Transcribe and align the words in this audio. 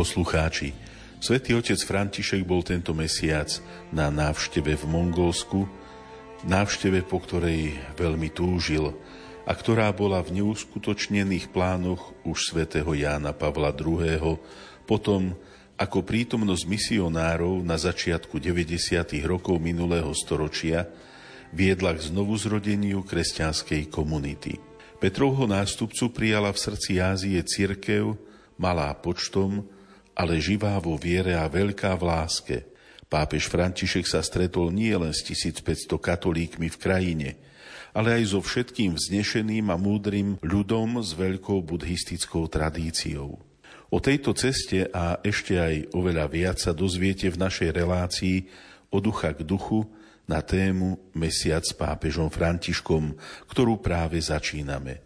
Poslucháči, 0.00 0.72
Svetý 1.20 1.52
otec 1.52 1.76
František 1.76 2.48
bol 2.48 2.64
tento 2.64 2.96
mesiac 2.96 3.52
na 3.92 4.08
návšteve 4.08 4.72
v 4.72 4.84
Mongolsku, 4.88 5.68
návšteve, 6.48 7.04
po 7.04 7.20
ktorej 7.20 7.76
veľmi 8.00 8.32
túžil 8.32 8.96
a 9.44 9.52
ktorá 9.52 9.92
bola 9.92 10.24
v 10.24 10.40
neuskutočnených 10.40 11.52
plánoch 11.52 12.16
už 12.24 12.48
svätého 12.48 12.88
Jána 12.96 13.36
Pavla 13.36 13.76
II. 13.76 14.40
potom, 14.88 15.36
ako 15.76 16.00
prítomnosť 16.00 16.64
misionárov 16.64 17.60
na 17.60 17.76
začiatku 17.76 18.40
90. 18.40 19.04
rokov 19.28 19.60
minulého 19.60 20.16
storočia 20.16 20.88
viedla 21.52 21.92
k 21.92 22.08
znovuzrodeniu 22.08 23.04
kresťanskej 23.04 23.92
komunity. 23.92 24.56
Petrovho 24.96 25.44
nástupcu 25.44 26.08
prijala 26.08 26.56
v 26.56 26.62
srdci 26.72 26.96
Ázie 27.04 27.44
cirkev, 27.44 28.16
malá 28.56 28.96
počtom, 28.96 29.68
ale 30.20 30.36
živá 30.36 30.76
vo 30.76 31.00
viere 31.00 31.32
a 31.32 31.48
veľká 31.48 31.96
v 31.96 32.02
láske. 32.04 32.56
Pápež 33.08 33.48
František 33.48 34.04
sa 34.04 34.20
stretol 34.20 34.68
nie 34.68 34.92
len 34.92 35.16
s 35.16 35.24
1500 35.24 35.96
katolíkmi 35.96 36.68
v 36.68 36.76
krajine, 36.76 37.28
ale 37.96 38.20
aj 38.20 38.36
so 38.36 38.44
všetkým 38.44 39.00
vznešeným 39.00 39.72
a 39.72 39.80
múdrym 39.80 40.36
ľudom 40.44 41.00
s 41.00 41.16
veľkou 41.16 41.64
buddhistickou 41.64 42.52
tradíciou. 42.52 43.40
O 43.90 43.98
tejto 43.98 44.36
ceste 44.36 44.86
a 44.92 45.18
ešte 45.24 45.56
aj 45.56 45.96
oveľa 45.96 46.28
viac 46.28 46.56
sa 46.60 46.76
dozviete 46.76 47.32
v 47.32 47.40
našej 47.40 47.70
relácii 47.72 48.46
o 48.92 49.00
ducha 49.00 49.32
k 49.34 49.42
duchu 49.42 49.88
na 50.28 50.44
tému 50.44 51.00
Mesiac 51.16 51.64
s 51.64 51.74
pápežom 51.74 52.30
Františkom, 52.30 53.16
ktorú 53.50 53.82
práve 53.82 54.20
začíname. 54.22 55.02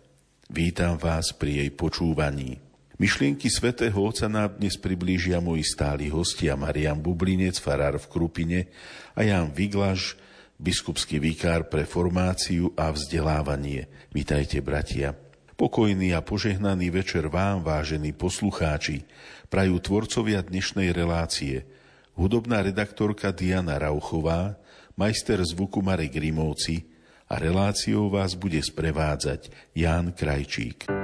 Vítam 0.52 1.00
vás 1.00 1.32
pri 1.32 1.64
jej 1.64 1.70
počúvaní. 1.72 2.63
Myšlienky 2.94 3.50
svätého 3.50 3.98
Otca 3.98 4.30
nám 4.30 4.54
dnes 4.62 4.78
priblížia 4.78 5.42
moji 5.42 5.66
stáli 5.66 6.06
hostia 6.14 6.54
Marian 6.54 7.02
Bublinec, 7.02 7.58
farár 7.58 7.98
v 7.98 8.06
Krupine 8.06 8.70
a 9.18 9.26
Jan 9.26 9.50
Viglaš, 9.50 10.14
biskupský 10.62 11.18
vikár 11.18 11.66
pre 11.66 11.90
formáciu 11.90 12.70
a 12.78 12.94
vzdelávanie. 12.94 13.90
Vítajte, 14.14 14.62
bratia. 14.62 15.10
Pokojný 15.58 16.14
a 16.14 16.22
požehnaný 16.22 16.94
večer 16.94 17.26
vám, 17.26 17.66
vážení 17.66 18.14
poslucháči, 18.14 19.02
prajú 19.50 19.82
tvorcovia 19.82 20.46
dnešnej 20.46 20.94
relácie. 20.94 21.66
Hudobná 22.14 22.62
redaktorka 22.62 23.34
Diana 23.34 23.74
Rauchová, 23.74 24.54
majster 24.94 25.42
zvuku 25.42 25.82
Marek 25.82 26.14
Grimovci 26.14 26.86
a 27.26 27.42
reláciou 27.42 28.06
vás 28.06 28.38
bude 28.38 28.62
sprevádzať 28.62 29.50
Ján 29.74 30.14
Krajčík. 30.14 31.03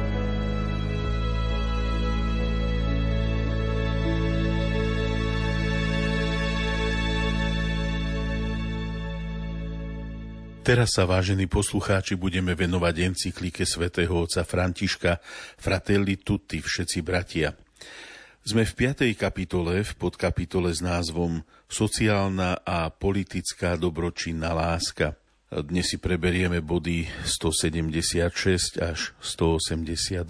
Teraz 10.61 10.93
sa, 10.93 11.09
vážení 11.09 11.49
poslucháči, 11.49 12.13
budeme 12.13 12.53
venovať 12.53 12.95
encyklike 13.01 13.65
svätého 13.65 14.13
otca 14.13 14.45
Františka 14.45 15.17
Fratelli 15.57 16.21
Tutti, 16.21 16.61
všetci 16.61 17.01
bratia. 17.01 17.57
Sme 18.45 18.61
v 18.69 18.93
5. 18.93 19.09
kapitole, 19.17 19.81
v 19.81 19.93
podkapitole 19.97 20.69
s 20.69 20.85
názvom 20.85 21.41
Sociálna 21.65 22.61
a 22.61 22.93
politická 22.93 23.73
dobročinná 23.73 24.53
láska. 24.53 25.17
Dnes 25.49 25.89
si 25.89 25.97
preberieme 25.97 26.61
body 26.61 27.09
176 27.25 28.77
až 28.77 29.17
182. 29.17 30.29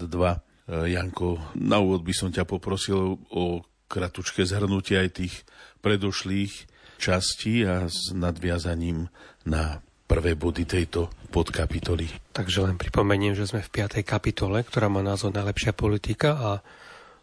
Janko, 0.64 1.44
na 1.60 1.76
úvod 1.76 2.08
by 2.08 2.14
som 2.16 2.32
ťa 2.32 2.48
poprosil 2.48 3.20
o 3.28 3.68
kratučké 3.84 4.48
zhrnutie 4.48 4.96
aj 4.96 5.08
tých 5.12 5.44
predošlých 5.84 6.72
častí 6.96 7.68
a 7.68 7.84
s 7.84 8.16
nadviazaním 8.16 9.12
na 9.44 9.84
prvé 10.12 10.36
body 10.36 10.68
tejto 10.68 11.08
podkapitoly. 11.32 12.36
Takže 12.36 12.68
len 12.68 12.76
pripomeniem, 12.76 13.32
že 13.32 13.48
sme 13.48 13.64
v 13.64 13.72
5. 13.88 14.04
kapitole, 14.04 14.60
ktorá 14.60 14.92
má 14.92 15.00
názov 15.00 15.32
Najlepšia 15.32 15.72
politika 15.72 16.36
a 16.36 16.50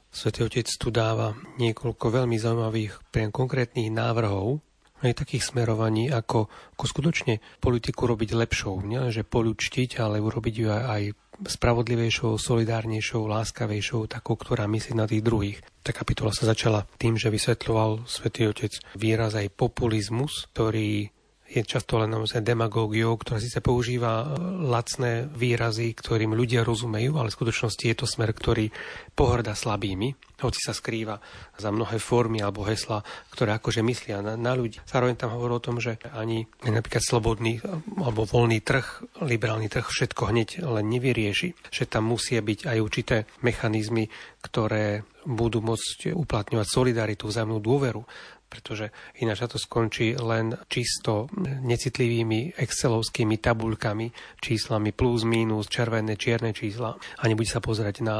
Svetý 0.09 0.41
Otec 0.41 0.65
tu 0.65 0.89
dáva 0.89 1.37
niekoľko 1.61 2.01
veľmi 2.09 2.33
zaujímavých 2.41 3.13
priam 3.13 3.29
konkrétnych 3.29 3.93
návrhov 3.93 4.57
aj 5.05 5.21
takých 5.21 5.53
smerovaní, 5.53 6.09
ako, 6.09 6.49
ako 6.49 6.85
skutočne 6.89 7.37
politiku 7.61 8.09
robiť 8.09 8.33
lepšou. 8.33 8.81
Nie 8.81 9.13
že 9.13 9.21
polučtiť, 9.21 10.01
ale 10.01 10.17
urobiť 10.17 10.55
ju 10.57 10.67
aj, 10.73 10.83
aj 10.89 11.03
spravodlivejšou, 11.45 12.41
solidárnejšou, 12.41 13.21
láskavejšou, 13.29 14.09
takou, 14.09 14.33
ktorá 14.33 14.65
myslí 14.65 14.97
na 14.97 15.05
tých 15.05 15.21
druhých. 15.21 15.61
Tá 15.85 15.93
kapitola 15.93 16.33
sa 16.33 16.49
začala 16.49 16.89
tým, 16.97 17.21
že 17.21 17.29
vysvetľoval 17.29 18.09
svätý 18.09 18.49
Otec 18.49 18.81
výraz 18.97 19.37
aj 19.37 19.53
populizmus, 19.53 20.49
ktorý 20.51 21.13
je 21.49 21.65
často 21.65 21.97
len 21.97 22.13
naozaj 22.13 22.45
demagógiou, 22.45 23.17
ktorá 23.17 23.41
síce 23.41 23.57
používa 23.57 24.21
e, 24.21 24.25
lacné 24.69 25.25
výrazy, 25.25 25.97
ktorým 25.97 26.37
ľudia 26.37 26.61
rozumejú, 26.61 27.17
ale 27.17 27.33
v 27.33 27.37
skutočnosti 27.41 27.83
je 27.89 27.97
to 27.97 28.05
smer, 28.05 28.29
ktorý 28.37 28.69
pohrda 29.17 29.57
slabými, 29.57 30.13
hoci 30.45 30.59
sa 30.61 30.77
skrýva 30.77 31.17
za 31.57 31.73
mnohé 31.73 31.97
formy 31.97 32.39
alebo 32.39 32.63
hesla, 32.69 33.01
ktoré 33.33 33.57
akože 33.57 33.81
myslia 33.81 34.21
na, 34.21 34.37
na 34.37 34.53
ľudí. 34.53 34.77
Zároveň 34.85 35.17
tam 35.17 35.33
hovorí 35.33 35.57
o 35.57 35.65
tom, 35.65 35.81
že 35.81 35.97
ani 36.13 36.45
napríklad 36.61 37.01
slobodný 37.01 37.57
e, 37.57 37.61
alebo 37.97 38.29
voľný 38.29 38.61
trh, 38.61 39.17
liberálny 39.25 39.73
trh 39.73 39.89
všetko 39.89 40.29
hneď 40.29 40.61
len 40.61 40.85
nevyrieši, 40.85 41.73
že 41.73 41.89
tam 41.89 42.13
musia 42.13 42.45
byť 42.45 42.69
aj 42.69 42.77
určité 42.77 43.25
mechanizmy, 43.41 44.05
ktoré 44.45 45.01
budú 45.25 45.59
môcť 45.59 46.15
uplatňovať 46.15 46.67
solidaritu, 46.69 47.27
vzájomnú 47.27 47.59
dôveru 47.59 48.01
pretože 48.49 48.89
ináč 49.21 49.45
to 49.45 49.61
skončí 49.61 50.17
len 50.17 50.57
čisto 50.67 51.29
necitlivými 51.39 52.57
excelovskými 52.57 53.37
tabulkami, 53.37 54.09
číslami 54.41 54.91
plus, 54.91 55.23
minus, 55.23 55.69
červené, 55.69 56.17
čierne 56.17 56.51
čísla 56.51 56.97
a 56.97 57.23
nebude 57.29 57.47
sa 57.47 57.61
pozerať 57.61 58.01
na, 58.01 58.17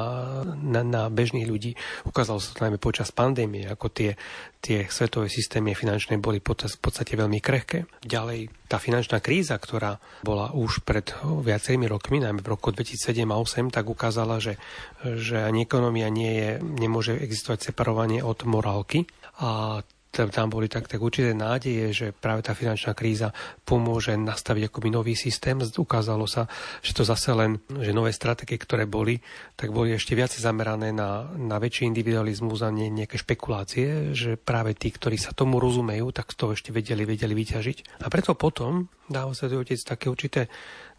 na, 0.55 0.85
na 0.85 1.01
bežných 1.09 1.49
ľudí. 1.49 1.73
Ukázalo 2.05 2.37
sa 2.37 2.53
to 2.53 2.63
najmä 2.63 2.77
počas 2.77 3.09
pandémie, 3.09 3.65
ako 3.65 3.89
tie, 3.89 4.13
tie 4.61 4.85
svetové 4.87 5.27
systémy 5.27 5.73
finančné 5.73 6.21
boli 6.21 6.37
v 6.39 6.79
podstate 6.79 7.17
veľmi 7.17 7.41
krehké. 7.41 7.89
Ďalej, 8.05 8.69
tá 8.69 8.77
finančná 8.77 9.17
kríza, 9.17 9.57
ktorá 9.57 9.97
bola 10.21 10.53
už 10.53 10.85
pred 10.85 11.09
viacerými 11.25 11.89
rokmi, 11.89 12.21
najmä 12.21 12.45
v 12.45 12.51
roku 12.53 12.69
2007 12.69 13.25
a 13.25 13.37
2008, 13.41 13.75
tak 13.75 13.85
ukázala, 13.89 14.37
že, 14.37 14.61
že 15.01 15.41
ani 15.41 15.65
ekonomia 15.65 16.13
nie 16.13 16.31
je, 16.37 16.49
nemôže 16.61 17.17
existovať 17.17 17.73
separovanie 17.73 18.21
od 18.21 18.45
morálky. 18.45 19.09
A 19.39 19.81
tam 20.09 20.49
boli 20.49 20.65
tak, 20.65 20.89
tak 20.89 20.97
určité 20.97 21.37
nádeje, 21.37 21.85
že 21.93 22.07
práve 22.09 22.41
tá 22.41 22.57
finančná 22.57 22.97
kríza 22.97 23.29
pomôže 23.61 24.17
nastaviť 24.17 24.67
akoby 24.67 24.89
nový 24.89 25.13
systém. 25.13 25.61
Ukázalo 25.61 26.25
sa, 26.25 26.49
že 26.81 26.97
to 26.97 27.05
zase 27.05 27.29
len, 27.37 27.61
že 27.69 27.93
nové 27.93 28.09
stratégie, 28.09 28.57
ktoré 28.57 28.89
boli, 28.89 29.21
tak 29.53 29.69
boli 29.69 29.93
ešte 29.93 30.17
viac 30.17 30.33
zamerané 30.33 30.89
na, 30.89 31.29
na 31.37 31.61
väčší 31.61 31.85
individualizmus 31.85 32.65
a 32.65 32.73
nie, 32.73 32.89
nejaké 32.89 33.21
špekulácie, 33.21 34.17
že 34.17 34.35
práve 34.35 34.73
tí, 34.73 34.89
ktorí 34.89 35.15
sa 35.15 35.31
tomu 35.31 35.61
rozumejú, 35.61 36.09
tak 36.09 36.33
to 36.33 36.57
ešte 36.57 36.73
vedeli, 36.73 37.05
vedeli 37.05 37.37
vyťažiť. 37.37 38.01
A 38.01 38.09
preto 38.09 38.33
potom 38.33 38.89
dáva 39.05 39.37
sa 39.37 39.45
otec 39.45 39.77
také 39.77 40.09
určité 40.09 40.49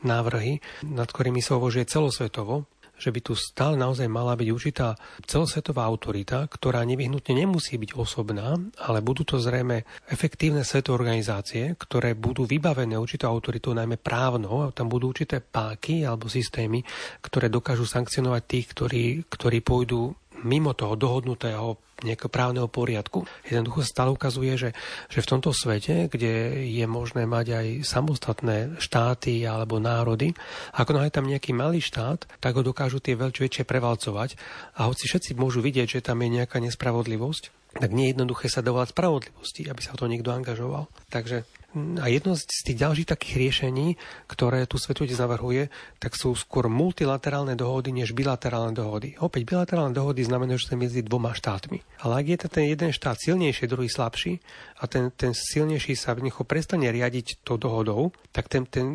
návrhy, 0.07 0.63
nad 0.87 1.11
ktorými 1.11 1.43
sa 1.43 1.59
uvažuje 1.59 1.85
celosvetovo, 1.85 2.67
že 3.01 3.09
by 3.09 3.21
tu 3.25 3.33
stále 3.33 3.81
naozaj 3.81 4.07
mala 4.07 4.37
byť 4.37 4.49
určitá 4.53 4.95
celosvetová 5.25 5.89
autorita, 5.89 6.45
ktorá 6.45 6.85
nevyhnutne 6.85 7.33
nemusí 7.33 7.81
byť 7.81 7.97
osobná, 7.97 8.61
ale 8.77 9.01
budú 9.01 9.25
to 9.25 9.41
zrejme 9.41 9.89
efektívne 10.13 10.61
svetové 10.61 11.01
organizácie, 11.01 11.75
ktoré 11.81 12.13
budú 12.13 12.45
vybavené 12.45 13.01
určitou 13.01 13.33
autoritou, 13.33 13.73
najmä 13.73 13.97
právnou, 13.97 14.69
a 14.69 14.77
tam 14.77 14.93
budú 14.93 15.11
určité 15.11 15.41
páky 15.41 16.05
alebo 16.05 16.29
systémy, 16.29 16.85
ktoré 17.25 17.49
dokážu 17.49 17.89
sankcionovať 17.89 18.43
tých, 18.45 18.67
ktorí, 18.77 19.05
ktorí 19.27 19.59
pôjdu 19.65 20.13
mimo 20.43 20.73
toho 20.73 20.97
dohodnutého 20.97 21.79
nejakého 22.01 22.33
právneho 22.33 22.69
poriadku. 22.69 23.29
Jednoducho 23.45 23.85
sa 23.85 23.93
stále 23.93 24.11
ukazuje, 24.13 24.57
že, 24.57 24.71
že 25.13 25.21
v 25.21 25.31
tomto 25.37 25.53
svete, 25.53 26.09
kde 26.09 26.65
je 26.65 26.87
možné 26.89 27.29
mať 27.29 27.47
aj 27.53 27.67
samostatné 27.85 28.81
štáty 28.81 29.45
alebo 29.45 29.77
národy, 29.77 30.33
ako 30.73 30.97
náhle 30.97 31.13
tam 31.13 31.29
nejaký 31.29 31.53
malý 31.53 31.85
štát, 31.85 32.25
tak 32.41 32.57
ho 32.57 32.65
dokážu 32.65 33.05
tie 33.05 33.17
väčšie 33.21 33.69
prevalcovať 33.69 34.41
a 34.81 34.89
hoci 34.89 35.05
všetci 35.09 35.37
môžu 35.37 35.61
vidieť, 35.61 36.01
že 36.01 36.05
tam 36.05 36.25
je 36.25 36.41
nejaká 36.41 36.57
nespravodlivosť, 36.65 37.77
tak 37.77 37.93
nie 37.93 38.11
je 38.11 38.13
jednoduché 38.17 38.49
sa 38.49 38.65
dovolať 38.65 38.97
spravodlivosti, 38.97 39.69
aby 39.69 39.81
sa 39.85 39.95
o 39.95 40.01
to 40.01 40.11
niekto 40.11 40.33
angažoval. 40.33 40.91
Takže 41.13 41.45
a 41.75 42.11
jedno 42.11 42.35
z 42.35 42.51
tých 42.67 42.83
ďalších 42.83 43.11
takých 43.15 43.35
riešení, 43.39 43.95
ktoré 44.27 44.67
tu 44.67 44.75
svetujte 44.75 45.15
navrhuje, 45.15 45.71
tak 46.03 46.19
sú 46.19 46.35
skôr 46.35 46.67
multilaterálne 46.67 47.55
dohody 47.55 47.95
než 47.95 48.11
bilaterálne 48.11 48.75
dohody. 48.75 49.15
Opäť 49.23 49.47
bilaterálne 49.47 49.95
dohody 49.95 50.27
znamená, 50.27 50.59
že 50.59 50.75
sme 50.75 50.91
medzi 50.91 51.07
dvoma 51.07 51.31
štátmi. 51.31 51.79
Ale 52.03 52.13
ak 52.19 52.27
je 52.27 52.39
ten 52.51 52.67
jeden 52.67 52.91
štát 52.91 53.15
silnejší, 53.23 53.71
druhý 53.71 53.87
slabší 53.87 54.43
a 54.83 54.91
ten, 54.91 55.15
ten 55.15 55.31
silnejší 55.31 55.95
sa 55.95 56.19
v 56.19 56.27
neho 56.27 56.43
prestane 56.43 56.91
riadiť 56.91 57.47
tou 57.47 57.55
dohodou, 57.55 58.11
tak 58.35 58.51
ten, 58.51 58.67
ten, 58.67 58.91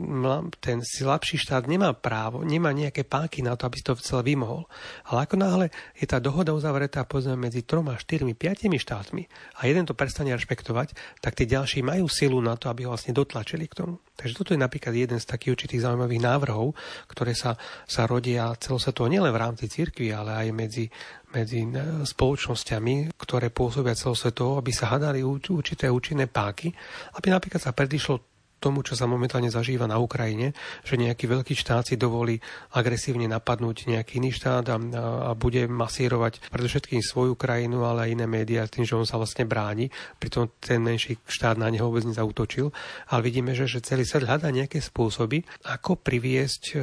ten 0.60 0.84
slabší 0.84 1.39
štát 1.39 1.72
nemá 1.72 1.96
právo, 1.96 2.44
nemá 2.44 2.75
nejaké 2.75 3.08
páky 3.08 3.39
na 3.39 3.55
to, 3.55 3.72
aby 3.72 3.79
to 3.79 3.96
celé 4.03 4.36
vymohol. 4.36 4.67
Ale 5.08 5.24
ako 5.24 5.36
náhle 5.39 5.65
je 5.96 6.03
tá 6.12 6.20
dohoda 6.20 6.51
uzavretá 6.51 7.08
povedzme 7.08 7.39
medzi 7.39 7.63
troma, 7.63 7.96
štyrmi, 7.96 8.36
piatimi 8.36 8.75
štátmi 8.75 9.24
a 9.63 9.72
jeden 9.72 9.88
to 9.88 9.96
prestane 9.96 10.36
rešpektovať, 10.36 11.22
tak 11.24 11.39
tí 11.39 11.48
ďalší 11.48 11.79
majú 11.86 12.12
silu 12.12 12.44
na 12.44 12.60
to, 12.60 12.64
to, 12.65 12.74
aby 12.74 12.89
ho 12.89 12.98
vlastne 12.98 13.13
dotlačili 13.13 13.69
k 13.69 13.86
tomu. 13.86 14.01
Takže 14.17 14.34
toto 14.34 14.57
je 14.57 14.60
napríklad 14.60 14.98
jeden 14.98 15.22
z 15.22 15.29
takých 15.29 15.53
určitých 15.53 15.86
zaujímavých 15.86 16.25
návrhov, 16.25 16.74
ktoré 17.05 17.38
sa, 17.38 17.53
sa 17.86 18.10
rodia 18.10 18.50
celosvetovo 18.57 19.05
nielen 19.05 19.29
v 19.29 19.41
rámci 19.45 19.69
cirkvi, 19.69 20.10
ale 20.10 20.34
aj 20.34 20.48
medzi, 20.50 20.86
medzi 21.29 21.62
spoločnosťami, 22.10 23.13
ktoré 23.13 23.53
pôsobia 23.53 23.93
celosvetovo, 23.93 24.57
aby 24.57 24.74
sa 24.74 24.89
hadali 24.89 25.22
určité 25.22 25.86
účinné 25.93 26.25
páky, 26.25 26.74
aby 27.22 27.27
napríklad 27.29 27.62
sa 27.62 27.69
predišlo 27.69 28.35
tomu, 28.65 28.81
čo 28.81 28.98
sa 28.98 29.05
momentálne 29.05 29.53
zažíva 29.53 29.86
na 29.86 30.01
Ukrajine, 30.01 30.57
že 30.81 30.98
nejaký 30.98 31.29
veľký 31.29 31.53
štát 31.53 31.93
si 31.93 32.01
dovolí 32.01 32.41
agresívne 32.74 33.29
napadnúť 33.29 33.86
nejaký 33.93 34.17
iný 34.17 34.34
štát 34.34 34.65
a, 34.74 34.77
a 34.77 35.31
bude 35.38 35.69
masírovať 35.69 36.50
predovšetkým 36.50 37.05
svoju 37.05 37.38
krajinu, 37.38 37.86
ale 37.86 38.10
aj 38.10 38.13
iné 38.17 38.25
médiá 38.25 38.65
tým, 38.65 38.89
že 38.89 38.98
on 38.98 39.05
sa 39.05 39.22
vlastne 39.22 39.45
bráni. 39.45 39.93
Pritom 40.17 40.50
ten 40.57 40.81
menší 40.81 41.22
štát 41.29 41.62
na 41.62 41.69
neho 41.69 41.86
vôbec 41.86 42.10
nezautočil. 42.10 42.74
Ale 43.13 43.22
vidíme, 43.22 43.53
že, 43.53 43.69
že 43.69 43.86
celý 43.86 44.01
svet 44.01 44.25
hľadá 44.25 44.50
nejaké 44.50 44.81
spôsoby, 44.81 45.45
ako 45.69 46.01
priviesť 46.01 46.63
e, 46.74 46.75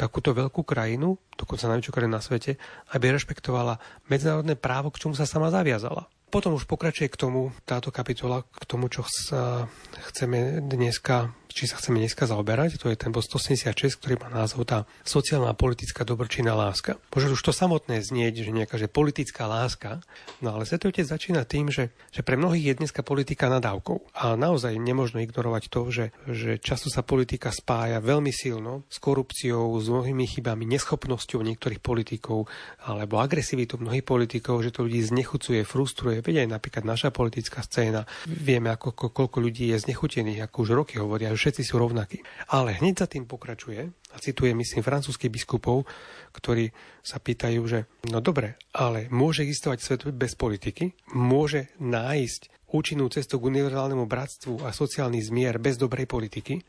takúto 0.00 0.32
veľkú 0.32 0.64
krajinu, 0.64 1.20
dokonca 1.36 1.68
najväčšiu 1.68 1.92
krajinu 1.92 2.16
na 2.16 2.24
svete, 2.24 2.56
aby 2.96 3.12
rešpektovala 3.12 3.76
medzinárodné 4.08 4.56
právo, 4.56 4.88
k 4.88 5.04
čomu 5.04 5.12
sa 5.12 5.28
sama 5.28 5.52
zaviazala. 5.52 6.08
Potom 6.30 6.54
už 6.54 6.64
pokračuje 6.70 7.10
k 7.10 7.18
tomu 7.18 7.50
táto 7.66 7.90
kapitola, 7.90 8.46
k 8.46 8.64
tomu, 8.64 8.86
čo 8.86 9.02
sa 9.02 9.66
chceme 9.98 10.62
dneska 10.62 11.34
či 11.50 11.66
sa 11.66 11.76
chceme 11.76 11.98
dneska 11.98 12.24
zaoberať, 12.30 12.78
to 12.78 12.86
je 12.88 12.96
ten 12.96 13.10
bod 13.10 13.26
186, 13.26 13.98
ktorý 13.98 14.14
má 14.22 14.30
názov 14.30 14.64
tá 14.64 14.86
sociálna 15.02 15.52
politická 15.58 16.06
dobročinná 16.06 16.54
láska. 16.54 16.96
Možno 17.10 17.34
už 17.34 17.42
to 17.42 17.52
samotné 17.52 18.00
znieť, 18.00 18.46
že 18.46 18.54
nejaká 18.54 18.78
že 18.78 18.86
politická 18.86 19.50
láska, 19.50 20.00
no 20.38 20.54
ale 20.54 20.64
Svetý 20.64 20.88
Otec 20.88 21.04
začína 21.10 21.42
tým, 21.42 21.68
že, 21.68 21.90
že 22.14 22.22
pre 22.22 22.38
mnohých 22.38 22.72
je 22.72 22.78
dneska 22.86 23.02
politika 23.02 23.50
nadávkou. 23.50 24.14
A 24.14 24.38
naozaj 24.38 24.78
nemožno 24.78 25.18
ignorovať 25.20 25.66
to, 25.66 25.80
že, 25.90 26.06
že 26.30 26.62
často 26.62 26.86
sa 26.86 27.02
politika 27.02 27.50
spája 27.50 27.98
veľmi 27.98 28.30
silno 28.30 28.86
s 28.86 29.02
korupciou, 29.02 29.74
s 29.82 29.90
mnohými 29.90 30.24
chybami, 30.30 30.64
neschopnosťou 30.70 31.42
niektorých 31.42 31.82
politikov 31.82 32.46
alebo 32.86 33.18
agresivitou 33.18 33.82
mnohých 33.82 34.06
politikov, 34.06 34.62
že 34.62 34.70
to 34.70 34.86
ľudí 34.86 35.02
znechucuje, 35.02 35.66
frustruje. 35.66 36.22
Veď 36.22 36.46
aj 36.46 36.48
napríklad 36.54 36.84
naša 36.86 37.10
politická 37.10 37.66
scéna. 37.66 38.06
Vieme, 38.30 38.70
ako, 38.70 38.94
koľko 39.10 39.38
ľudí 39.42 39.74
je 39.74 39.82
znechutených, 39.82 40.46
ako 40.46 40.56
už 40.62 40.70
roky 40.76 40.94
hovoria, 41.02 41.34
všetci 41.40 41.62
sú 41.64 41.80
rovnakí. 41.80 42.20
Ale 42.52 42.76
hneď 42.76 42.94
za 43.00 43.08
tým 43.08 43.24
pokračuje, 43.24 43.88
a 44.12 44.16
cituje 44.20 44.52
myslím 44.52 44.84
francúzských 44.84 45.32
biskupov, 45.32 45.88
ktorí 46.36 46.68
sa 47.00 47.16
pýtajú, 47.16 47.60
že 47.64 47.88
no 48.12 48.20
dobre, 48.20 48.60
ale 48.76 49.08
môže 49.08 49.40
existovať 49.40 49.78
svet 49.80 50.00
bez 50.12 50.36
politiky? 50.36 50.92
Môže 51.16 51.72
nájsť 51.80 52.68
účinnú 52.70 53.08
cestu 53.08 53.40
k 53.40 53.48
univerzálnemu 53.50 54.04
bratstvu 54.04 54.62
a 54.62 54.70
sociálny 54.70 55.18
zmier 55.24 55.56
bez 55.56 55.80
dobrej 55.80 56.06
politiky? 56.06 56.60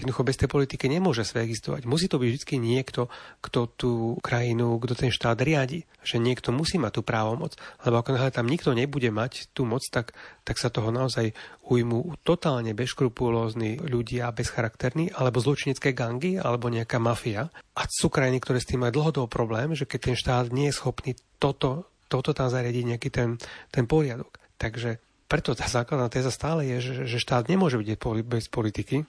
Jednoducho 0.00 0.22
bez 0.26 0.38
tej 0.38 0.48
politiky 0.50 0.86
nemôže 0.86 1.26
svet 1.26 1.46
existovať. 1.48 1.84
Musí 1.84 2.06
to 2.06 2.22
byť 2.22 2.30
vždy 2.30 2.56
niekto, 2.58 3.10
kto 3.42 3.60
tú 3.74 3.92
krajinu, 4.22 4.78
kto 4.78 4.94
ten 4.94 5.10
štát 5.10 5.38
riadi. 5.42 5.84
Že 6.06 6.22
niekto 6.22 6.48
musí 6.54 6.78
mať 6.78 7.00
tú 7.00 7.02
právomoc. 7.04 7.58
Lebo 7.82 8.00
ako 8.00 8.14
náhle 8.14 8.30
tam 8.32 8.46
nikto 8.48 8.72
nebude 8.72 9.10
mať 9.10 9.52
tú 9.52 9.66
moc, 9.66 9.82
tak, 9.90 10.14
tak 10.46 10.56
sa 10.56 10.70
toho 10.70 10.88
naozaj 10.88 11.34
ujmú 11.66 12.16
totálne 12.24 12.72
bezkrupulózni 12.72 13.82
ľudia, 13.82 14.32
bezcharakterní, 14.32 15.12
alebo 15.12 15.42
zločinecké 15.42 15.92
gangy, 15.92 16.40
alebo 16.40 16.72
nejaká 16.72 16.96
mafia. 16.96 17.50
A 17.76 17.84
sú 17.90 18.08
krajiny, 18.08 18.40
ktoré 18.40 18.62
s 18.62 18.68
tým 18.70 18.86
majú 18.86 19.02
dlhodobo 19.02 19.28
problém, 19.28 19.76
že 19.76 19.84
keď 19.84 20.00
ten 20.12 20.16
štát 20.16 20.54
nie 20.54 20.72
je 20.72 20.78
schopný 20.78 21.12
toto, 21.36 21.90
toto 22.08 22.32
tam 22.32 22.48
zariadiť 22.48 22.84
nejaký 22.96 23.08
ten, 23.12 23.36
ten 23.68 23.84
poriadok. 23.84 24.40
Takže 24.56 24.96
preto 25.28 25.52
tá 25.52 25.68
základná 25.68 26.08
téza 26.08 26.32
stále 26.32 26.64
je, 26.64 26.76
že, 26.80 26.92
že 27.04 27.18
štát 27.20 27.52
nemôže 27.52 27.76
byť 27.76 28.00
bez 28.24 28.48
politiky, 28.48 29.04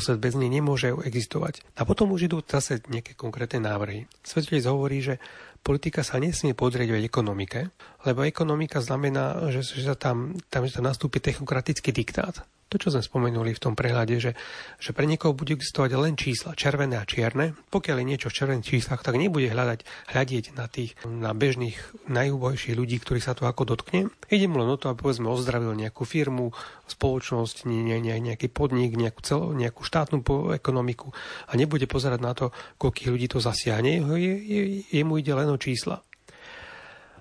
svet 0.00 0.18
bez 0.20 0.32
nej 0.32 0.48
nemôže 0.48 0.92
existovať. 0.92 1.60
A 1.76 1.84
potom 1.84 2.12
už 2.16 2.32
idú 2.32 2.40
zase 2.40 2.80
nejaké 2.88 3.12
konkrétne 3.12 3.60
návrhy. 3.60 4.08
Svetotec 4.24 4.64
hovorí, 4.64 5.04
že 5.04 5.20
politika 5.60 6.00
sa 6.00 6.16
nesmie 6.20 6.56
podrieť 6.56 6.92
ekonomike, 7.04 7.72
lebo 8.04 8.24
ekonomika 8.24 8.80
znamená, 8.80 9.52
že, 9.52 9.64
že 9.64 9.92
sa 9.92 9.96
tam, 9.96 10.36
tam, 10.48 10.64
že 10.64 10.80
tam 10.80 10.88
nastúpi 10.88 11.20
technokratický 11.20 11.92
diktát. 11.92 12.44
To, 12.72 12.80
čo 12.80 12.90
sme 12.90 13.04
spomenuli 13.04 13.54
v 13.54 13.62
tom 13.62 13.74
prehľade, 13.78 14.18
že, 14.18 14.32
že 14.80 14.90
pre 14.90 15.06
niekoho 15.06 15.36
bude 15.36 15.54
existovať 15.54 15.90
len 15.94 16.18
čísla 16.18 16.58
červené 16.58 16.98
a 16.98 17.06
čierne. 17.06 17.54
Pokiaľ 17.70 17.96
je 18.02 18.08
niečo 18.08 18.28
v 18.32 18.36
červených 18.40 18.66
číslach, 18.66 19.04
tak 19.04 19.20
nebude 19.20 19.46
hľadať, 19.52 19.86
hľadieť 20.10 20.44
na 20.58 20.66
tých, 20.66 20.98
na 21.06 21.30
bežných 21.36 21.76
najúbojších 22.10 22.74
ľudí, 22.74 22.98
ktorí 22.98 23.20
sa 23.22 23.36
to 23.36 23.46
ako 23.46 23.76
dotkne. 23.76 24.10
Ide 24.26 24.50
mu 24.50 24.58
len 24.58 24.72
o 24.72 24.80
to, 24.80 24.90
aby 24.90 25.06
povedzme 25.06 25.30
ozdravil 25.30 25.76
nejakú 25.76 26.02
firmu, 26.02 26.50
spoločnosť, 26.90 27.68
ne, 27.70 28.00
ne, 28.00 28.16
nejaký 28.18 28.50
podnik, 28.50 28.98
nejakú, 28.98 29.20
cel, 29.22 29.40
nejakú 29.54 29.86
štátnu 29.86 30.24
ekonomiku 30.56 31.14
a 31.48 31.52
nebude 31.54 31.86
pozerať 31.86 32.20
na 32.20 32.32
to, 32.34 32.50
koľkých 32.80 33.10
ľudí 33.12 33.26
to 33.30 33.38
zasiahne. 33.38 34.02
Je, 34.18 34.34
je, 34.34 34.60
jemu 34.90 35.20
ide 35.20 35.32
len 35.36 35.48
o 35.48 35.60
čísla. 35.60 36.02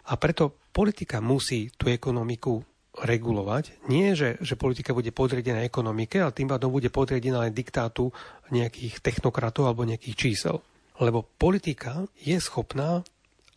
A 0.04 0.14
preto 0.20 0.52
politika 0.76 1.24
musí 1.24 1.72
tú 1.78 1.88
ekonomiku 1.88 2.73
regulovať. 2.94 3.90
Nie, 3.90 4.14
že, 4.14 4.38
že 4.38 4.54
politika 4.54 4.94
bude 4.94 5.10
podriadená 5.10 5.66
ekonomike, 5.66 6.22
ale 6.22 6.36
tým 6.36 6.50
pádom 6.50 6.70
bude 6.70 6.94
podriadená 6.94 7.50
len 7.50 7.54
diktátu 7.54 8.14
nejakých 8.54 9.02
technokratov 9.02 9.66
alebo 9.66 9.88
nejakých 9.88 10.16
čísel. 10.16 10.62
Lebo 11.02 11.26
politika 11.26 12.06
je 12.22 12.38
schopná 12.38 13.02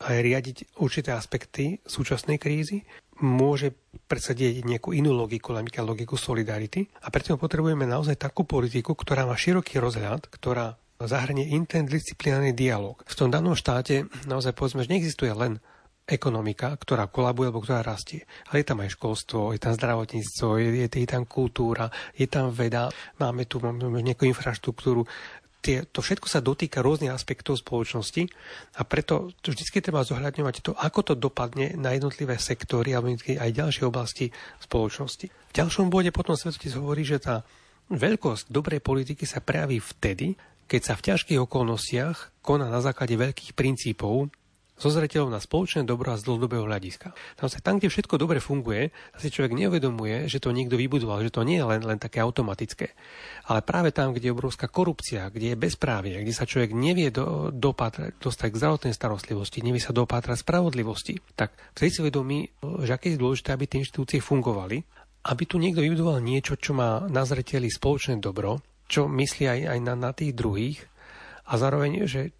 aj 0.01 0.17
riadiť 0.21 0.57
určité 0.81 1.13
aspekty 1.13 1.81
súčasnej 1.85 2.41
krízy, 2.41 2.85
môže 3.21 3.73
predsadiť 4.09 4.65
nejakú 4.65 4.93
inú 4.93 5.17
logiku, 5.17 5.57
napríklad 5.57 5.89
logiku 5.89 6.21
solidarity 6.21 6.85
a 7.01 7.09
preto 7.09 7.41
potrebujeme 7.41 7.89
naozaj 7.89 8.21
takú 8.21 8.45
politiku, 8.45 8.93
ktorá 8.93 9.25
má 9.25 9.33
široký 9.37 9.81
rozhľad, 9.81 10.29
ktorá 10.29 10.77
zahrnie 11.01 11.53
interdisciplinárny 11.57 12.57
dialog. 12.57 13.01
V 13.05 13.17
tom 13.17 13.29
danom 13.29 13.57
štáte 13.57 14.09
naozaj 14.29 14.57
povedzme, 14.57 14.85
že 14.85 14.93
neexistuje 14.93 15.33
len 15.33 15.61
ekonomika, 16.07 16.71
ktorá 16.79 17.11
kolabuje 17.11 17.51
alebo 17.51 17.63
ktorá 17.67 17.83
rastie. 17.83 18.23
Ale 18.49 18.63
je 18.63 18.69
tam 18.71 18.79
aj 18.81 18.95
školstvo, 18.95 19.51
je 19.51 19.61
tam 19.61 19.75
zdravotníctvo, 19.75 20.47
je, 20.63 20.67
je, 20.87 20.89
je 20.89 21.09
tam 21.11 21.27
kultúra, 21.27 21.91
je 22.15 22.31
tam 22.31 22.55
veda, 22.55 22.87
máme 23.19 23.45
tu 23.51 23.59
máme 23.59 24.01
nejakú 24.01 24.25
infraštruktúru. 24.31 25.03
Tie, 25.67 25.83
to 25.91 25.99
všetko 25.99 26.31
sa 26.31 26.39
dotýka 26.39 26.79
rôznych 26.79 27.11
aspektov 27.11 27.59
spoločnosti 27.59 28.23
a 28.79 28.87
preto 28.87 29.35
to 29.43 29.51
vždy 29.51 29.83
treba 29.83 30.07
zohľadňovať 30.07 30.55
to, 30.63 30.73
ako 30.79 31.01
to 31.03 31.15
dopadne 31.19 31.75
na 31.75 31.91
jednotlivé 31.91 32.39
sektory 32.39 32.95
alebo 32.95 33.11
aj 33.19 33.51
ďalšie 33.51 33.83
oblasti 33.83 34.31
spoločnosti. 34.63 35.27
V 35.27 35.53
ďalšom 35.59 35.91
bode 35.91 36.15
potom 36.15 36.39
Svetotis 36.39 36.79
hovorí, 36.79 37.03
že 37.03 37.19
tá 37.19 37.43
veľkosť 37.91 38.47
dobrej 38.47 38.79
politiky 38.79 39.27
sa 39.27 39.43
prejaví 39.43 39.83
vtedy, 39.83 40.39
keď 40.71 40.81
sa 40.83 40.95
v 40.95 41.05
ťažkých 41.11 41.43
okolnostiach 41.43 42.47
koná 42.47 42.71
na 42.71 42.79
základe 42.79 43.19
veľkých 43.19 43.59
princípov, 43.59 44.31
so 44.77 44.93
zreteľom 44.93 45.33
na 45.33 45.41
spoločné 45.41 45.89
dobro 45.89 46.13
a 46.13 46.21
z 46.21 46.29
dlhodobého 46.29 46.69
hľadiska. 46.69 47.17
Naozaj 47.41 47.65
tam, 47.65 47.81
kde 47.81 47.89
všetko 47.89 48.21
dobre 48.21 48.45
funguje, 48.45 48.93
si 49.17 49.33
človek 49.33 49.57
neuvedomuje, 49.57 50.29
že 50.29 50.37
to 50.37 50.53
niekto 50.53 50.77
vybudoval, 50.77 51.25
že 51.25 51.33
to 51.33 51.49
nie 51.49 51.57
je 51.57 51.65
len, 51.65 51.81
len 51.81 51.97
také 51.97 52.21
automatické. 52.21 52.93
Ale 53.49 53.65
práve 53.65 53.97
tam, 53.97 54.13
kde 54.13 54.29
je 54.29 54.37
obrovská 54.37 54.69
korupcia, 54.69 55.33
kde 55.33 55.57
je 55.57 55.57
bezprávie, 55.57 56.21
kde 56.21 56.37
sa 56.37 56.45
človek 56.45 56.77
nevie 56.77 57.09
do, 57.09 57.49
dopatrať, 57.49 58.21
dostať 58.21 58.49
k 58.53 58.61
zdravotnej 58.61 58.95
starostlivosti, 58.95 59.65
nevie 59.65 59.81
sa 59.81 59.97
dopátrať 59.97 60.45
spravodlivosti, 60.45 61.25
tak 61.33 61.57
vtedy 61.73 61.91
si 61.91 62.01
vedomí, 62.05 62.39
že 62.85 62.93
aké 62.93 63.17
je 63.17 63.23
dôležité, 63.23 63.57
aby 63.57 63.65
tie 63.65 63.81
inštitúcie 63.81 64.21
fungovali, 64.21 64.85
aby 65.27 65.43
tu 65.49 65.57
niekto 65.57 65.81
vybudoval 65.81 66.21
niečo, 66.21 66.61
čo 66.61 66.77
má 66.77 67.09
na 67.09 67.25
zreteli 67.25 67.73
spoločné 67.73 68.21
dobro, 68.21 68.61
čo 68.87 69.09
myslí 69.09 69.45
aj, 69.49 69.61
aj 69.73 69.79
na, 69.83 69.95
na 69.99 70.13
tých 70.13 70.37
druhých 70.37 70.79
a 71.49 71.59
zároveň, 71.59 72.07
že, 72.07 72.31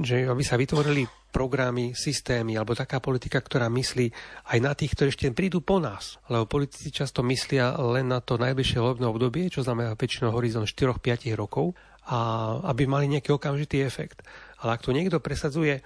že 0.00 0.24
aby 0.24 0.40
sa 0.40 0.56
vytvorili 0.56 1.04
programy, 1.34 1.98
systémy 1.98 2.54
alebo 2.54 2.78
taká 2.78 3.02
politika, 3.02 3.42
ktorá 3.42 3.66
myslí 3.66 4.14
aj 4.54 4.58
na 4.62 4.70
tých, 4.78 4.94
ktorí 4.94 5.10
ešte 5.10 5.34
prídu 5.34 5.58
po 5.58 5.82
nás. 5.82 6.22
Lebo 6.30 6.46
politici 6.46 6.94
často 6.94 7.26
myslia 7.26 7.74
len 7.74 8.06
na 8.06 8.22
to 8.22 8.38
najbližšie 8.38 8.78
volebné 8.78 9.06
obdobie, 9.10 9.50
čo 9.50 9.66
znamená 9.66 9.98
väčšinou 9.98 10.30
horizont 10.30 10.70
4-5 10.70 11.34
rokov, 11.34 11.74
a 12.06 12.60
aby 12.70 12.86
mali 12.86 13.10
nejaký 13.10 13.34
okamžitý 13.34 13.82
efekt. 13.82 14.22
Ale 14.62 14.78
ak 14.78 14.84
tu 14.86 14.94
niekto 14.94 15.18
presadzuje 15.18 15.82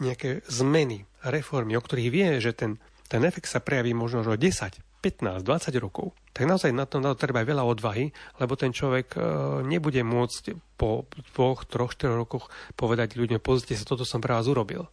nejaké 0.00 0.42
zmeny, 0.48 1.04
reformy, 1.20 1.76
o 1.76 1.84
ktorých 1.84 2.10
vie, 2.10 2.28
že 2.40 2.56
ten, 2.56 2.80
ten 3.06 3.20
efekt 3.28 3.46
sa 3.46 3.60
prejaví 3.60 3.92
možno 3.92 4.24
o 4.24 4.34
10, 4.34 4.89
15, 5.00 5.42
20 5.42 5.72
rokov, 5.80 6.12
tak 6.36 6.44
naozaj 6.44 6.70
na 6.76 6.84
to, 6.84 7.00
na 7.00 7.16
to 7.16 7.20
treba 7.24 7.40
aj 7.40 7.48
veľa 7.48 7.64
odvahy, 7.64 8.12
lebo 8.36 8.52
ten 8.54 8.70
človek 8.70 9.16
e, 9.16 9.20
nebude 9.64 10.04
môcť 10.04 10.76
po 10.76 11.08
dvoch, 11.32 11.64
troch, 11.64 11.96
štyroch 11.96 12.20
rokoch 12.20 12.46
povedať 12.76 13.16
ľuďom, 13.16 13.40
pozrite 13.40 13.74
sa, 13.74 13.88
toto 13.88 14.04
som 14.04 14.20
pre 14.20 14.36
vás 14.36 14.44
urobil. 14.44 14.86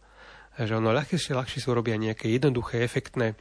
Že 0.58 0.82
ono 0.82 0.90
ľahšie, 0.90 1.36
ľahšie 1.36 1.62
sú 1.62 1.70
robia 1.70 1.94
nejaké 1.94 2.26
jednoduché, 2.32 2.82
efektné 2.82 3.38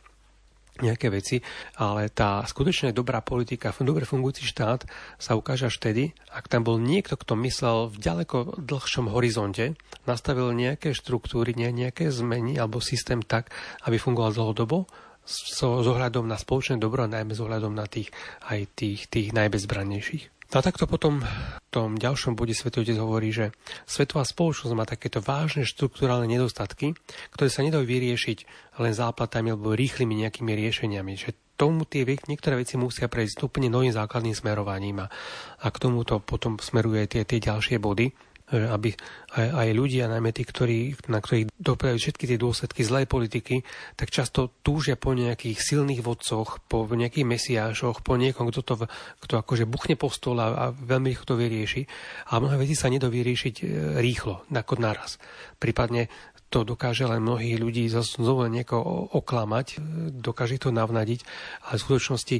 nejaké 0.81 1.09
veci, 1.09 1.41
ale 1.77 2.09
tá 2.13 2.45
skutočne 2.45 2.93
dobrá 2.93 3.25
politika, 3.25 3.73
dobre 3.81 4.05
fungujúci 4.05 4.45
štát 4.45 4.85
sa 5.17 5.33
ukáže 5.33 5.69
až 5.69 5.81
vtedy, 5.81 6.13
ak 6.29 6.45
tam 6.45 6.61
bol 6.61 6.77
niekto, 6.77 7.17
kto 7.17 7.33
myslel 7.41 7.89
v 7.89 7.97
ďaleko 7.97 8.61
dlhšom 8.61 9.09
horizonte, 9.09 9.73
nastavil 10.05 10.53
nejaké 10.53 10.93
štruktúry, 10.93 11.57
nejaké 11.57 12.13
zmeny 12.13 12.61
alebo 12.61 12.77
systém 12.77 13.25
tak, 13.25 13.49
aby 13.89 13.97
fungoval 13.97 14.33
dlhodobo 14.37 14.85
so, 15.27 15.83
s 15.83 15.87
ohľadom 15.87 16.23
na 16.23 16.39
spoločné 16.39 16.79
dobro 16.79 17.03
a 17.03 17.11
najmä 17.11 17.35
s 17.35 17.43
ohľadom 17.43 17.75
na 17.75 17.83
tých, 17.85 18.15
aj 18.47 18.71
tých, 18.73 19.11
tých 19.11 19.35
najbezbrannejších. 19.35 20.37
No 20.47 20.63
a 20.63 20.65
takto 20.65 20.87
potom 20.87 21.19
v 21.27 21.67
tom 21.67 21.99
ďalšom 21.99 22.39
bode 22.39 22.55
Svetý 22.55 22.95
hovorí, 22.95 23.35
že 23.35 23.51
svetová 23.83 24.23
spoločnosť 24.23 24.73
má 24.79 24.87
takéto 24.87 25.19
vážne 25.19 25.67
štruktúrálne 25.67 26.23
nedostatky, 26.23 26.95
ktoré 27.35 27.51
sa 27.51 27.67
nedajú 27.67 27.83
vyriešiť 27.83 28.37
len 28.79 28.95
záplatami 28.95 29.51
alebo 29.51 29.75
rýchlymi 29.75 30.23
nejakými 30.23 30.55
riešeniami. 30.55 31.13
Že 31.19 31.29
tomu 31.59 31.83
tie 31.83 32.07
niektoré 32.07 32.63
veci 32.63 32.79
musia 32.79 33.11
prejsť 33.11 33.43
úplne 33.43 33.67
novým 33.67 33.91
základným 33.91 34.37
smerovaním 34.37 35.03
a, 35.03 35.11
a 35.59 35.67
k 35.67 35.81
tomuto 35.83 36.23
potom 36.23 36.55
smeruje 36.61 37.11
tie, 37.11 37.27
tie 37.27 37.43
ďalšie 37.43 37.83
body 37.83 38.07
aby 38.47 38.95
aj, 39.35 39.47
aj 39.51 39.69
ľudia, 39.75 40.07
najmä 40.07 40.31
tí, 40.31 40.47
ktorí, 40.47 40.95
na 41.11 41.19
ktorých 41.19 41.51
dopadajú 41.59 41.99
všetky 41.99 42.25
tie 42.31 42.39
dôsledky 42.39 42.81
zlej 42.87 43.03
politiky, 43.03 43.59
tak 43.99 44.07
často 44.07 44.55
túžia 44.63 44.95
po 44.95 45.11
nejakých 45.11 45.59
silných 45.59 45.99
vodcoch, 45.99 46.63
po 46.63 46.87
nejakých 46.87 47.27
mesiášoch, 47.27 47.99
po 47.99 48.15
niekom, 48.15 48.47
kto 48.47 48.61
to 48.63 48.75
kto 49.19 49.33
akože 49.43 49.67
buchne 49.67 49.99
po 49.99 50.07
stole 50.07 50.39
a 50.39 50.71
veľmi 50.71 51.11
rýchlo 51.11 51.27
to 51.27 51.35
vyrieši. 51.35 51.83
A 52.31 52.39
mnohé 52.39 52.55
veci 52.63 52.75
sa 52.77 52.87
nedá 52.87 53.11
vyriešiť 53.11 53.55
e, 53.59 53.63
rýchlo, 53.99 54.47
ako 54.47 54.73
naraz. 54.79 55.19
Prípadne 55.59 56.07
to 56.47 56.63
dokáže 56.63 57.03
len 57.03 57.19
mnohých 57.19 57.59
ľudí 57.59 57.91
znovu 57.91 58.47
niekoho 58.47 59.11
oklamať, 59.11 59.67
e, 59.67 59.77
dokáže 60.23 60.55
to 60.63 60.71
navnadiť, 60.71 61.19
ale 61.67 61.75
v 61.75 61.83
skutočnosti 61.83 62.37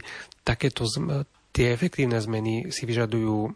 takéto, 0.48 0.88
Tie 1.58 1.74
efektívne 1.74 2.22
zmeny 2.22 2.70
si 2.70 2.86
vyžadujú 2.86 3.50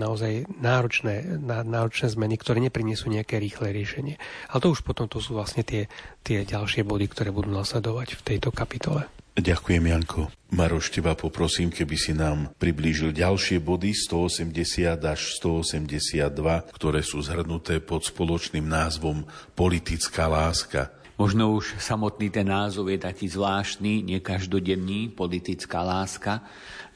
naozaj 0.00 0.48
náročné, 0.56 1.36
náročné 1.44 2.08
zmeny, 2.08 2.40
ktoré 2.40 2.64
neprinesú 2.64 3.12
nejaké 3.12 3.36
rýchle 3.36 3.76
riešenie. 3.76 4.16
Ale 4.48 4.62
to 4.64 4.72
už 4.72 4.80
potom 4.80 5.04
to 5.04 5.20
sú 5.20 5.36
vlastne 5.36 5.60
tie, 5.60 5.84
tie 6.24 6.48
ďalšie 6.48 6.80
body, 6.80 7.12
ktoré 7.12 7.28
budú 7.28 7.52
nasledovať 7.52 8.16
v 8.16 8.24
tejto 8.24 8.56
kapitole. 8.56 9.04
Ďakujem, 9.36 9.84
Janko. 9.84 10.32
Maroš, 10.48 10.96
teba 10.96 11.12
poprosím, 11.12 11.68
keby 11.68 11.96
si 12.00 12.16
nám 12.16 12.56
priblížil 12.56 13.12
ďalšie 13.12 13.60
body 13.60 13.92
180 13.92 14.96
až 15.04 15.20
182, 15.36 16.72
ktoré 16.72 17.04
sú 17.04 17.20
zhrnuté 17.20 17.84
pod 17.84 18.00
spoločným 18.08 18.64
názvom 18.64 19.28
Politická 19.52 20.24
láska. 20.24 21.01
Možno 21.20 21.52
už 21.60 21.76
samotný 21.76 22.32
ten 22.32 22.48
názov 22.48 22.88
je 22.88 22.96
taký 22.96 23.28
zvláštny, 23.28 24.00
nekaždodenný, 24.16 25.12
politická 25.12 25.84
láska, 25.84 26.40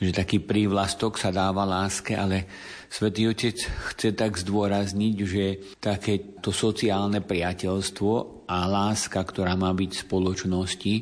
že 0.00 0.12
taký 0.12 0.40
prívlastok 0.40 1.20
sa 1.20 1.28
dáva 1.28 1.68
láske, 1.68 2.16
ale 2.16 2.48
Svetý 2.88 3.28
Otec 3.28 3.56
chce 3.92 4.16
tak 4.16 4.40
zdôrazniť, 4.40 5.16
že 5.20 5.44
takéto 5.80 6.48
sociálne 6.48 7.20
priateľstvo 7.20 8.44
a 8.48 8.58
láska, 8.64 9.20
ktorá 9.20 9.52
má 9.52 9.72
byť 9.76 9.90
v 9.92 10.04
spoločnosti, 10.08 10.94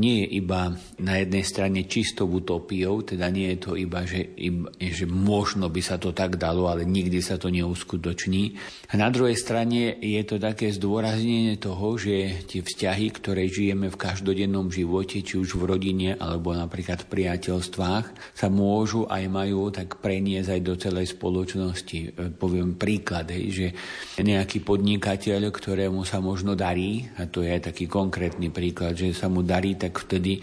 nie 0.00 0.24
je 0.24 0.40
iba 0.40 0.72
na 1.04 1.20
jednej 1.20 1.44
strane 1.44 1.84
čistou 1.84 2.24
utopiou, 2.24 3.04
teda 3.04 3.28
nie 3.28 3.52
je 3.52 3.58
to 3.60 3.72
iba, 3.76 4.08
že, 4.08 4.24
iba, 4.40 4.72
že 4.80 5.04
možno 5.04 5.68
by 5.68 5.82
sa 5.84 6.00
to 6.00 6.16
tak 6.16 6.40
dalo, 6.40 6.72
ale 6.72 6.88
nikdy 6.88 7.20
sa 7.20 7.36
to 7.36 7.52
neuskutoční. 7.52 8.56
A 8.88 8.96
na 8.96 9.12
druhej 9.12 9.36
strane 9.36 10.00
je 10.00 10.22
to 10.24 10.40
také 10.40 10.72
zdôraznenie 10.72 11.60
toho, 11.60 12.00
že 12.00 12.48
tie 12.48 12.64
vzťahy, 12.64 13.06
ktoré 13.12 13.52
žijeme 13.52 13.92
v 13.92 14.00
každodennom 14.00 14.72
živote, 14.72 15.20
či 15.20 15.36
už 15.36 15.60
v 15.60 15.68
rodine 15.68 16.16
alebo 16.16 16.56
napríklad 16.56 17.04
v 17.04 17.10
priateľstvách, 17.12 18.32
sa 18.32 18.48
môžu 18.48 19.04
aj 19.12 19.24
majú 19.28 19.68
tak 19.68 20.00
preniesť 20.00 20.56
aj 20.56 20.60
do 20.64 20.74
celej 20.80 21.06
spoločnosti. 21.12 21.98
E, 22.00 22.32
poviem 22.32 22.80
príklad, 22.80 23.28
že 23.28 23.76
nejaký 24.16 24.64
podnikateľ, 24.64 25.52
ktorému 25.52 26.00
sa 26.08 26.24
možno 26.24 26.56
darí, 26.56 27.04
a 27.20 27.28
to 27.28 27.44
je 27.44 27.52
aj 27.52 27.72
taký 27.72 27.84
konkrétny 27.84 28.48
príklad, 28.48 28.96
že 28.96 29.12
sa 29.12 29.28
mu 29.28 29.44
darí 29.44 29.81
tak 29.82 29.98
vtedy 29.98 30.38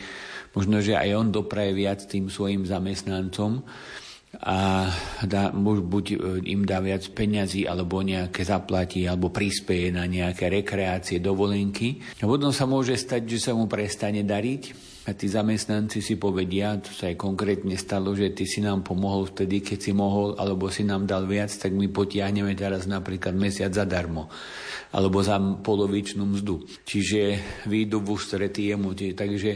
možno, 0.51 0.83
že 0.83 0.99
aj 0.99 1.09
on 1.15 1.27
dopraje 1.31 1.71
viac 1.71 2.03
tým 2.03 2.27
svojim 2.27 2.67
zamestnancom 2.67 3.63
a 4.45 4.85
dá, 5.25 5.49
buď 5.49 6.05
e, 6.13 6.17
im 6.53 6.61
dá 6.61 6.77
viac 6.85 7.01
peňazí, 7.17 7.65
alebo 7.65 8.05
nejaké 8.05 8.45
zaplatí, 8.45 9.09
alebo 9.09 9.33
prispieje 9.33 9.89
na 9.89 10.05
nejaké 10.05 10.53
rekreácie, 10.53 11.17
dovolenky. 11.17 11.97
A 12.21 12.29
potom 12.29 12.53
sa 12.53 12.69
môže 12.69 12.93
stať, 12.93 13.25
že 13.25 13.49
sa 13.49 13.51
mu 13.57 13.65
prestane 13.65 14.21
dariť 14.21 14.89
a 15.09 15.17
tí 15.17 15.25
zamestnanci 15.25 16.05
si 16.05 16.21
povedia, 16.21 16.77
to 16.77 16.93
sa 16.93 17.09
aj 17.09 17.17
konkrétne 17.17 17.73
stalo, 17.73 18.13
že 18.13 18.29
ty 18.29 18.45
si 18.45 18.61
nám 18.61 18.85
pomohol 18.85 19.33
vtedy, 19.33 19.65
keď 19.65 19.79
si 19.81 19.91
mohol, 19.97 20.37
alebo 20.37 20.69
si 20.69 20.85
nám 20.85 21.09
dal 21.09 21.25
viac, 21.25 21.49
tak 21.49 21.73
my 21.73 21.89
potiahneme 21.89 22.53
teraz 22.53 22.85
napríklad 22.85 23.33
mesiac 23.33 23.73
zadarmo 23.73 24.29
alebo 24.89 25.21
za 25.21 25.37
polovičnú 25.37 26.25
mzdu. 26.25 26.65
Čiže 26.85 27.19
výjdu 27.69 28.01
v 28.01 28.07
ústretí 28.09 28.73
jemu. 28.73 28.93
Takže 29.13 29.51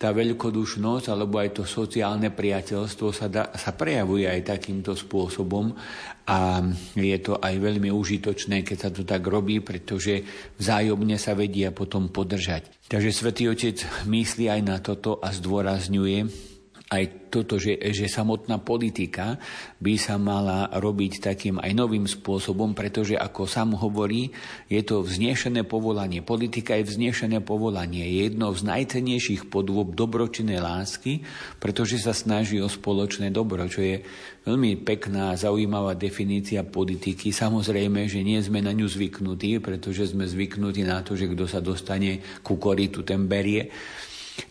tá 0.00 0.16
veľkodušnosť 0.16 1.12
alebo 1.12 1.36
aj 1.36 1.60
to 1.60 1.64
sociálne 1.68 2.32
priateľstvo 2.32 3.08
sa, 3.12 3.28
da, 3.28 3.52
sa 3.52 3.76
prejavuje 3.76 4.24
aj 4.24 4.56
takýmto 4.56 4.96
spôsobom 4.96 5.76
a 6.24 6.64
je 6.96 7.18
to 7.20 7.36
aj 7.36 7.54
veľmi 7.60 7.92
užitočné, 7.92 8.64
keď 8.64 8.76
sa 8.80 8.88
to 8.88 9.04
tak 9.04 9.20
robí, 9.28 9.60
pretože 9.60 10.24
vzájomne 10.56 11.20
sa 11.20 11.36
vedia 11.36 11.68
potom 11.76 12.08
podržať. 12.08 12.88
Takže 12.88 13.12
Svetý 13.12 13.52
Otec 13.52 13.84
myslí 14.08 14.48
aj 14.48 14.60
na 14.64 14.80
toto 14.80 15.20
a 15.20 15.28
zdôrazňuje, 15.36 16.49
aj 16.90 17.30
toto, 17.30 17.54
že, 17.62 17.78
že 17.94 18.10
samotná 18.10 18.58
politika 18.58 19.38
by 19.78 19.94
sa 19.94 20.18
mala 20.18 20.66
robiť 20.74 21.22
takým 21.22 21.62
aj 21.62 21.70
novým 21.70 22.10
spôsobom, 22.10 22.74
pretože 22.74 23.14
ako 23.14 23.46
sám 23.46 23.78
hovorí, 23.78 24.34
je 24.66 24.82
to 24.82 25.06
vznešené 25.06 25.62
povolanie. 25.62 26.18
Politika 26.18 26.74
je 26.74 26.90
vznešené 26.90 27.46
povolanie. 27.46 28.02
Je 28.02 28.26
jedno 28.26 28.50
z 28.50 28.66
najcennejších 28.66 29.46
podôb 29.46 29.94
dobročinnej 29.94 30.58
lásky, 30.58 31.22
pretože 31.62 32.02
sa 32.02 32.10
snaží 32.10 32.58
o 32.58 32.66
spoločné 32.66 33.30
dobro, 33.30 33.70
čo 33.70 33.86
je 33.86 34.02
veľmi 34.50 34.82
pekná, 34.82 35.38
zaujímavá 35.38 35.94
definícia 35.94 36.66
politiky. 36.66 37.30
Samozrejme, 37.30 38.10
že 38.10 38.26
nie 38.26 38.42
sme 38.42 38.66
na 38.66 38.74
ňu 38.74 38.90
zvyknutí, 38.90 39.62
pretože 39.62 40.10
sme 40.10 40.26
zvyknutí 40.26 40.82
na 40.82 41.06
to, 41.06 41.14
že 41.14 41.30
kto 41.30 41.46
sa 41.46 41.62
dostane 41.62 42.18
ku 42.42 42.58
koritu, 42.58 43.06
ten 43.06 43.30
berie. 43.30 43.70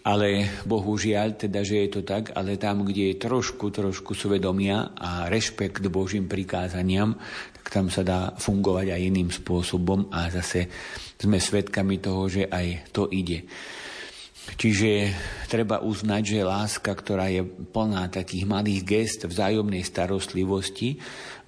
Ale 0.05 0.61
bohužiaľ, 0.65 1.35
teda, 1.35 1.61
že 1.61 1.85
je 1.85 1.89
to 1.89 2.01
tak, 2.05 2.33
ale 2.33 2.59
tam, 2.59 2.83
kde 2.83 3.13
je 3.13 3.21
trošku, 3.21 3.71
trošku 3.71 4.17
svedomia 4.17 4.95
a 4.95 5.27
rešpekt 5.29 5.85
Božím 5.91 6.25
prikázaniam, 6.25 7.15
tak 7.53 7.65
tam 7.69 7.87
sa 7.91 8.01
dá 8.01 8.33
fungovať 8.35 8.95
aj 8.95 9.01
iným 9.01 9.29
spôsobom 9.29 10.09
a 10.09 10.31
zase 10.33 10.65
sme 11.19 11.37
svedkami 11.37 11.99
toho, 11.99 12.31
že 12.31 12.43
aj 12.47 12.91
to 12.95 13.11
ide. 13.11 13.43
Čiže 14.49 15.13
treba 15.45 15.83
uznať, 15.85 16.23
že 16.25 16.47
láska, 16.47 16.89
ktorá 16.89 17.29
je 17.29 17.45
plná 17.45 18.09
takých 18.09 18.49
malých 18.49 18.81
gest 18.81 19.19
vzájomnej 19.29 19.85
starostlivosti, 19.85 20.97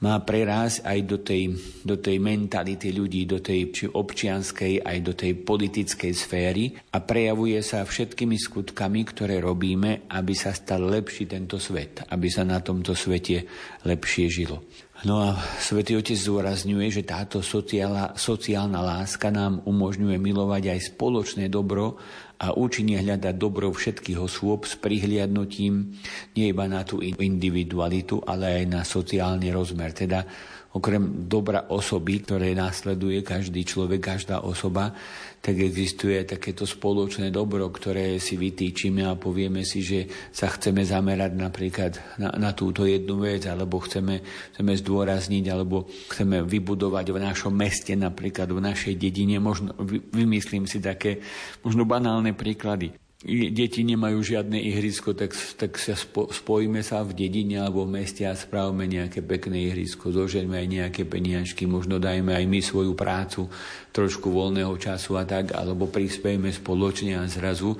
má 0.01 0.17
preraz 0.25 0.81
aj 0.81 0.99
do 1.05 1.21
tej, 1.21 1.53
do 1.85 2.01
tej 2.01 2.17
mentality 2.17 2.89
ľudí, 2.89 3.29
do 3.29 3.37
tej 3.37 3.69
či 3.69 3.85
občianskej, 3.85 4.81
aj 4.81 4.97
do 5.05 5.13
tej 5.13 5.37
politickej 5.45 6.13
sféry 6.17 6.73
a 6.73 6.97
prejavuje 7.05 7.61
sa 7.61 7.85
všetkými 7.85 8.33
skutkami, 8.33 9.01
ktoré 9.05 9.37
robíme, 9.37 10.09
aby 10.09 10.33
sa 10.33 10.57
stal 10.57 10.89
lepší 10.89 11.29
tento 11.29 11.61
svet, 11.61 12.01
aby 12.09 12.27
sa 12.33 12.41
na 12.41 12.57
tomto 12.65 12.97
svete 12.97 13.45
lepšie 13.85 14.25
žilo. 14.25 14.65
No 15.01 15.17
a 15.17 15.33
Svetý 15.57 15.97
Otec 15.97 16.13
zdôrazňuje, 16.13 16.93
že 16.93 17.01
táto 17.01 17.41
sociálna, 17.41 18.13
sociálna 18.13 18.85
láska 18.85 19.33
nám 19.33 19.65
umožňuje 19.65 20.13
milovať 20.21 20.77
aj 20.77 20.93
spoločné 20.93 21.49
dobro 21.49 21.97
a 22.41 22.57
účinne 22.57 22.97
hľadať 22.97 23.37
dobro 23.37 23.69
všetkých 23.69 24.17
osôb 24.17 24.65
s 24.65 24.73
prihliadnutím 24.73 25.93
nie 26.33 26.49
iba 26.49 26.65
na 26.65 26.81
tú 26.81 26.97
individualitu, 27.05 28.25
ale 28.25 28.61
aj 28.61 28.65
na 28.65 28.81
sociálny 28.81 29.53
rozmer. 29.53 29.93
Teda 29.93 30.25
okrem 30.71 31.27
dobra 31.27 31.67
osoby, 31.67 32.23
ktoré 32.23 32.55
následuje 32.55 33.19
každý 33.27 33.67
človek, 33.67 33.99
každá 33.99 34.39
osoba, 34.39 34.95
tak 35.41 35.57
existuje 35.57 36.21
takéto 36.23 36.63
spoločné 36.63 37.33
dobro, 37.33 37.67
ktoré 37.67 38.21
si 38.21 38.37
vytýčime 38.37 39.03
a 39.03 39.17
povieme 39.17 39.65
si, 39.67 39.81
že 39.83 40.07
sa 40.31 40.47
chceme 40.47 40.85
zamerať 40.85 41.31
napríklad 41.33 41.91
na, 42.21 42.29
na 42.37 42.51
túto 42.55 42.87
jednu 42.87 43.19
vec, 43.19 43.49
alebo 43.49 43.81
chceme, 43.83 44.21
chceme 44.55 44.73
zdôrazniť, 44.77 45.45
alebo 45.49 45.89
chceme 46.13 46.45
vybudovať 46.45 47.05
v 47.09 47.17
našom 47.19 47.51
meste, 47.51 47.91
napríklad 47.97 48.53
v 48.53 48.61
našej 48.63 48.95
dedine. 48.95 49.41
Možno 49.41 49.75
vymyslím 50.13 50.69
si 50.69 50.79
také 50.79 51.19
možno 51.65 51.83
banálne 51.83 52.31
príklady 52.31 52.95
deti 53.29 53.85
nemajú 53.85 54.17
žiadne 54.17 54.57
ihrisko, 54.57 55.13
tak, 55.13 55.37
tak 55.53 55.77
sa 55.77 55.93
spo, 55.93 56.33
spojíme 56.33 56.81
sa 56.81 57.05
v 57.05 57.13
dedine 57.13 57.61
alebo 57.61 57.85
v 57.85 58.01
meste 58.01 58.25
a 58.25 58.33
spravíme 58.33 58.89
nejaké 58.89 59.21
pekné 59.21 59.69
ihrisko, 59.69 60.09
zožeňme 60.09 60.57
aj 60.57 60.67
nejaké 60.67 61.03
peniažky, 61.05 61.69
možno 61.69 62.01
dajme 62.01 62.33
aj 62.33 62.45
my 62.49 62.59
svoju 62.65 62.97
prácu, 62.97 63.45
trošku 63.93 64.33
voľného 64.33 64.73
času 64.81 65.21
a 65.21 65.23
tak, 65.29 65.53
alebo 65.53 65.85
prispiejme 65.85 66.49
spoločne 66.49 67.21
a 67.21 67.29
zrazu 67.29 67.77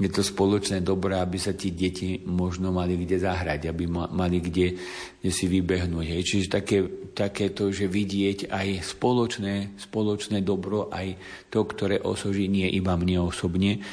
je 0.00 0.08
to 0.08 0.24
spoločné 0.24 0.80
dobré, 0.80 1.20
aby 1.20 1.36
sa 1.36 1.52
tí 1.52 1.76
deti 1.76 2.24
možno 2.24 2.72
mali 2.72 2.96
kde 2.96 3.20
zahrať, 3.20 3.68
aby 3.68 3.84
mali 3.84 4.40
kde, 4.40 4.80
kde 5.20 5.28
si 5.30 5.44
vybehnúť. 5.44 6.06
Hej. 6.08 6.22
Čiže 6.24 6.46
také, 6.48 6.78
také 7.12 7.52
to, 7.52 7.68
že 7.68 7.84
vidieť 7.84 8.48
aj 8.48 8.96
spoločné, 8.96 9.76
spoločné 9.76 10.40
dobro, 10.40 10.88
aj 10.88 11.20
to, 11.52 11.68
ktoré 11.68 12.00
osoží 12.00 12.48
nie 12.48 12.64
iba 12.72 12.96
mne 12.96 13.28
osobne, 13.28 13.84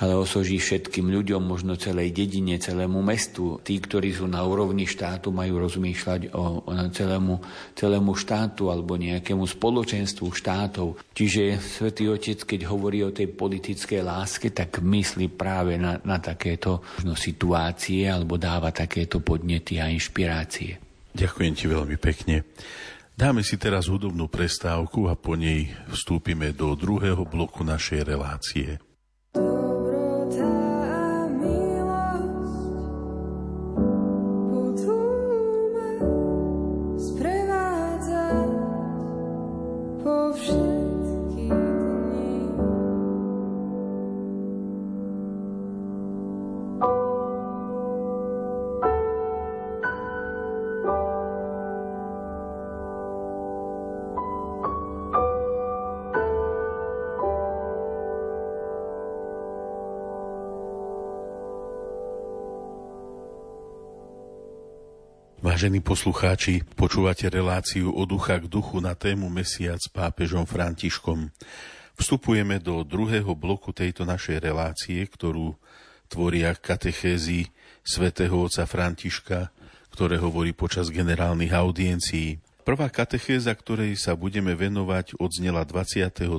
ale 0.00 0.16
osoží 0.16 0.56
všetkým 0.56 1.12
ľuďom, 1.12 1.44
možno 1.44 1.76
celej 1.76 2.16
dedine, 2.16 2.56
celému 2.56 3.04
mestu. 3.04 3.60
Tí, 3.60 3.76
ktorí 3.76 4.16
sú 4.16 4.24
na 4.24 4.40
úrovni 4.40 4.88
štátu, 4.88 5.28
majú 5.28 5.60
rozmýšľať 5.60 6.32
o, 6.32 6.64
o 6.64 6.72
celému, 6.88 7.36
celému 7.76 8.12
štátu 8.16 8.72
alebo 8.72 8.96
nejakému 8.96 9.44
spoločenstvu 9.44 10.32
štátov. 10.32 10.96
Čiže 11.12 11.60
Svetý 11.60 12.08
Otec, 12.08 12.40
keď 12.40 12.72
hovorí 12.72 13.04
o 13.04 13.12
tej 13.12 13.28
politickej 13.36 14.00
láske, 14.00 14.48
tak 14.48 14.80
myslí 14.80 15.28
práve 15.36 15.76
na, 15.76 16.00
na 16.00 16.16
takéto 16.16 16.80
možno, 16.96 17.12
situácie 17.12 18.08
alebo 18.08 18.40
dáva 18.40 18.72
takéto 18.72 19.20
podnety 19.20 19.76
a 19.76 19.92
inšpirácie. 19.92 20.80
Ďakujem 21.12 21.52
ti 21.52 21.64
veľmi 21.68 21.96
pekne. 22.00 22.48
Dáme 23.12 23.44
si 23.44 23.60
teraz 23.60 23.92
hudobnú 23.92 24.24
prestávku 24.32 25.12
a 25.12 25.14
po 25.20 25.36
nej 25.36 25.68
vstúpime 25.92 26.56
do 26.56 26.72
druhého 26.72 27.28
bloku 27.28 27.60
našej 27.60 28.08
relácie. 28.08 28.80
Vážení 65.52 65.84
poslucháči, 65.84 66.64
počúvate 66.80 67.28
reláciu 67.28 67.92
od 67.92 68.08
ducha 68.08 68.40
k 68.40 68.48
duchu 68.48 68.80
na 68.80 68.96
tému 68.96 69.28
Mesiac 69.28 69.76
s 69.76 69.84
pápežom 69.92 70.48
Františkom. 70.48 71.28
Vstupujeme 71.92 72.56
do 72.56 72.80
druhého 72.80 73.36
bloku 73.36 73.68
tejto 73.68 74.08
našej 74.08 74.40
relácie, 74.40 75.04
ktorú 75.04 75.52
tvoria 76.08 76.56
katechézy 76.56 77.52
svätého 77.84 78.32
otca 78.32 78.64
Františka, 78.64 79.52
ktoré 79.92 80.16
hovorí 80.16 80.56
počas 80.56 80.88
generálnych 80.88 81.52
audiencií. 81.52 82.40
Prvá 82.64 82.88
katechéza, 82.88 83.52
ktorej 83.52 84.00
sa 84.00 84.16
budeme 84.16 84.56
venovať, 84.56 85.20
odznela 85.20 85.68
23. 85.68 86.32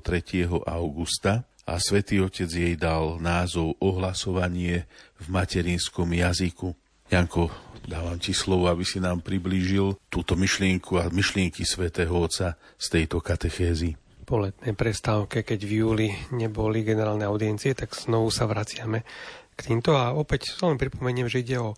augusta 0.65 1.45
a 1.69 1.77
svätý 1.77 2.17
Otec 2.17 2.49
jej 2.49 2.73
dal 2.73 3.21
názov 3.21 3.77
Ohlasovanie 3.77 4.89
v 5.21 5.25
materinskom 5.29 6.09
jazyku. 6.17 6.73
Janko, 7.13 7.53
dávam 7.85 8.17
ti 8.19 8.31
slovo, 8.31 8.71
aby 8.71 8.83
si 8.87 8.99
nám 8.99 9.21
priblížil 9.21 9.99
túto 10.07 10.33
myšlienku 10.39 10.99
a 10.99 11.11
myšlienky 11.11 11.67
svätého 11.67 12.13
Otca 12.15 12.55
z 12.79 12.87
tejto 12.87 13.19
katechézy. 13.19 13.99
Po 14.23 14.39
letnej 14.39 14.71
prestávke, 14.71 15.43
keď 15.43 15.59
v 15.67 15.71
júli 15.83 16.07
neboli 16.31 16.87
generálne 16.87 17.27
audiencie, 17.27 17.75
tak 17.75 17.91
znovu 17.91 18.31
sa 18.31 18.47
vraciame 18.47 19.03
k 19.53 19.59
týmto 19.59 19.99
a 19.99 20.15
opäť 20.15 20.55
len 20.63 20.79
pripomeniem, 20.79 21.27
že 21.27 21.43
ide 21.43 21.59
o 21.59 21.75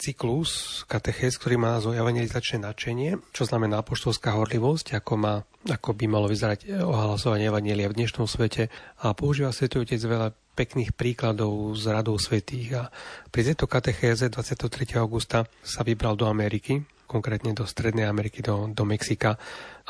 cyklus 0.00 0.82
katechéz, 0.88 1.36
ktorý 1.36 1.60
má 1.60 1.76
názov 1.76 1.92
evangelizačné 1.92 2.64
nadšenie, 2.64 3.20
čo 3.36 3.44
znamená 3.44 3.84
apoštolská 3.84 4.32
horlivosť, 4.32 4.96
ako 4.96 5.12
má 5.20 5.34
ako 5.68 5.92
by 5.92 6.08
malo 6.08 6.24
vyzerať 6.24 6.80
ohlasovanie 6.80 7.52
Evanielia 7.52 7.92
v 7.92 7.98
dnešnom 8.00 8.24
svete 8.24 8.72
a 9.04 9.12
používa 9.12 9.52
Svetý 9.52 9.84
Otec 9.84 10.00
veľa 10.00 10.32
pekných 10.56 10.96
príkladov 10.96 11.76
z 11.76 11.84
radou 11.92 12.16
svetých. 12.16 12.80
A 12.80 12.82
pri 13.28 13.52
tejto 13.52 13.68
katechéze 13.68 14.32
23. 14.32 14.96
augusta 14.96 15.44
sa 15.60 15.84
vybral 15.84 16.16
do 16.16 16.24
Ameriky, 16.24 16.80
konkrétne 17.04 17.52
do 17.52 17.68
Strednej 17.68 18.08
Ameriky, 18.08 18.40
do, 18.40 18.72
do 18.72 18.84
Mexika, 18.88 19.36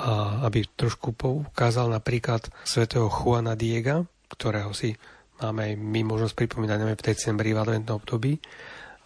a 0.00 0.42
aby 0.50 0.66
trošku 0.74 1.14
poukázal 1.14 1.86
napríklad 1.86 2.50
svätého 2.66 3.06
Juana 3.06 3.54
Diega, 3.54 4.02
ktorého 4.30 4.74
si 4.74 4.94
máme 5.38 5.70
aj 5.70 5.72
my 5.78 6.00
možnosť 6.02 6.34
pripomínať 6.34 6.78
v 6.82 7.06
decembri 7.14 7.54
v 7.54 7.60
adventnom 7.62 8.02
období. 8.02 8.42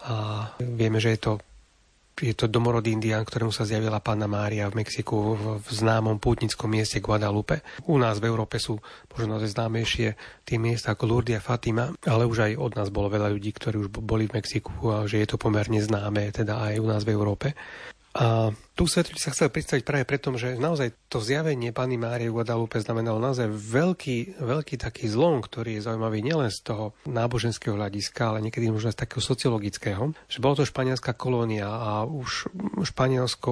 A 0.05 0.48
vieme, 0.61 1.00
že 1.00 1.16
je 1.16 1.20
to 1.20 1.33
je 2.14 2.35
to 2.35 2.46
domorodý 2.46 2.94
indián, 2.94 3.27
ktorému 3.27 3.50
sa 3.50 3.66
zjavila 3.66 3.98
Panna 3.98 4.31
Mária 4.31 4.70
v 4.70 4.87
Mexiku 4.87 5.35
v, 5.35 5.44
v 5.59 5.68
známom 5.68 6.22
pútnickom 6.22 6.70
mieste 6.70 7.03
Guadalupe. 7.03 7.66
U 7.90 7.98
nás 7.98 8.22
v 8.22 8.31
Európe 8.31 8.62
sú 8.62 8.79
možno 9.11 9.42
známejšie 9.42 10.14
tie 10.46 10.57
miesta 10.61 10.94
ako 10.94 11.11
Lourdes 11.11 11.42
a 11.42 11.42
Fatima, 11.42 11.90
ale 12.07 12.22
už 12.22 12.50
aj 12.50 12.53
od 12.55 12.72
nás 12.79 12.88
bolo 12.94 13.11
veľa 13.11 13.35
ľudí, 13.35 13.50
ktorí 13.50 13.77
už 13.87 13.88
boli 13.90 14.31
v 14.31 14.38
Mexiku 14.38 14.72
a 14.94 14.96
že 15.11 15.27
je 15.27 15.29
to 15.35 15.42
pomerne 15.42 15.83
známe, 15.83 16.31
teda 16.31 16.62
aj 16.70 16.79
u 16.79 16.87
nás 16.87 17.03
v 17.03 17.12
Európe. 17.18 17.59
A 18.14 18.55
tu 18.79 18.87
svetliť 18.87 19.18
sa 19.18 19.35
chcel 19.35 19.50
predstaviť 19.50 19.83
práve 19.83 20.07
preto, 20.07 20.31
že 20.38 20.55
naozaj 20.55 21.11
to 21.11 21.18
zjavenie 21.18 21.74
Pany 21.74 21.98
Márie 21.98 22.31
Guadalupe 22.31 22.79
znamenalo 22.79 23.18
naozaj 23.18 23.50
veľký, 23.50 24.38
veľký 24.38 24.79
taký 24.79 25.11
zlom, 25.11 25.42
ktorý 25.42 25.79
je 25.79 25.87
zaujímavý 25.90 26.22
nielen 26.22 26.46
z 26.46 26.62
toho 26.62 26.94
náboženského 27.11 27.74
hľadiska, 27.74 28.31
ale 28.31 28.46
niekedy 28.46 28.70
možno 28.70 28.94
z 28.94 29.03
takého 29.03 29.18
sociologického. 29.18 30.14
Že 30.31 30.38
bolo 30.38 30.55
to 30.62 30.70
španielská 30.70 31.11
kolónia 31.18 31.66
a 31.66 32.07
už 32.07 32.55
Španielsko, 32.87 33.50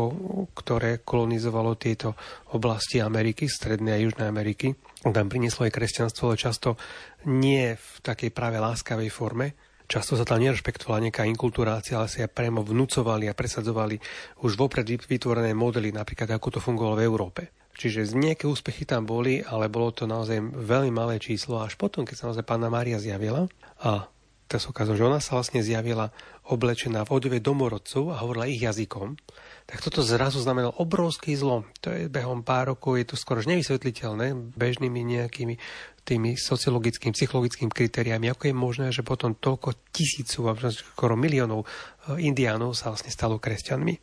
ktoré 0.54 1.02
kolonizovalo 1.02 1.74
tieto 1.74 2.14
oblasti 2.54 3.02
Ameriky, 3.02 3.50
Strednej 3.50 3.98
a 3.98 4.02
Južnej 4.06 4.30
Ameriky, 4.30 4.78
tam 5.02 5.26
prinieslo 5.26 5.66
aj 5.66 5.74
kresťanstvo, 5.74 6.30
ale 6.30 6.38
často 6.38 6.78
nie 7.26 7.74
v 7.74 7.90
takej 7.98 8.30
práve 8.30 8.62
láskavej 8.62 9.10
forme, 9.10 9.58
Často 9.92 10.16
sa 10.16 10.24
tam 10.24 10.40
nerešpektovala 10.40 11.04
nejaká 11.04 11.28
inkulturácia, 11.28 12.00
ale 12.00 12.08
sa 12.08 12.24
priamo 12.24 12.64
vnúcovali 12.64 13.28
a 13.28 13.36
presadzovali 13.36 14.00
už 14.40 14.56
vopred 14.56 14.88
vytvorené 14.88 15.52
modely, 15.52 15.92
napríklad 15.92 16.32
ako 16.32 16.56
to 16.56 16.64
fungovalo 16.64 16.96
v 16.96 17.04
Európe. 17.04 17.42
Čiže 17.76 18.16
nejaké 18.16 18.48
úspechy 18.48 18.88
tam 18.88 19.04
boli, 19.04 19.44
ale 19.44 19.68
bolo 19.68 19.92
to 19.92 20.08
naozaj 20.08 20.40
veľmi 20.40 20.88
malé 20.88 21.20
číslo. 21.20 21.60
Až 21.60 21.76
potom, 21.76 22.08
keď 22.08 22.16
sa 22.16 22.26
naozaj 22.32 22.40
pána 22.40 22.72
Mária 22.72 22.96
zjavila 22.96 23.52
a 23.84 24.08
to 24.48 24.60
sa 24.60 24.72
ukázalo, 24.72 24.96
že 24.96 25.08
ona 25.08 25.20
sa 25.20 25.40
vlastne 25.40 25.64
zjavila 25.64 26.12
oblečená 26.48 27.08
v 27.08 27.12
odeve 27.12 27.40
domorodcov 27.40 28.12
a 28.12 28.20
hovorila 28.20 28.48
ich 28.48 28.60
jazykom, 28.60 29.16
tak 29.64 29.80
toto 29.80 30.04
zrazu 30.04 30.44
znamenalo 30.44 30.76
obrovský 30.76 31.32
zlom. 31.32 31.64
To 31.80 31.88
je 31.88 32.12
behom 32.12 32.44
pár 32.44 32.76
rokov, 32.76 33.00
je 33.00 33.08
to 33.08 33.16
skoro 33.16 33.40
nevysvetliteľné 33.44 34.52
bežnými 34.52 35.00
nejakými 35.00 35.56
tými 36.02 36.34
sociologickými, 36.34 37.14
psychologickými 37.14 37.70
kritériami, 37.70 38.26
ako 38.30 38.50
je 38.50 38.54
možné, 38.54 38.86
že 38.90 39.06
potom 39.06 39.38
toľko 39.38 39.90
tisícov, 39.94 40.50
skoro 40.74 41.14
miliónov 41.14 41.62
eh, 41.62 42.26
indiánov 42.26 42.74
sa 42.74 42.90
vlastne 42.90 43.14
stalo 43.14 43.38
kresťanmi. 43.38 43.94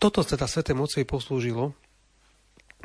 Toto 0.00 0.24
teda 0.24 0.48
Sveté 0.48 0.72
moci 0.72 1.04
poslúžilo 1.04 1.76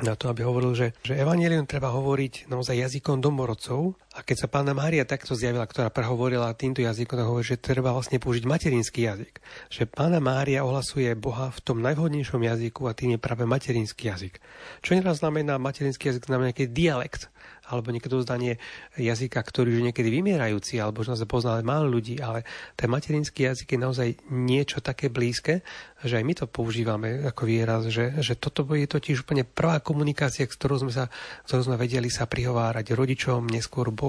na 0.04 0.12
to, 0.12 0.28
aby 0.28 0.44
hovoril, 0.44 0.76
že, 0.76 0.92
že 1.00 1.16
evanelium 1.16 1.64
treba 1.64 1.88
hovoriť 1.88 2.52
naozaj 2.52 2.76
jazykom 2.76 3.24
domorodcov. 3.24 3.96
A 4.16 4.24
keď 4.24 4.36
sa 4.40 4.48
pána 4.48 4.72
Mária 4.72 5.04
takto 5.04 5.36
zjavila, 5.36 5.68
ktorá 5.68 5.92
prehovorila 5.92 6.56
týmto 6.56 6.80
jazykom, 6.80 7.20
tak 7.20 7.28
hovorí, 7.28 7.44
že 7.44 7.60
treba 7.60 7.92
vlastne 7.92 8.16
použiť 8.16 8.48
materinský 8.48 9.04
jazyk. 9.04 9.44
Že 9.68 9.92
pána 9.92 10.24
Mária 10.24 10.64
ohlasuje 10.64 11.12
Boha 11.12 11.52
v 11.52 11.60
tom 11.60 11.84
najvhodnejšom 11.84 12.40
jazyku 12.40 12.88
a 12.88 12.96
tým 12.96 13.12
je 13.12 13.20
práve 13.20 13.44
materinský 13.44 14.08
jazyk. 14.08 14.40
Čo 14.80 14.96
neraz 14.96 15.20
znamená 15.20 15.60
materinský 15.60 16.08
jazyk, 16.08 16.32
znamená 16.32 16.48
nejaký 16.48 16.72
dialekt 16.72 17.28
alebo 17.66 17.90
niekto 17.90 18.22
zdanie 18.22 18.62
jazyka, 18.94 19.42
ktorý 19.42 19.82
už 19.82 19.90
niekedy 19.90 20.06
vymierajúci, 20.06 20.78
alebo 20.78 21.02
už 21.02 21.18
nás 21.18 21.22
pozná 21.26 21.58
málo 21.66 21.90
ľudí, 21.90 22.22
ale 22.22 22.46
ten 22.78 22.86
materinský 22.86 23.50
jazyk 23.50 23.74
je 23.74 23.78
naozaj 23.82 24.08
niečo 24.30 24.78
také 24.78 25.10
blízke, 25.10 25.66
že 26.06 26.22
aj 26.22 26.24
my 26.24 26.34
to 26.38 26.46
používame 26.46 27.26
ako 27.26 27.42
výraz, 27.42 27.90
že, 27.90 28.14
že 28.22 28.38
toto 28.38 28.62
je 28.70 28.86
totiž 28.86 29.26
úplne 29.26 29.42
prvá 29.42 29.82
komunikácia, 29.82 30.46
s 30.46 30.54
ktorou 30.54 30.86
sme, 30.86 30.92
sa, 30.94 31.10
ktorou 31.50 31.66
sme 31.66 31.76
vedeli 31.76 32.06
sa 32.06 32.30
prihovárať 32.30 32.94
rodičom, 32.94 33.50
neskôr 33.50 33.90
Bohu, 33.90 34.05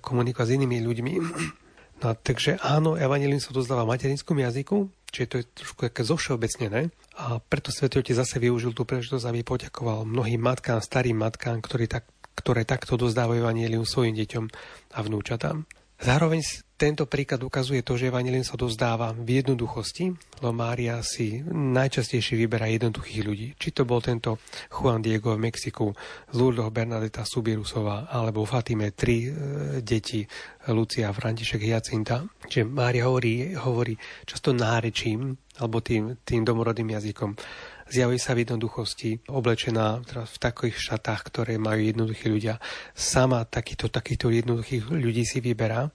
komunikovať 0.00 0.46
s 0.48 0.54
inými 0.56 0.78
ľuďmi. 0.84 1.14
No, 2.02 2.18
takže 2.18 2.58
áno, 2.58 2.98
evangelín 2.98 3.38
sa 3.38 3.54
dozdáva 3.54 3.86
v 3.86 3.94
materinskom 3.94 4.34
jazyku, 4.34 4.90
čiže 5.14 5.30
to 5.30 5.36
je 5.38 5.44
trošku 5.54 5.86
také 5.86 6.02
zovšeobecnené. 6.02 6.90
A 7.14 7.38
preto 7.38 7.70
Svetý 7.70 8.02
Otec 8.02 8.18
zase 8.18 8.42
využil 8.42 8.74
tú 8.74 8.82
príležitosť, 8.82 9.22
aby 9.22 9.46
poďakoval 9.46 10.02
mnohým 10.02 10.42
matkám, 10.42 10.82
starým 10.82 11.22
matkám, 11.22 11.62
ktorí 11.62 11.86
tak 11.86 12.10
ktoré 12.32 12.64
takto 12.64 12.96
dozdávajú 12.96 13.44
Evangelium 13.44 13.84
svojim 13.84 14.16
deťom 14.16 14.44
a 14.96 14.98
vnúčatám. 15.04 15.68
Zároveň 16.02 16.42
tento 16.82 17.06
príklad 17.06 17.38
ukazuje 17.46 17.86
to, 17.86 17.94
že 17.94 18.10
Evangelium 18.10 18.42
sa 18.42 18.58
dozdáva 18.58 19.14
v 19.14 19.38
jednoduchosti, 19.38 20.10
lebo 20.42 20.50
Mária 20.50 20.98
si 21.06 21.38
najčastejšie 21.46 22.34
vyberá 22.34 22.66
jednoduchých 22.74 23.22
ľudí. 23.22 23.48
Či 23.54 23.70
to 23.70 23.86
bol 23.86 24.02
tento 24.02 24.42
Juan 24.66 24.98
Diego 24.98 25.38
v 25.38 25.46
Mexiku, 25.46 25.94
Lourdes 26.34 26.74
Bernadeta 26.74 27.22
Subirusová, 27.22 28.10
alebo 28.10 28.42
Fatime 28.42 28.90
tri 28.98 29.30
e, 29.30 29.78
deti, 29.78 30.26
Lucia, 30.74 31.14
František, 31.14 31.62
Jacinta. 31.62 32.26
Čiže 32.50 32.66
Mária 32.66 33.06
hovorí, 33.06 33.54
hovorí 33.54 33.94
často 34.26 34.50
nárečím, 34.50 35.38
alebo 35.62 35.78
tým, 35.78 36.18
tým 36.26 36.42
domorodým 36.42 36.98
jazykom 36.98 37.38
zjavuje 37.92 38.18
sa 38.18 38.34
v 38.34 38.42
jednoduchosti, 38.42 39.30
oblečená 39.30 40.02
v 40.02 40.36
takých 40.40 40.76
šatách, 40.80 41.30
ktoré 41.30 41.62
majú 41.62 41.78
jednoduchí 41.78 42.26
ľudia. 42.26 42.58
Sama 42.90 43.46
takýto, 43.46 43.86
takýchto 43.86 44.34
jednoduchých 44.34 44.90
ľudí 44.90 45.22
si 45.22 45.38
vyberá. 45.38 45.92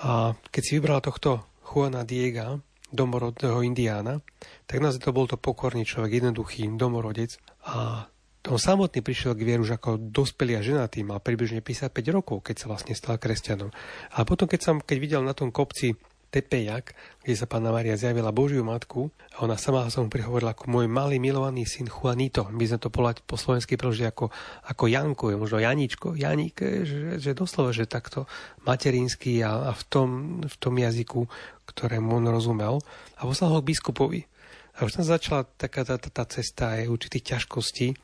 A 0.00 0.32
keď 0.48 0.62
si 0.62 0.72
vybrala 0.80 1.04
tohto 1.04 1.44
Juana 1.70 2.02
Diega, 2.02 2.58
domorodného 2.90 3.62
indiána, 3.62 4.18
tak 4.66 4.82
naozaj 4.82 5.06
to 5.06 5.14
bol 5.14 5.30
to 5.30 5.38
pokorný 5.38 5.86
človek, 5.86 6.20
jednoduchý 6.20 6.66
domorodec. 6.74 7.38
A 7.70 8.10
on 8.48 8.58
samotný 8.58 9.04
prišiel 9.04 9.36
k 9.36 9.46
vieru 9.46 9.62
už 9.62 9.78
ako 9.78 10.00
dospelý 10.00 10.58
a 10.58 10.64
ženatý, 10.64 11.04
mal 11.06 11.22
približne 11.22 11.62
55 11.62 11.92
rokov, 12.10 12.42
keď 12.42 12.56
sa 12.56 12.66
vlastne 12.72 12.94
stal 12.96 13.20
kresťanom. 13.20 13.70
A 14.16 14.18
potom, 14.26 14.50
keď 14.50 14.60
som 14.60 14.76
keď 14.82 14.96
videl 14.98 15.22
na 15.22 15.36
tom 15.36 15.52
kopci 15.52 15.94
Tepejak, 16.30 16.94
kde 17.26 17.34
sa 17.34 17.50
pána 17.50 17.74
Maria 17.74 17.98
zjavila 17.98 18.30
Božiu 18.30 18.62
matku 18.62 19.10
a 19.34 19.42
ona 19.42 19.58
sama 19.58 19.90
sa 19.90 19.98
mu 19.98 20.06
prihovorila 20.06 20.54
ako 20.54 20.70
môj 20.70 20.86
malý 20.86 21.18
milovaný 21.18 21.66
syn 21.66 21.90
Juanito. 21.90 22.46
My 22.54 22.70
sme 22.70 22.78
to 22.78 22.86
polať 22.86 23.26
po 23.26 23.34
slovensky 23.34 23.74
preložili 23.74 24.06
ako, 24.06 24.30
ako 24.70 24.84
Janko, 24.86 25.34
možno 25.34 25.58
Janičko, 25.58 26.14
Janík, 26.14 26.62
že, 26.62 27.18
že 27.18 27.34
doslova, 27.34 27.74
že 27.74 27.90
takto 27.90 28.30
materinský 28.62 29.42
a, 29.42 29.68
a 29.68 29.72
v, 29.74 29.82
tom, 29.90 30.08
v 30.46 30.56
tom 30.62 30.74
jazyku, 30.78 31.26
ktorému 31.66 32.22
on 32.22 32.30
rozumel. 32.30 32.78
A 33.18 33.26
poslal 33.26 33.50
ho 33.50 33.58
k 33.58 33.74
biskupovi. 33.74 34.22
A 34.78 34.86
už 34.86 34.96
tam 34.96 35.04
začala 35.04 35.42
taká 35.44 35.82
tá, 35.82 35.98
tá, 35.98 36.08
tá 36.08 36.24
cesta 36.30 36.78
aj 36.78 36.88
určitých 36.88 37.36
ťažkostí, 37.36 37.98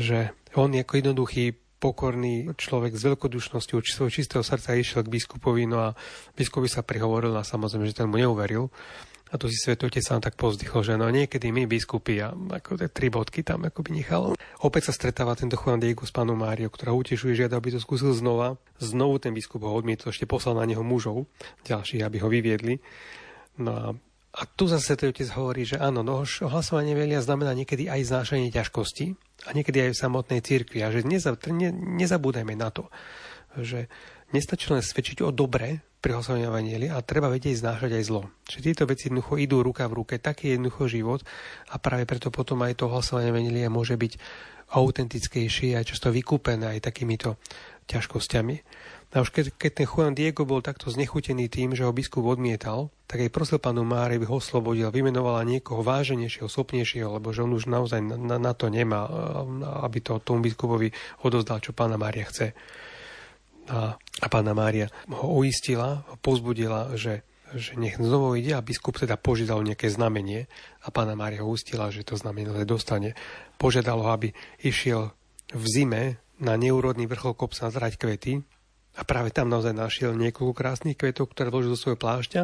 že 0.00 0.32
on 0.56 0.72
ako 0.74 0.92
jednoduchý 0.96 1.54
pokorný 1.80 2.52
človek 2.60 2.92
s 2.92 3.08
veľkodušnosťou 3.08 3.80
či 3.80 3.90
svojho 3.96 4.12
čistého 4.12 4.44
srdca 4.44 4.76
išiel 4.76 5.02
k 5.02 5.12
biskupovi, 5.16 5.64
no 5.64 5.80
a 5.80 5.96
biskupovi 6.36 6.68
sa 6.68 6.84
prihovoril 6.84 7.32
a 7.32 7.42
samozrejme, 7.42 7.88
že 7.88 8.04
ten 8.04 8.06
mu 8.12 8.20
neuveril. 8.20 8.68
A 9.30 9.38
tu 9.38 9.46
si 9.46 9.54
svetotec 9.62 10.02
sa 10.02 10.18
tak 10.18 10.34
pozdychol, 10.34 10.82
že 10.82 10.98
no 10.98 11.06
niekedy 11.06 11.54
my 11.54 11.70
biskupy 11.70 12.18
a 12.18 12.34
ako 12.34 12.74
tie 12.74 12.90
tri 12.90 13.14
bodky 13.14 13.46
tam 13.46 13.62
ako 13.62 13.86
by 13.86 13.90
nechal. 13.94 14.22
Opäť 14.66 14.90
sa 14.90 14.92
stretáva 14.92 15.38
tento 15.38 15.54
Juan 15.54 15.78
Diego 15.78 16.02
s 16.02 16.10
pánom 16.10 16.34
Máriou, 16.34 16.66
ktorá 16.66 16.90
utešuje, 16.90 17.38
žiada, 17.38 17.62
aby 17.62 17.70
to 17.70 17.78
skúsil 17.78 18.10
znova. 18.10 18.58
Znovu 18.82 19.22
ten 19.22 19.30
biskup 19.30 19.62
ho 19.62 19.70
odmietol, 19.70 20.10
ešte 20.10 20.26
poslal 20.26 20.58
na 20.58 20.66
neho 20.66 20.82
mužov 20.82 21.30
ďalších, 21.62 22.02
aby 22.02 22.18
ho 22.18 22.28
vyviedli. 22.28 22.82
No 23.62 23.72
a 23.72 23.86
a 24.30 24.46
tu 24.46 24.70
zase 24.70 24.94
ten 24.94 25.10
otec 25.10 25.26
hovorí, 25.34 25.66
že 25.66 25.74
áno, 25.82 26.06
no, 26.06 26.22
ohlasovanie 26.22 26.94
velia 26.94 27.18
znamená 27.18 27.50
niekedy 27.50 27.90
aj 27.90 28.14
znášanie 28.14 28.54
ťažkosti 28.54 29.18
a 29.46 29.50
niekedy 29.56 29.88
aj 29.88 29.90
v 29.96 30.02
samotnej 30.02 30.40
cirkvi. 30.44 30.84
A 30.84 30.92
že 30.92 31.06
neza, 31.06 31.32
ne, 31.48 31.72
nezabúdajme 31.72 32.54
na 32.58 32.68
to, 32.68 32.92
že 33.56 33.88
nestačí 34.36 34.70
len 34.70 34.84
svedčiť 34.84 35.24
o 35.24 35.30
dobre 35.32 35.80
pri 36.00 36.16
ohlasovaní 36.16 36.48
evanielia 36.48 36.96
a 36.96 37.04
treba 37.04 37.28
vedieť 37.28 37.60
znášať 37.60 37.90
aj 38.00 38.04
zlo. 38.08 38.22
Čiže 38.48 38.64
tieto 38.72 38.84
veci 38.88 39.12
jednoducho 39.12 39.36
idú 39.36 39.60
ruka 39.60 39.84
v 39.84 39.96
ruke, 40.00 40.14
taký 40.16 40.48
je 40.48 40.52
jednoducho 40.56 40.84
život 40.88 41.20
a 41.68 41.76
práve 41.76 42.08
preto 42.08 42.32
potom 42.32 42.64
aj 42.64 42.80
to 42.80 42.88
ohlasovanie 42.88 43.28
evanielia 43.28 43.68
môže 43.68 44.00
byť 44.00 44.12
autentickejšie 44.70 45.76
a 45.76 45.84
často 45.84 46.08
vykúpené 46.08 46.78
aj 46.78 46.88
takýmito 46.88 47.36
ťažkosťami. 47.90 48.56
A 49.10 49.26
už 49.26 49.34
keď, 49.34 49.46
keď 49.58 49.70
ten 49.74 49.86
Juan 49.90 50.14
Diego 50.14 50.46
bol 50.46 50.62
takto 50.62 50.86
znechutený 50.86 51.50
tým, 51.50 51.74
že 51.74 51.82
ho 51.82 51.90
biskup 51.90 52.22
odmietal, 52.22 52.94
tak 53.10 53.26
aj 53.26 53.34
prosil 53.34 53.58
panu 53.58 53.82
Mári, 53.82 54.22
by 54.22 54.26
ho 54.30 54.38
oslobodil, 54.38 54.94
vymenovala 54.94 55.42
niekoho 55.42 55.82
váženejšieho, 55.82 56.46
sopnejšieho, 56.46 57.18
lebo 57.18 57.34
že 57.34 57.42
on 57.42 57.50
už 57.50 57.66
naozaj 57.66 57.98
na, 57.98 58.38
na 58.38 58.52
to 58.54 58.70
nemá, 58.70 59.10
aby 59.82 59.98
to 59.98 60.22
tomu 60.22 60.46
biskupovi 60.46 60.94
odozdal, 61.26 61.58
čo 61.58 61.74
pána 61.74 61.98
Mária 61.98 62.22
chce. 62.22 62.54
A, 63.66 63.98
a 63.98 64.26
pána 64.30 64.54
Mária 64.54 64.86
ho 65.10 65.26
uistila, 65.42 66.06
ho 66.06 66.16
pozbudila, 66.22 66.94
že 66.94 67.26
že 67.50 67.74
nech 67.74 67.98
znovu 67.98 68.38
ide 68.38 68.54
a 68.54 68.62
biskup 68.62 68.94
teda 68.94 69.18
požiadal 69.18 69.66
nejaké 69.66 69.90
znamenie 69.90 70.46
a 70.86 70.94
pána 70.94 71.18
Mária 71.18 71.42
ho 71.42 71.50
ustila, 71.50 71.90
že 71.90 72.06
to 72.06 72.14
znamenie 72.14 72.62
dostane. 72.62 73.18
Požiadal 73.58 73.98
ho, 73.98 74.08
aby 74.14 74.30
išiel 74.62 75.10
v 75.50 75.64
zime 75.66 76.02
na 76.38 76.54
neúrodný 76.54 77.10
vrchol 77.10 77.34
kopca 77.34 77.66
zrať 77.66 77.98
kvety, 77.98 78.46
a 79.00 79.02
práve 79.08 79.32
tam 79.32 79.48
naozaj 79.48 79.72
našiel 79.72 80.12
niekoľko 80.12 80.52
krásnych 80.52 81.00
kvetov, 81.00 81.32
ktoré 81.32 81.48
vložil 81.48 81.72
do 81.72 81.80
svojho 81.80 81.96
plášťa 81.96 82.42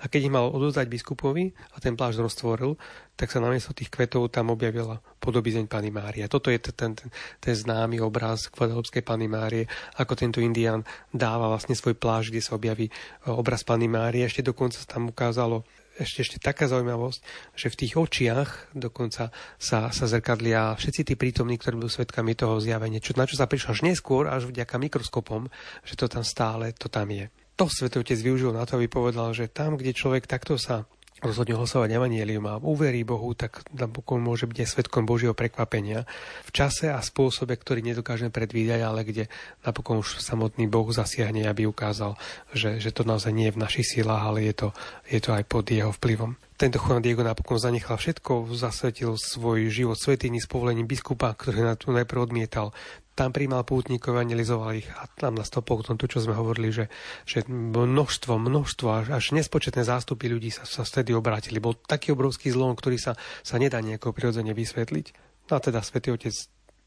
a 0.00 0.04
keď 0.08 0.20
ich 0.24 0.32
mal 0.32 0.48
odozdať 0.48 0.88
biskupovi 0.88 1.52
a 1.52 1.84
ten 1.84 2.00
plášť 2.00 2.24
roztvoril, 2.24 2.80
tak 3.12 3.28
sa 3.28 3.44
namiesto 3.44 3.76
tých 3.76 3.92
kvetov 3.92 4.32
tam 4.32 4.48
objavila 4.48 5.04
podobizeň 5.20 5.68
Pany 5.68 5.92
Márie. 5.92 6.24
Toto 6.32 6.48
je 6.48 6.56
ten, 6.56 6.96
ten, 6.96 7.10
ten 7.42 7.54
známy 7.54 8.00
obraz 8.00 8.48
Guadalupeskej 8.48 9.04
Pany 9.04 9.28
Márie, 9.28 9.68
ako 10.00 10.16
tento 10.16 10.40
indián 10.40 10.80
dáva 11.12 11.52
vlastne 11.52 11.76
svoj 11.76 11.98
plášť, 11.98 12.32
kde 12.32 12.42
sa 12.46 12.56
objaví 12.56 12.88
e, 12.88 12.92
obraz 13.28 13.66
Pany 13.66 13.90
Márie. 13.90 14.24
Ešte 14.24 14.40
dokonca 14.46 14.80
sa 14.80 14.88
tam 14.88 15.12
ukázalo 15.12 15.68
ešte, 15.98 16.22
ešte 16.22 16.38
taká 16.38 16.70
zaujímavosť, 16.70 17.20
že 17.58 17.68
v 17.68 17.78
tých 17.78 17.92
očiach 17.98 18.50
dokonca 18.72 19.34
sa, 19.58 19.90
sa 19.90 20.04
zrkadlia 20.06 20.78
všetci 20.78 21.02
tí 21.02 21.14
prítomní, 21.18 21.58
ktorí 21.58 21.76
budú 21.76 21.90
svetkami 21.90 22.38
toho 22.38 22.62
zjavenia, 22.62 23.02
čo, 23.02 23.18
na 23.18 23.26
čo 23.26 23.34
sa 23.34 23.50
prišlo 23.50 23.74
až 23.74 23.80
neskôr, 23.82 24.30
až 24.30 24.46
vďaka 24.46 24.78
mikroskopom, 24.78 25.50
že 25.82 25.94
to 25.98 26.06
tam 26.06 26.22
stále, 26.22 26.70
to 26.72 26.86
tam 26.86 27.10
je. 27.10 27.26
To 27.58 27.66
Svetý 27.66 27.98
Otec 27.98 28.22
využil 28.22 28.54
na 28.54 28.62
to, 28.62 28.78
aby 28.78 28.86
povedal, 28.86 29.34
že 29.34 29.50
tam, 29.50 29.74
kde 29.74 29.90
človek 29.90 30.30
takto 30.30 30.54
sa 30.54 30.86
rozhodne 31.22 31.58
hlasovať 31.58 31.90
evanielium 31.94 32.44
a 32.46 32.60
uverí 32.62 33.02
Bohu, 33.02 33.34
tak 33.34 33.66
napokon 33.74 34.22
môže 34.22 34.46
byť 34.46 34.58
aj 34.62 34.68
svetkom 34.68 35.04
Božieho 35.04 35.34
prekvapenia 35.34 36.06
v 36.46 36.50
čase 36.54 36.90
a 36.90 37.02
spôsobe, 37.02 37.58
ktorý 37.58 37.82
nedokážeme 37.82 38.30
predvídať, 38.30 38.80
ale 38.82 39.02
kde 39.02 39.24
napokon 39.66 40.02
už 40.02 40.22
samotný 40.22 40.70
Boh 40.70 40.86
zasiahne, 40.90 41.46
aby 41.50 41.66
ukázal, 41.66 42.14
že, 42.54 42.78
že 42.78 42.94
to 42.94 43.02
naozaj 43.02 43.34
nie 43.34 43.50
je 43.50 43.56
v 43.58 43.62
našich 43.62 43.86
silách, 43.86 44.22
ale 44.22 44.46
je 44.46 44.54
to, 44.54 44.68
je 45.10 45.18
to 45.18 45.30
aj 45.34 45.44
pod 45.46 45.66
jeho 45.66 45.90
vplyvom. 45.90 46.38
Tento 46.58 46.82
Juan 46.82 46.98
Diego 46.98 47.22
napokon 47.22 47.54
zanechal 47.54 47.94
všetko, 47.94 48.50
zasvetil 48.50 49.14
svoj 49.14 49.70
život 49.70 49.94
svetýni 49.94 50.42
s 50.42 50.50
povolením 50.50 50.90
biskupa, 50.90 51.30
ktorý 51.30 51.62
na 51.62 51.78
to 51.78 51.94
najprv 51.94 52.26
odmietal 52.26 52.74
tam 53.18 53.34
príjmal 53.34 53.66
pútnikov, 53.66 54.14
evangelizoval 54.14 54.78
ich 54.78 54.86
a 54.94 55.10
tam 55.18 55.34
na 55.34 55.42
stopou 55.42 55.82
tom, 55.82 55.98
to, 55.98 56.06
čo 56.06 56.22
sme 56.22 56.38
hovorili, 56.38 56.70
že, 56.70 56.86
že 57.26 57.42
množstvo, 57.50 58.38
množstvo, 58.38 58.86
až, 58.86 59.06
až 59.10 59.34
nespočetné 59.34 59.82
zástupy 59.82 60.30
ľudí 60.30 60.54
sa, 60.54 60.62
sa 60.62 60.86
vtedy 60.86 61.10
obrátili. 61.18 61.58
Bol 61.58 61.74
taký 61.74 62.14
obrovský 62.14 62.54
zlom, 62.54 62.78
ktorý 62.78 62.94
sa, 62.94 63.18
sa 63.42 63.58
nedá 63.58 63.82
nejako 63.82 64.14
prirodzene 64.14 64.54
vysvetliť. 64.54 65.06
No 65.50 65.58
a 65.58 65.60
teda 65.60 65.82
Svetý 65.82 66.14
Otec 66.14 66.30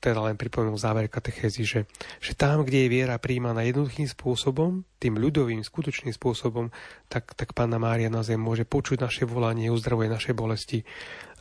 teda 0.02 0.18
len 0.26 0.34
pripomenul 0.34 0.82
záver 0.82 1.06
katechézy, 1.06 1.62
že, 1.62 1.82
že 2.18 2.34
tam, 2.34 2.66
kde 2.66 2.90
je 2.90 2.90
viera 2.90 3.22
príjmaná 3.22 3.62
jednoduchým 3.62 4.10
spôsobom, 4.10 4.82
tým 4.98 5.22
ľudovým, 5.22 5.62
skutočným 5.62 6.10
spôsobom, 6.10 6.74
tak, 7.06 7.38
tak 7.38 7.54
Pána 7.54 7.78
Mária 7.78 8.10
naozaj 8.10 8.34
môže 8.34 8.66
počuť 8.66 9.06
naše 9.06 9.30
volanie, 9.30 9.70
uzdravuje 9.70 10.10
naše 10.10 10.34
bolesti 10.34 10.82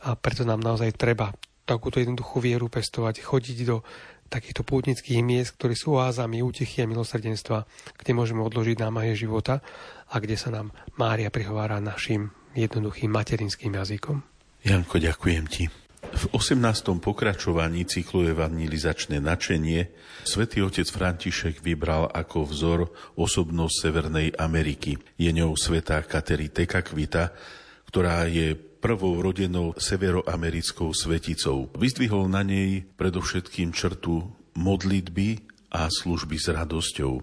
a 0.05 0.13
preto 0.13 0.45
nám 0.45 0.61
naozaj 0.61 0.93
treba 0.93 1.33
takúto 1.65 1.97
jednoduchú 1.97 2.37
vieru 2.37 2.69
pestovať, 2.69 3.25
chodiť 3.25 3.57
do 3.65 3.81
takýchto 4.31 4.63
pútnických 4.63 5.19
miest, 5.19 5.59
ktoré 5.59 5.75
sú 5.75 5.99
oázami 5.99 6.39
útechy 6.39 6.79
a 6.79 6.87
milosrdenstva, 6.87 7.67
kde 7.99 8.11
môžeme 8.15 8.39
odložiť 8.39 8.79
námahe 8.79 9.11
života 9.11 9.59
a 10.07 10.15
kde 10.23 10.39
sa 10.39 10.55
nám 10.55 10.71
Mária 10.95 11.27
prihovára 11.27 11.83
našim 11.83 12.31
jednoduchým 12.55 13.11
materinským 13.11 13.75
jazykom. 13.75 14.23
Janko, 14.63 14.95
ďakujem 15.03 15.45
ti. 15.51 15.67
V 16.01 16.23
18. 16.33 16.97
pokračovaní 16.97 17.85
cyklu 17.85 18.33
evangelizačné 18.33 19.21
načenie 19.21 19.93
svätý 20.25 20.59
otec 20.65 20.83
František 20.89 21.61
vybral 21.61 22.09
ako 22.09 22.49
vzor 22.49 22.79
osobnosť 23.15 23.75
Severnej 23.75 24.27
Ameriky. 24.35 24.97
Je 25.15 25.29
ňou 25.29 25.53
svetá 25.55 26.01
Kateri 26.03 26.49
Tekakvita, 26.49 27.31
ktorá 27.87 28.27
je 28.27 28.70
prvou 28.81 29.21
rodenou 29.21 29.77
severoamerickou 29.77 30.89
sveticou. 30.97 31.69
Vyzdvihol 31.77 32.25
na 32.25 32.41
nej 32.41 32.81
predovšetkým 32.97 33.69
črtu 33.71 34.25
modlitby 34.57 35.45
a 35.71 35.87
služby 35.87 36.35
s 36.41 36.51
radosťou. 36.51 37.21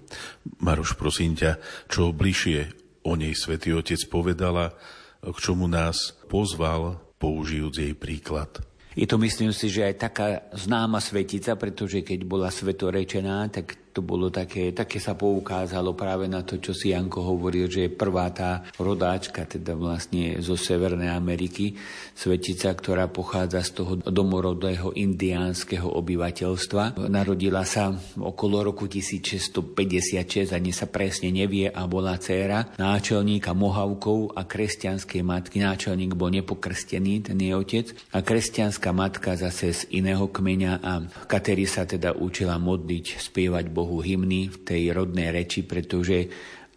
Maroš, 0.63 0.95
prosím 0.97 1.35
ťa, 1.37 1.59
čo 1.91 2.15
bližšie 2.15 2.73
o 3.05 3.19
nej 3.19 3.35
svätý 3.35 3.75
Otec 3.75 4.01
povedala, 4.09 4.73
k 5.21 5.37
čomu 5.37 5.67
nás 5.67 6.15
pozval, 6.31 7.03
použijúc 7.19 7.75
jej 7.83 7.95
príklad. 7.99 8.63
Je 8.99 9.07
to, 9.07 9.19
myslím 9.19 9.55
si, 9.55 9.71
že 9.71 9.87
aj 9.87 9.95
taká 9.99 10.27
známa 10.55 10.99
svetica, 10.99 11.55
pretože 11.55 12.03
keď 12.03 12.27
bola 12.27 12.51
svetorečená, 12.51 13.47
tak 13.51 13.88
to 13.99 14.07
bolo 14.07 14.31
také, 14.31 14.71
také 14.71 15.03
sa 15.03 15.19
poukázalo 15.19 15.99
práve 15.99 16.31
na 16.31 16.47
to, 16.47 16.63
čo 16.63 16.71
si 16.71 16.95
Janko 16.95 17.19
hovoril, 17.35 17.67
že 17.67 17.91
je 17.91 17.99
prvá 17.99 18.31
tá 18.31 18.63
rodáčka, 18.79 19.43
teda 19.43 19.75
vlastne 19.75 20.39
zo 20.39 20.55
Severnej 20.55 21.11
Ameriky, 21.11 21.75
svetica, 22.15 22.71
ktorá 22.71 23.11
pochádza 23.11 23.59
z 23.67 23.71
toho 23.83 23.93
domorodého 23.99 24.95
indiánskeho 24.95 25.91
obyvateľstva. 25.99 27.11
Narodila 27.11 27.67
sa 27.67 27.91
okolo 28.23 28.71
roku 28.71 28.87
1656, 28.87 30.55
ani 30.55 30.71
sa 30.71 30.87
presne 30.87 31.35
nevie, 31.35 31.67
a 31.67 31.83
bola 31.91 32.15
dcéra 32.23 32.79
náčelníka 32.79 33.51
Mohavkov 33.51 34.39
a 34.39 34.47
kresťanskej 34.47 35.23
matky. 35.27 35.59
Náčelník 35.59 36.15
bol 36.15 36.31
nepokrstený, 36.31 37.27
ten 37.27 37.39
je 37.43 37.51
otec, 37.51 37.87
a 38.15 38.23
kresťanská 38.23 38.95
matka 38.95 39.35
zase 39.35 39.75
z 39.75 39.81
iného 39.91 40.31
kmeňa 40.31 40.73
a 40.87 40.93
Kateri 41.27 41.67
sa 41.67 41.83
teda 41.83 42.15
učila 42.15 42.61
modliť, 42.63 43.19
spievať 43.19 43.65
Bohu 43.71 43.88
Bohu 43.89 44.05
hymny 44.05 44.53
v 44.53 44.57
tej 44.69 44.93
rodnej 44.93 45.33
reči, 45.33 45.65
pretože 45.65 46.29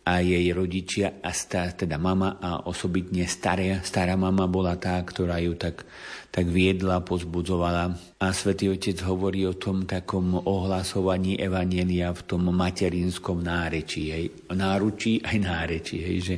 a 0.02 0.18
jej 0.18 0.50
rodičia, 0.50 1.22
a 1.22 1.30
stá, 1.30 1.70
teda 1.70 2.02
mama 2.02 2.42
a 2.42 2.66
osobitne 2.66 3.30
staré, 3.30 3.86
stará 3.86 4.18
mama 4.18 4.50
bola 4.50 4.74
tá, 4.74 4.98
ktorá 4.98 5.38
ju 5.38 5.54
tak, 5.54 5.86
tak 6.34 6.50
viedla, 6.50 7.06
pozbudzovala. 7.06 8.18
A 8.18 8.26
svätý 8.34 8.74
Otec 8.74 8.98
hovorí 9.06 9.46
o 9.46 9.54
tom 9.54 9.86
takom 9.86 10.42
ohlasovaní 10.42 11.38
Evanielia 11.38 12.18
v 12.18 12.22
tom 12.26 12.50
materinskom 12.50 13.46
nárečí, 13.46 14.10
hej, 14.10 14.26
náručí 14.50 15.22
aj 15.22 15.38
nárečí, 15.38 16.02
hej, 16.02 16.18
že 16.26 16.36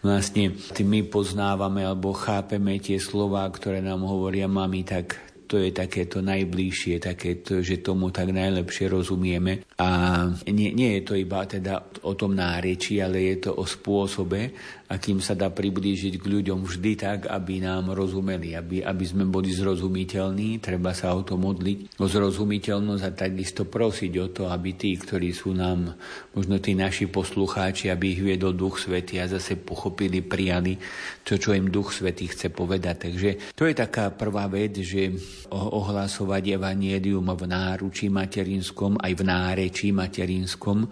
vlastne 0.00 0.56
my 0.80 1.04
poznávame 1.04 1.84
alebo 1.84 2.16
chápeme 2.16 2.80
tie 2.80 2.96
slova, 2.96 3.44
ktoré 3.52 3.84
nám 3.84 4.08
hovoria 4.08 4.48
mami 4.48 4.88
tak, 4.88 5.20
to 5.52 5.60
je 5.60 5.68
takéto 5.68 6.24
najbližšie, 6.24 6.96
takéto, 6.96 7.60
že 7.60 7.84
tomu 7.84 8.08
tak 8.08 8.32
najlepšie 8.32 8.88
rozumieme. 8.88 9.68
A 9.76 10.24
nie, 10.48 10.72
nie 10.72 10.96
je 10.96 11.02
to 11.04 11.12
iba 11.12 11.44
teda 11.44 11.92
o 12.08 12.16
tom 12.16 12.32
náreči, 12.32 13.04
ale 13.04 13.36
je 13.36 13.36
to 13.44 13.60
o 13.60 13.68
spôsobe, 13.68 14.48
akým 14.92 15.24
sa 15.24 15.32
dá 15.32 15.48
priblížiť 15.48 16.20
k 16.20 16.24
ľuďom 16.28 16.68
vždy 16.68 16.92
tak, 17.00 17.20
aby 17.32 17.64
nám 17.64 17.96
rozumeli, 17.96 18.52
aby, 18.52 18.84
aby 18.84 19.04
sme 19.08 19.24
boli 19.24 19.48
zrozumiteľní. 19.48 20.60
Treba 20.60 20.92
sa 20.92 21.16
o 21.16 21.24
to 21.24 21.40
modliť, 21.40 21.96
o 21.96 22.04
zrozumiteľnosť 22.04 23.02
a 23.08 23.16
takisto 23.16 23.64
prosiť 23.64 24.12
o 24.20 24.28
to, 24.28 24.42
aby 24.52 24.76
tí, 24.76 24.92
ktorí 25.00 25.32
sú 25.32 25.56
nám, 25.56 25.96
možno 26.36 26.60
tí 26.60 26.76
naši 26.76 27.08
poslucháči, 27.08 27.88
aby 27.88 28.12
ich 28.12 28.20
viedol 28.20 28.52
Duch 28.52 28.76
Svetý 28.76 29.16
a 29.16 29.32
zase 29.32 29.56
pochopili, 29.56 30.20
prijali 30.20 30.76
to, 31.24 31.40
čo 31.40 31.56
im 31.56 31.72
Duch 31.72 31.96
Svetý 31.96 32.28
chce 32.28 32.52
povedať. 32.52 33.08
Takže 33.08 33.56
to 33.56 33.64
je 33.64 33.72
taká 33.72 34.12
prvá 34.12 34.44
vec, 34.52 34.76
že 34.76 35.16
ohlasovať 35.52 36.60
evanielium 36.60 37.32
v 37.32 37.44
náručí 37.48 38.12
materinskom, 38.12 39.00
aj 39.00 39.12
v 39.16 39.22
nárečí 39.24 39.88
materinskom, 39.88 40.84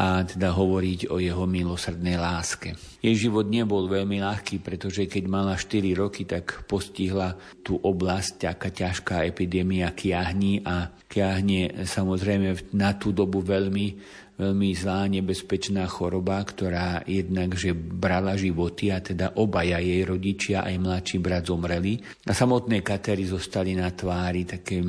a 0.00 0.24
teda 0.24 0.56
hovoriť 0.56 1.12
o 1.12 1.20
jeho 1.20 1.44
milosrdnej 1.44 2.16
láske. 2.16 2.72
Jej 3.04 3.28
život 3.28 3.44
nebol 3.44 3.84
veľmi 3.84 4.24
ľahký, 4.24 4.64
pretože 4.64 5.04
keď 5.04 5.28
mala 5.28 5.60
4 5.60 5.92
roky, 5.92 6.24
tak 6.24 6.64
postihla 6.64 7.36
tú 7.60 7.76
oblasť 7.76 8.48
taká 8.48 8.72
ťažká 8.72 9.28
epidémia 9.28 9.92
kiahni 9.92 10.64
a 10.64 10.88
kiahne 11.04 11.84
samozrejme 11.84 12.72
na 12.72 12.96
tú 12.96 13.12
dobu 13.12 13.44
veľmi 13.44 14.00
veľmi 14.40 14.72
zlá, 14.72 15.04
nebezpečná 15.12 15.84
choroba, 15.84 16.40
ktorá 16.40 17.04
jednak, 17.04 17.52
že 17.60 17.76
brala 17.76 18.40
životy 18.40 18.88
a 18.88 19.04
teda 19.04 19.36
obaja 19.36 19.76
jej 19.76 20.00
rodičia 20.00 20.64
aj 20.64 20.80
mladší 20.80 21.16
brat 21.20 21.44
zomreli. 21.44 22.00
A 22.24 22.32
samotné 22.32 22.80
katery 22.80 23.28
zostali 23.28 23.76
na 23.76 23.92
tvári 23.92 24.48
také 24.48 24.80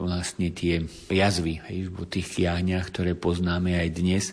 vlastne 0.00 0.56
tie 0.56 0.80
jazvy 1.12 1.60
hej, 1.68 1.92
v 1.92 2.08
tých 2.08 2.40
kiahniach, 2.40 2.88
ktoré 2.88 3.12
poznáme 3.12 3.76
aj 3.76 3.88
dnes, 3.92 4.24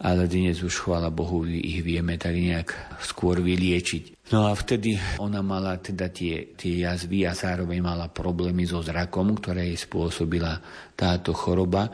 ale 0.00 0.24
dnes 0.24 0.64
už, 0.64 0.88
chvála 0.88 1.12
Bohu, 1.12 1.44
ich 1.44 1.84
vieme 1.84 2.16
tak 2.16 2.32
nejak 2.32 2.72
skôr 3.04 3.44
vyliečiť. 3.44 4.30
No 4.32 4.44
a 4.48 4.52
vtedy 4.52 4.96
ona 5.20 5.40
mala 5.40 5.80
teda 5.80 6.12
tie, 6.12 6.52
tie 6.52 6.84
jazvy 6.84 7.24
a 7.24 7.32
zároveň 7.32 7.80
mala 7.80 8.12
problémy 8.12 8.68
so 8.68 8.84
zrakom, 8.84 9.36
ktoré 9.36 9.72
jej 9.72 9.80
spôsobila 9.80 10.60
táto 10.96 11.32
choroba 11.32 11.88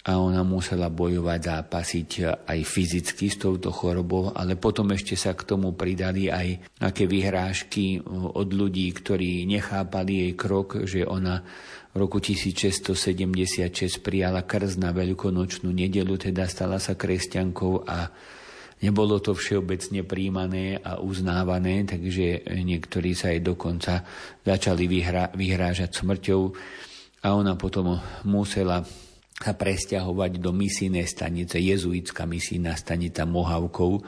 a 0.00 0.16
ona 0.16 0.40
musela 0.40 0.88
bojovať, 0.88 1.40
zápasiť 1.44 2.10
aj 2.48 2.58
fyzicky 2.64 3.28
s 3.28 3.36
touto 3.36 3.68
chorobou, 3.68 4.32
ale 4.32 4.56
potom 4.56 4.88
ešte 4.96 5.12
sa 5.12 5.36
k 5.36 5.44
tomu 5.44 5.76
pridali 5.76 6.32
aj 6.32 6.80
aké 6.80 7.04
vyhrážky 7.04 8.00
od 8.08 8.48
ľudí, 8.48 8.88
ktorí 8.96 9.44
nechápali 9.44 10.24
jej 10.24 10.32
krok, 10.40 10.88
že 10.88 11.04
ona 11.04 11.44
v 11.92 11.96
roku 12.00 12.16
1676 12.16 14.00
prijala 14.00 14.40
krz 14.46 14.80
na 14.80 14.94
veľkonočnú 14.96 15.68
nedelu, 15.68 16.16
teda 16.16 16.48
stala 16.48 16.80
sa 16.80 16.96
kresťankou 16.96 17.84
a 17.84 18.08
nebolo 18.80 19.20
to 19.20 19.36
všeobecne 19.36 20.00
príjmané 20.08 20.80
a 20.80 20.96
uznávané, 20.96 21.84
takže 21.84 22.48
niektorí 22.64 23.12
sa 23.12 23.36
aj 23.36 23.40
dokonca 23.44 24.00
začali 24.48 24.88
vyhrá, 24.88 25.28
vyhrážať 25.36 26.00
smrťou. 26.00 26.42
A 27.20 27.36
ona 27.36 27.52
potom 27.52 28.00
musela 28.24 28.80
sa 29.40 29.56
presťahovať 29.56 30.36
do 30.36 30.52
misijnej 30.52 31.08
stanice, 31.08 31.56
jezuitská 31.56 32.28
misijná 32.28 32.76
stanica 32.76 33.24
Mohavkov, 33.24 34.04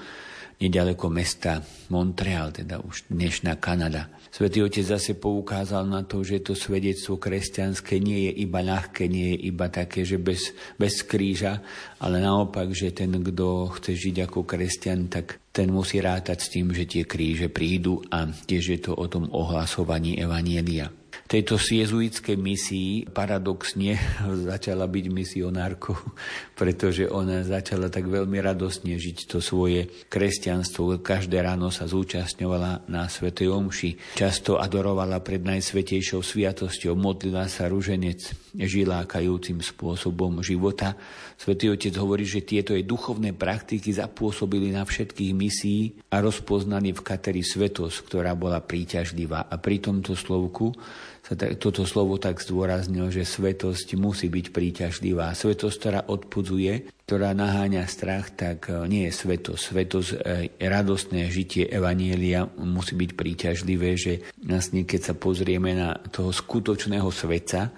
nedaleko 0.60 1.08
mesta 1.08 1.64
Montreal, 1.88 2.52
teda 2.52 2.78
už 2.84 3.08
dnešná 3.08 3.56
Kanada. 3.56 4.12
Svetý 4.28 4.60
Otec 4.60 4.84
zase 4.84 5.16
poukázal 5.16 5.88
na 5.88 6.04
to, 6.04 6.20
že 6.20 6.44
to 6.44 6.52
svedectvo 6.52 7.16
kresťanské 7.16 7.96
nie 7.98 8.30
je 8.30 8.32
iba 8.44 8.60
ľahké, 8.60 9.08
nie 9.08 9.34
je 9.36 9.38
iba 9.48 9.66
také, 9.72 10.04
že 10.04 10.20
bez, 10.20 10.52
bez 10.76 11.00
kríža, 11.02 11.64
ale 11.98 12.20
naopak, 12.20 12.70
že 12.76 12.92
ten, 12.92 13.10
kto 13.10 13.72
chce 13.76 13.92
žiť 13.96 14.16
ako 14.28 14.44
kresťan, 14.44 15.08
tak 15.08 15.40
ten 15.48 15.72
musí 15.72 16.00
rátať 16.00 16.38
s 16.44 16.48
tým, 16.52 16.76
že 16.76 16.84
tie 16.84 17.08
kríže 17.08 17.48
prídu 17.48 18.04
a 18.12 18.28
tiež 18.28 18.64
je 18.78 18.80
to 18.84 18.92
o 18.94 19.04
tom 19.08 19.28
ohlasovaní 19.32 20.20
Evanielia 20.20 21.01
tejto 21.32 21.56
jezuitskej 21.56 22.36
misii 22.36 23.08
paradoxne 23.08 23.96
začala 24.52 24.84
byť 24.84 25.06
misionárkou, 25.08 25.96
pretože 26.60 27.08
ona 27.08 27.40
začala 27.40 27.88
tak 27.88 28.04
veľmi 28.04 28.36
radosne 28.36 29.00
žiť 29.00 29.32
to 29.32 29.40
svoje 29.40 29.88
kresťanstvo. 30.12 31.00
Každé 31.00 31.40
ráno 31.40 31.72
sa 31.72 31.88
zúčastňovala 31.88 32.84
na 32.92 33.08
Svetej 33.08 33.48
Omši. 33.48 34.20
Často 34.20 34.60
adorovala 34.60 35.24
pred 35.24 35.40
Najsvetejšou 35.40 36.20
sviatosťou, 36.20 36.92
modlila 36.92 37.48
sa 37.48 37.64
ruženec, 37.72 38.52
žila 38.52 39.08
kajúcim 39.08 39.64
spôsobom 39.64 40.44
života. 40.44 41.00
Svetý 41.40 41.72
Otec 41.72 41.96
hovorí, 41.96 42.28
že 42.28 42.44
tieto 42.44 42.76
jej 42.76 42.84
duchovné 42.84 43.32
praktiky 43.32 43.88
zapôsobili 43.88 44.68
na 44.70 44.84
všetkých 44.84 45.32
misií 45.32 45.96
a 46.12 46.20
rozpoznali 46.20 46.92
v 46.92 47.00
Kateri 47.00 47.40
svetosť, 47.40 47.96
ktorá 48.04 48.36
bola 48.36 48.60
príťažlivá. 48.60 49.48
A 49.48 49.56
pri 49.56 49.80
tomto 49.80 50.12
slovku 50.12 50.76
sa 51.22 51.38
toto 51.38 51.86
slovo 51.86 52.18
tak 52.18 52.42
zdôraznil, 52.42 53.06
že 53.14 53.22
svetosť 53.22 53.94
musí 53.94 54.26
byť 54.26 54.46
príťažlivá. 54.50 55.30
Svetosť, 55.38 55.76
ktorá 55.78 56.00
odpudzuje, 56.10 56.90
ktorá 57.06 57.30
naháňa 57.30 57.86
strach, 57.86 58.34
tak 58.34 58.66
e, 58.66 58.90
nie 58.90 59.06
je 59.06 59.14
svetosť. 59.14 59.62
Svetosť, 59.62 60.10
e, 60.18 60.50
radostné 60.58 61.30
žitie 61.30 61.70
Evanielia 61.70 62.50
musí 62.58 62.98
byť 62.98 63.10
príťažlivé, 63.14 63.94
že 63.94 64.26
vlastne 64.42 64.82
keď 64.82 65.00
sa 65.00 65.14
pozrieme 65.14 65.78
na 65.78 65.94
toho 66.10 66.34
skutočného 66.34 67.06
svetca, 67.14 67.70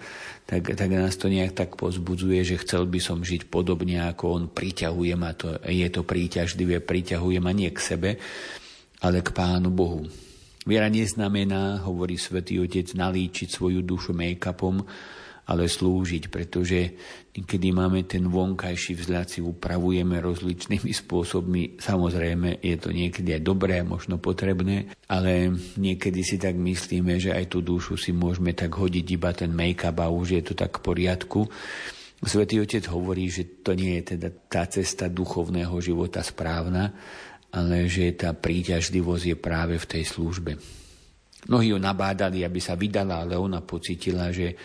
tak, 0.48 0.64
tak 0.72 0.88
nás 0.88 1.12
to 1.20 1.28
nejak 1.28 1.52
tak 1.52 1.76
pozbudzuje, 1.76 2.40
že 2.48 2.60
chcel 2.64 2.88
by 2.88 3.00
som 3.00 3.20
žiť 3.20 3.52
podobne, 3.52 4.08
ako 4.08 4.24
on 4.40 4.44
priťahuje 4.48 5.12
ma. 5.20 5.36
To, 5.36 5.60
je 5.68 5.88
to 5.92 6.00
príťažlivé, 6.00 6.80
priťahuje 6.80 7.38
ma 7.44 7.52
nie 7.52 7.68
k 7.68 7.80
sebe, 7.80 8.10
ale 9.04 9.20
k 9.20 9.36
Pánu 9.36 9.68
Bohu. 9.68 10.08
Viera 10.64 10.88
neznamená, 10.88 11.84
hovorí 11.84 12.16
svätý 12.16 12.56
Otec, 12.56 12.96
nalíčiť 12.96 13.52
svoju 13.52 13.84
dušu 13.84 14.16
make-upom, 14.16 14.80
ale 15.44 15.68
slúžiť, 15.68 16.32
pretože 16.32 16.96
kedy 17.36 17.76
máme 17.76 18.08
ten 18.08 18.24
vonkajší 18.24 18.96
vzhľad, 18.96 19.28
si 19.28 19.44
upravujeme 19.44 20.16
rozličnými 20.24 20.88
spôsobmi. 20.88 21.76
Samozrejme, 21.76 22.64
je 22.64 22.76
to 22.80 22.96
niekedy 22.96 23.36
aj 23.36 23.42
dobré, 23.44 23.84
možno 23.84 24.16
potrebné, 24.16 24.88
ale 25.04 25.52
niekedy 25.76 26.24
si 26.24 26.40
tak 26.40 26.56
myslíme, 26.56 27.20
že 27.20 27.36
aj 27.36 27.52
tú 27.52 27.60
dušu 27.60 28.00
si 28.00 28.16
môžeme 28.16 28.56
tak 28.56 28.72
hodiť 28.72 29.06
iba 29.12 29.36
ten 29.36 29.52
make-up 29.52 30.00
a 30.00 30.08
už 30.08 30.40
je 30.40 30.42
to 30.48 30.56
tak 30.56 30.80
v 30.80 30.84
poriadku. 30.88 31.44
Svetý 32.24 32.64
Otec 32.64 32.88
hovorí, 32.88 33.28
že 33.28 33.60
to 33.60 33.76
nie 33.76 34.00
je 34.00 34.16
teda 34.16 34.32
tá 34.48 34.64
cesta 34.64 35.12
duchovného 35.12 35.76
života 35.84 36.24
správna, 36.24 36.96
ale 37.54 37.86
že 37.86 38.10
tá 38.18 38.34
príťažlivosť 38.34 39.24
je 39.30 39.36
práve 39.38 39.78
v 39.78 39.86
tej 39.86 40.04
službe. 40.10 40.58
Mnohí 41.46 41.70
ju 41.70 41.78
nabádali, 41.78 42.42
aby 42.42 42.58
sa 42.58 42.74
vydala, 42.74 43.22
ale 43.22 43.38
ona 43.38 43.62
pocitila, 43.62 44.34
že 44.34 44.58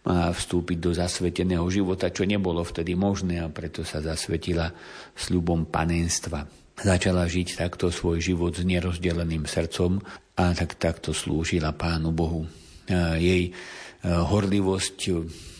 má 0.00 0.32
vstúpiť 0.32 0.78
do 0.80 0.96
zasveteného 0.96 1.68
života, 1.68 2.08
čo 2.08 2.24
nebolo 2.24 2.64
vtedy 2.64 2.96
možné 2.96 3.44
a 3.44 3.52
preto 3.52 3.84
sa 3.84 4.00
zasvetila 4.00 4.72
sľubom 5.12 5.68
panenstva. 5.68 6.48
Začala 6.80 7.28
žiť 7.28 7.60
takto 7.60 7.92
svoj 7.92 8.24
život 8.24 8.56
s 8.56 8.64
nerozdeleným 8.64 9.44
srdcom 9.44 10.00
a 10.40 10.56
tak 10.56 10.80
takto 10.80 11.12
slúžila 11.12 11.76
Pánu 11.76 12.16
Bohu. 12.16 12.48
Jej 13.20 13.52
horlivosť 14.00 14.96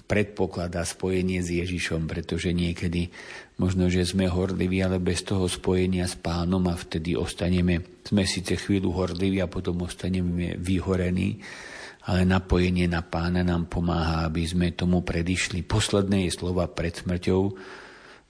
predpokladá 0.08 0.88
spojenie 0.88 1.44
s 1.44 1.52
Ježišom, 1.52 2.08
pretože 2.08 2.56
niekedy 2.56 3.12
Možno, 3.60 3.92
že 3.92 4.08
sme 4.08 4.24
horliví, 4.24 4.80
ale 4.80 4.96
bez 4.96 5.20
toho 5.20 5.44
spojenia 5.44 6.08
s 6.08 6.16
pánom 6.16 6.64
a 6.64 6.72
vtedy 6.72 7.12
ostaneme, 7.12 8.00
sme 8.00 8.24
síce 8.24 8.56
chvíľu 8.56 8.96
horliví 8.96 9.36
a 9.44 9.52
potom 9.52 9.84
ostaneme 9.84 10.56
vyhorení, 10.56 11.44
ale 12.08 12.24
napojenie 12.24 12.88
na 12.88 13.04
pána 13.04 13.44
nám 13.44 13.68
pomáha, 13.68 14.24
aby 14.24 14.48
sme 14.48 14.72
tomu 14.72 15.04
predišli. 15.04 15.60
Posledné 15.60 16.24
je 16.24 16.40
slova 16.40 16.72
pred 16.72 16.96
smrťou, 17.04 17.52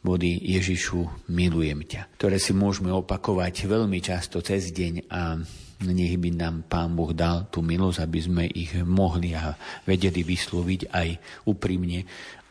body 0.03 0.51
Ježišu, 0.51 1.31
milujem 1.31 1.87
ťa, 1.87 2.11
ktoré 2.19 2.43
si 2.43 2.51
môžeme 2.51 2.90
opakovať 2.90 3.71
veľmi 3.71 4.03
často 4.03 4.43
cez 4.43 4.75
deň 4.75 5.07
a 5.14 5.38
nech 5.87 6.19
by 6.19 6.31
nám 6.35 6.66
Pán 6.66 6.99
Boh 6.99 7.14
dal 7.14 7.47
tú 7.55 7.62
milosť, 7.62 8.03
aby 8.03 8.19
sme 8.19 8.45
ich 8.51 8.75
mohli 8.83 9.38
a 9.38 9.55
vedeli 9.87 10.27
vysloviť 10.27 10.90
aj 10.90 11.09
úprimne, 11.47 12.03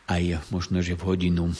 aj 0.08 0.48
možno, 0.48 0.80
že 0.80 0.96
v 0.96 1.06
hodinu 1.06 1.52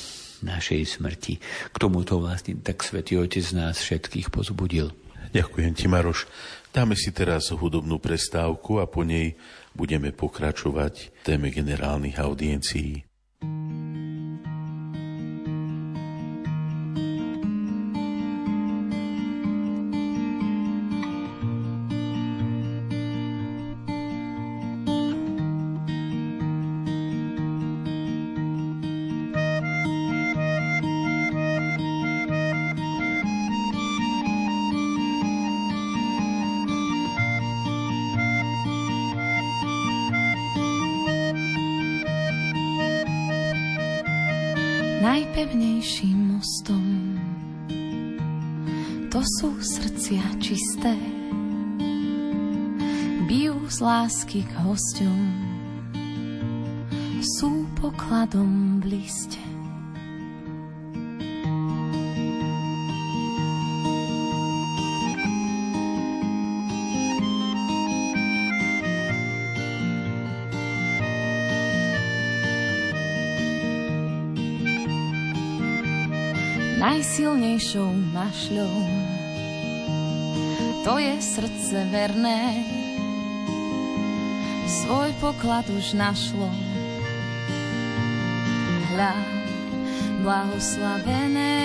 našej 0.46 1.00
smrti. 1.00 1.42
K 1.70 1.76
tomuto 1.76 2.22
vlastne 2.22 2.56
tak 2.60 2.80
Svetý 2.86 3.18
Otec 3.18 3.44
nás 3.52 3.82
všetkých 3.82 4.32
pozbudil. 4.32 4.94
Ďakujem 5.30 5.72
ti, 5.74 5.86
Maroš. 5.86 6.26
Dáme 6.70 6.94
si 6.94 7.10
teraz 7.10 7.50
hudobnú 7.50 7.98
prestávku 7.98 8.78
a 8.78 8.86
po 8.86 9.02
nej 9.02 9.34
budeme 9.74 10.14
pokračovať 10.14 11.26
téme 11.26 11.50
generálnych 11.50 12.18
audiencií. 12.18 13.09
Lásky 53.80 54.44
k 54.44 54.52
hosťom, 54.60 55.20
sú 57.24 57.64
pokladom 57.80 58.84
v 58.84 59.00
liste. 59.00 59.40
najsilnejšou 76.80 77.92
mašľou. 78.16 78.76
To 80.84 80.96
je 80.96 81.14
srdce 81.20 81.76
verné, 81.92 82.69
svoj 84.90 85.14
poklad 85.22 85.70
už 85.70 85.94
našlo. 85.94 86.50
Hľa, 88.90 89.14
blahoslavené, 90.26 91.62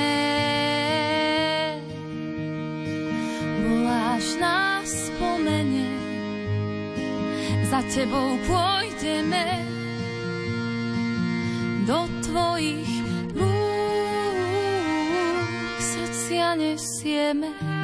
voláš 3.66 4.30
nás 4.38 5.10
spomene, 5.10 5.90
za 7.66 7.82
tebou 7.90 8.38
pôjdeme 8.46 9.58
do 11.90 12.06
tvojich 12.30 12.94
nesieme. 16.56 17.75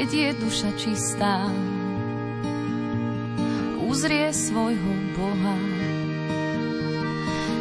Keď 0.00 0.16
je 0.16 0.30
duša 0.32 0.70
čistá, 0.80 1.44
uzrie 3.84 4.32
svojho 4.32 4.92
Boha. 5.12 5.60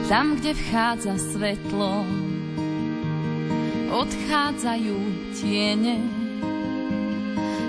Tam, 0.07 0.39
kde 0.39 0.55
vchádza 0.55 1.19
svetlo, 1.19 2.07
odchádzajú 3.91 4.99
tiene, 5.35 5.99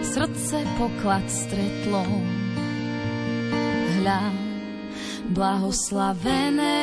srdce 0.07 0.63
poklad 0.79 1.27
stretlo. 1.27 2.07
Hľa, 3.99 4.31
blahoslavené, 5.35 6.79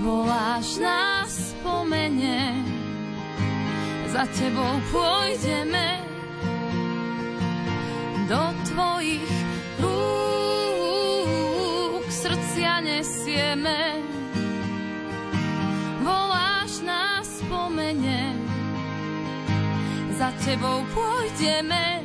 voláš 0.00 0.80
nás 0.80 1.52
spomene, 1.52 2.67
za 4.08 4.24
tebou 4.32 4.80
pôjdeme. 4.88 6.00
Do 8.28 8.52
tvojich 8.72 9.28
rúk 9.80 11.24
srdcia 12.08 12.80
nesieme. 12.84 14.00
Voláš 16.04 16.80
nás 16.84 17.24
spomene, 17.40 18.36
za 20.16 20.32
tebou 20.44 20.84
pôjdeme 20.92 21.97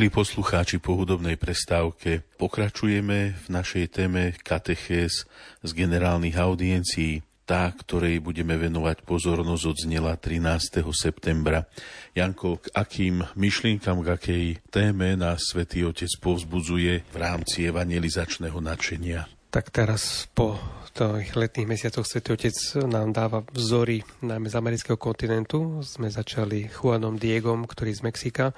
Milí 0.00 0.16
poslucháči, 0.16 0.80
po 0.80 0.96
hudobnej 0.96 1.36
prestávke 1.36 2.24
pokračujeme 2.40 3.36
v 3.36 3.46
našej 3.52 4.00
téme 4.00 4.32
katechéz 4.40 5.28
z 5.60 5.70
generálnych 5.76 6.40
audiencií, 6.40 7.20
tá, 7.44 7.68
ktorej 7.68 8.24
budeme 8.24 8.56
venovať 8.56 9.04
pozornosť 9.04 9.64
od 9.68 9.76
znela 9.76 10.16
13. 10.16 10.88
septembra. 10.96 11.68
Janko, 12.16 12.64
k 12.64 12.72
akým 12.72 13.28
myšlienkam, 13.36 14.00
k 14.00 14.08
akej 14.16 14.44
téme 14.72 15.20
nás 15.20 15.52
Svetý 15.52 15.84
Otec 15.84 16.08
povzbudzuje 16.16 17.04
v 17.04 17.16
rámci 17.20 17.68
evangelizačného 17.68 18.56
nadšenia? 18.56 19.28
Tak 19.52 19.68
teraz 19.68 20.32
po 20.32 20.56
tých 20.96 21.36
letných 21.36 21.76
mesiacoch 21.76 22.08
Svetý 22.08 22.40
Otec 22.40 22.56
nám 22.88 23.12
dáva 23.12 23.44
vzory 23.52 24.00
najmä 24.24 24.48
z 24.48 24.56
amerického 24.56 24.96
kontinentu. 24.96 25.84
Sme 25.84 26.08
začali 26.08 26.72
Juanom 26.72 27.20
Diegom, 27.20 27.68
ktorý 27.68 27.92
z 27.92 28.00
Mexika 28.08 28.56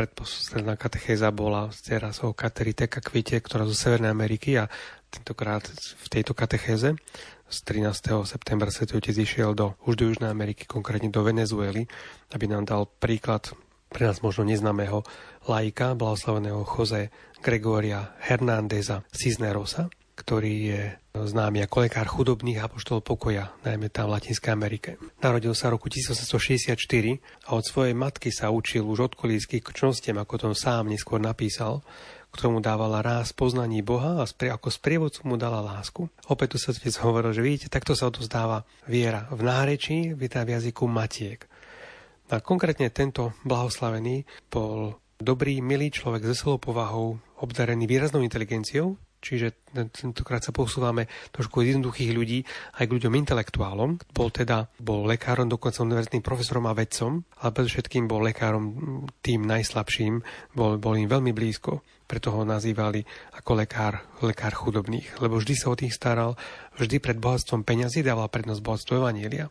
predposledná 0.00 0.80
katechéza 0.80 1.28
bola 1.28 1.68
teraz 1.84 2.24
o 2.24 2.32
Kateriteka 2.32 3.04
Kvite, 3.04 3.36
ktorá 3.36 3.68
zo 3.68 3.76
Severnej 3.76 4.08
Ameriky 4.08 4.56
a 4.56 4.72
tentokrát 5.12 5.60
v 5.68 6.06
tejto 6.08 6.32
katechéze 6.32 6.96
z 7.44 7.58
13. 7.68 8.24
septembra 8.24 8.72
Svetý 8.72 8.96
Otec 8.96 9.12
išiel 9.12 9.52
do, 9.52 9.76
už 9.84 10.00
do 10.00 10.04
Južnej 10.08 10.32
Ameriky, 10.32 10.64
konkrétne 10.64 11.12
do 11.12 11.20
Venezuely, 11.20 11.84
aby 12.32 12.44
nám 12.48 12.64
dal 12.64 12.88
príklad 12.88 13.52
pre 13.92 14.08
nás 14.08 14.24
možno 14.24 14.48
neznámeho 14.48 15.04
laika, 15.44 15.92
blahoslaveného 15.92 16.64
Jose 16.64 17.12
Gregoria 17.44 18.16
Hernándeza 18.24 19.04
Cisnerosa, 19.12 19.92
ktorý 20.16 20.54
je 20.72 20.82
známy 21.14 21.66
ako 21.66 21.76
lekár 21.86 22.06
chudobných 22.06 22.62
apoštolov 22.62 23.02
pokoja, 23.02 23.50
najmä 23.66 23.90
tam 23.90 24.10
v 24.10 24.14
Latinskej 24.14 24.54
Amerike. 24.54 24.90
Narodil 25.18 25.52
sa 25.58 25.68
v 25.68 25.78
roku 25.78 25.90
1864 25.90 26.78
a 27.46 27.50
od 27.58 27.64
svojej 27.66 27.94
matky 27.98 28.30
sa 28.30 28.54
učil 28.54 28.86
už 28.86 29.10
od 29.10 29.12
kolíských 29.18 29.66
čnostiem, 29.66 30.16
ako 30.22 30.34
to 30.38 30.46
sám 30.54 30.86
neskôr 30.86 31.18
napísal, 31.18 31.82
ktorému 32.30 32.62
dávala 32.62 33.02
ráz 33.02 33.34
poznaní 33.34 33.82
Boha 33.82 34.22
a 34.22 34.24
ako 34.26 34.68
sprievodcu 34.70 35.26
mu 35.26 35.34
dala 35.34 35.58
lásku. 35.58 36.06
Opäť 36.30 36.54
tu 36.54 36.58
sa 36.62 36.70
otec 36.70 36.94
hovoril, 37.02 37.34
že 37.34 37.42
vidíte, 37.42 37.66
takto 37.66 37.98
sa 37.98 38.06
odozdáva 38.06 38.62
viera 38.86 39.26
v 39.34 39.42
nárečí, 39.42 40.14
v 40.14 40.30
jazyku 40.30 40.86
matiek. 40.86 41.42
A 42.30 42.38
konkrétne 42.38 42.86
tento 42.94 43.34
blahoslavený 43.42 44.22
bol 44.46 45.02
dobrý, 45.18 45.58
milý 45.58 45.90
človek 45.90 46.22
s 46.22 46.38
veselou 46.38 46.62
povahou, 46.62 47.18
obdarený 47.42 47.90
výraznou 47.90 48.22
inteligenciou, 48.22 48.94
Čiže 49.20 49.68
tentokrát 49.92 50.40
sa 50.40 50.50
posúvame 50.50 51.04
trošku 51.30 51.60
od 51.60 51.68
jednoduchých 51.68 52.10
ľudí 52.16 52.40
aj 52.80 52.84
k 52.88 52.94
ľuďom 52.96 53.12
intelektuálom. 53.20 54.00
Bol 54.16 54.28
teda 54.32 54.72
bol 54.80 55.04
lekárom, 55.04 55.46
dokonca 55.46 55.84
univerzitným 55.84 56.24
profesorom 56.24 56.64
a 56.66 56.72
vedcom, 56.72 57.20
ale 57.44 57.54
predovšetkým 57.54 58.08
bol 58.08 58.24
lekárom 58.24 58.64
tým 59.20 59.44
najslabším, 59.44 60.24
bol, 60.56 60.80
bol 60.80 60.96
im 60.96 61.06
veľmi 61.06 61.36
blízko. 61.36 61.84
Preto 62.08 62.34
ho 62.34 62.42
nazývali 62.42 63.06
ako 63.38 63.50
lekár, 63.54 64.02
lekár 64.24 64.50
chudobných, 64.56 65.22
lebo 65.22 65.38
vždy 65.38 65.54
sa 65.54 65.70
o 65.70 65.78
tých 65.78 65.94
staral, 65.94 66.34
vždy 66.74 66.98
pred 66.98 67.22
bohatstvom 67.22 67.62
peňazí 67.62 68.02
dával 68.02 68.26
prednosť 68.26 68.60
bohatstvo 68.64 68.98
Evanielia 68.98 69.46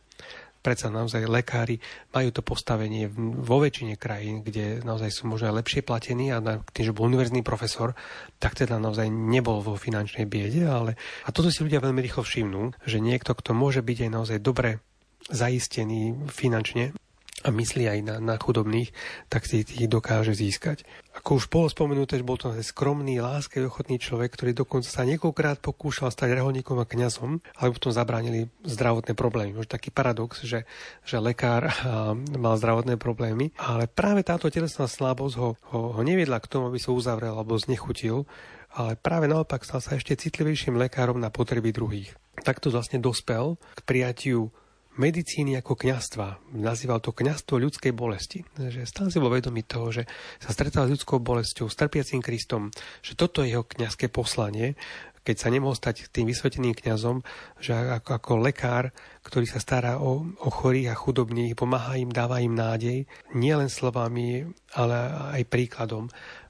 predsa 0.59 0.91
naozaj 0.91 1.25
lekári 1.25 1.79
majú 2.11 2.29
to 2.35 2.41
postavenie 2.43 3.07
vo 3.15 3.63
väčšine 3.63 3.95
krajín, 3.95 4.43
kde 4.43 4.83
naozaj 4.83 5.09
sú 5.11 5.27
možno 5.27 5.51
aj 5.51 5.63
lepšie 5.63 5.81
platení 5.83 6.31
a 6.35 6.43
na, 6.43 6.59
tým, 6.75 6.91
že 6.91 6.95
bol 6.95 7.07
univerzný 7.07 7.41
profesor, 7.41 7.95
tak 8.37 8.59
teda 8.59 8.77
naozaj 8.77 9.07
nebol 9.07 9.63
vo 9.63 9.79
finančnej 9.79 10.27
biede, 10.27 10.67
ale 10.67 10.99
a 11.23 11.29
toto 11.31 11.49
si 11.49 11.63
ľudia 11.63 11.83
veľmi 11.83 11.99
rýchlo 12.03 12.23
všimnú, 12.23 12.75
že 12.83 12.99
niekto, 12.99 13.31
kto 13.31 13.55
môže 13.55 13.79
byť 13.79 13.97
aj 14.07 14.11
naozaj 14.11 14.37
dobre 14.43 14.83
zaistený 15.31 16.31
finančne, 16.31 16.95
a 17.43 17.49
myslí 17.55 17.87
aj 17.87 17.99
na, 18.03 18.15
na 18.19 18.35
chudobných, 18.35 18.91
tak 19.31 19.47
si 19.47 19.63
ich 19.63 19.87
dokáže 19.87 20.35
získať. 20.35 20.83
Ako 21.15 21.39
už 21.39 21.47
bolo 21.47 21.71
spomenuté, 21.71 22.19
bol 22.19 22.35
to 22.35 22.51
skromný, 22.59 23.23
láskavý, 23.23 23.67
ochotný 23.67 23.99
človek, 23.99 24.35
ktorý 24.35 24.51
dokonca 24.55 24.87
sa 24.87 25.07
niekoľkrát 25.07 25.63
pokúšal 25.63 26.11
stať 26.11 26.35
reholníkom 26.35 26.79
a 26.79 26.87
kňazom, 26.87 27.39
ale 27.59 27.67
v 27.71 27.81
tom 27.81 27.91
zabránili 27.95 28.51
zdravotné 28.67 29.15
problémy. 29.15 29.55
Možno 29.55 29.71
taký 29.71 29.91
paradox, 29.91 30.43
že, 30.43 30.67
že 31.07 31.17
lekár 31.19 31.71
mal 32.43 32.55
zdravotné 32.59 32.99
problémy, 32.99 33.55
ale 33.55 33.87
práve 33.87 34.23
táto 34.27 34.51
telesná 34.51 34.87
slabosť 34.87 35.35
ho, 35.39 35.49
ho, 35.71 35.79
ho 35.95 36.01
neviedla 36.03 36.43
k 36.43 36.51
tomu, 36.51 36.67
aby 36.67 36.79
sa 36.79 36.91
uzavrel 36.91 37.35
alebo 37.35 37.55
znechutil, 37.55 38.27
ale 38.75 38.93
práve 38.99 39.25
naopak 39.25 39.65
stal 39.65 39.81
sa 39.81 39.97
ešte 39.97 40.13
citlivejším 40.13 40.77
lekárom 40.77 41.17
na 41.17 41.33
potreby 41.33 41.73
druhých. 41.73 42.13
Takto 42.45 42.69
vlastne 42.69 43.01
dospel 43.01 43.57
k 43.75 43.81
prijatiu 43.83 44.53
medicíny 44.99 45.55
ako 45.55 45.79
kňastva. 45.79 46.51
Nazýval 46.59 46.99
to 46.99 47.15
kňastvo 47.15 47.55
ľudskej 47.55 47.95
bolesti. 47.95 48.43
Že 48.59 48.83
stále 48.83 49.07
si 49.07 49.23
bol 49.23 49.31
vedomý 49.31 49.63
toho, 49.63 49.95
že 49.95 50.03
sa 50.43 50.51
stretal 50.51 50.91
s 50.91 50.99
ľudskou 50.99 51.23
bolesťou, 51.23 51.71
s 51.71 51.79
trpiacím 51.79 52.19
Kristom, 52.19 52.75
že 52.99 53.15
toto 53.15 53.41
je 53.41 53.55
jeho 53.55 53.63
kňazské 53.63 54.11
poslanie, 54.11 54.75
keď 55.23 55.35
sa 55.37 55.53
nemohol 55.53 55.77
stať 55.77 56.09
tým 56.09 56.25
vysveteným 56.25 56.73
kňazom, 56.73 57.21
že 57.61 57.75
ako, 57.75 58.17
ako 58.17 58.31
lekár, 58.41 58.89
ktorý 59.21 59.45
sa 59.45 59.61
stará 59.61 60.01
o, 60.01 60.25
o 60.25 60.49
chorých 60.49 60.89
a 60.89 60.99
chudobných, 60.99 61.53
pomáha 61.53 62.01
im, 62.01 62.09
dáva 62.09 62.41
im 62.41 62.55
nádej, 62.55 63.05
nielen 63.37 63.69
slovami, 63.69 64.49
ale 64.73 64.97
aj 65.37 65.51
príkladom, 65.51 66.09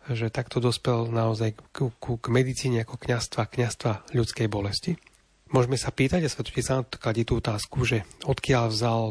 že 0.10 0.32
takto 0.32 0.64
dospel 0.64 1.12
naozaj 1.12 1.60
k, 1.76 1.92
k, 1.92 2.06
k 2.18 2.26
medicíne 2.32 2.88
ako 2.88 2.98
kňastva, 2.98 3.52
kňastva 3.52 4.16
ľudskej 4.16 4.48
bolesti. 4.48 4.96
Môžeme 5.50 5.82
sa 5.82 5.90
pýtať, 5.90 6.22
a 6.26 6.30
Svetotec 6.30 6.62
sa 6.62 6.86
kladí 6.86 7.26
tú 7.26 7.42
otázku, 7.42 7.82
že 7.82 8.06
odkiaľ 8.22 8.70
vzal 8.70 9.02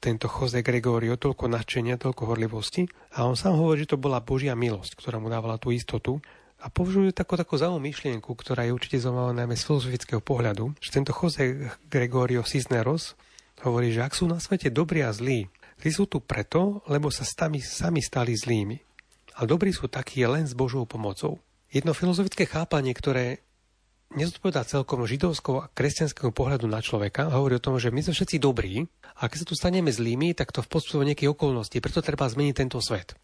tento 0.00 0.24
Jose 0.24 0.64
Gregorio 0.64 1.20
toľko 1.20 1.52
nadšenia, 1.52 2.00
toľko 2.00 2.22
horlivosti. 2.32 2.88
A 3.12 3.28
on 3.28 3.36
sám 3.36 3.60
hovorí, 3.60 3.84
že 3.84 3.92
to 3.92 4.00
bola 4.00 4.24
Božia 4.24 4.56
milosť, 4.56 4.96
ktorá 4.96 5.20
mu 5.20 5.28
dávala 5.28 5.60
tú 5.60 5.72
istotu. 5.72 6.16
A 6.64 6.72
považuje 6.72 7.12
takú, 7.12 7.36
takú 7.36 7.60
zaujímavú 7.60 7.92
myšlienku, 7.92 8.30
ktorá 8.32 8.64
je 8.64 8.72
určite 8.72 9.04
zaujímavá 9.04 9.36
najmä 9.36 9.52
z 9.52 9.66
filozofického 9.68 10.22
pohľadu, 10.24 10.72
že 10.80 10.96
tento 10.96 11.12
Jose 11.12 11.68
Gregorio 11.92 12.40
Cisneros 12.40 13.12
hovorí, 13.60 13.92
že 13.92 14.00
ak 14.00 14.16
sú 14.16 14.24
na 14.24 14.40
svete 14.40 14.72
dobrí 14.72 15.04
a 15.04 15.12
zlí, 15.12 15.44
tí 15.76 15.92
sú 15.92 16.08
tu 16.08 16.24
preto, 16.24 16.80
lebo 16.88 17.12
sa 17.12 17.28
sami, 17.28 17.60
sami 17.60 18.00
stali 18.00 18.32
zlými. 18.32 18.80
A 19.36 19.44
dobrí 19.44 19.76
sú 19.76 19.92
takí 19.92 20.24
len 20.24 20.48
s 20.48 20.56
Božou 20.56 20.88
pomocou. 20.88 21.36
Jedno 21.68 21.92
filozofické 21.92 22.48
chápanie, 22.48 22.96
ktoré 22.96 23.44
nezodpovedá 24.14 24.62
celkom 24.62 25.02
židovskou 25.02 25.64
a 25.64 25.70
kresťanskému 25.72 26.30
pohľadu 26.30 26.70
na 26.70 26.78
človeka. 26.78 27.32
Hovorí 27.32 27.58
o 27.58 27.64
tom, 27.64 27.80
že 27.82 27.90
my 27.90 28.04
sme 28.06 28.14
všetci 28.14 28.36
dobrí 28.38 28.86
a 29.18 29.26
keď 29.26 29.38
sa 29.42 29.48
tu 29.48 29.54
staneme 29.58 29.90
zlými, 29.90 30.36
tak 30.36 30.54
to 30.54 30.62
v 30.62 30.70
podstate 30.70 31.02
nejakej 31.02 31.32
okolnosti, 31.34 31.74
preto 31.82 32.04
treba 32.04 32.30
zmeniť 32.30 32.54
tento 32.54 32.78
svet. 32.78 33.18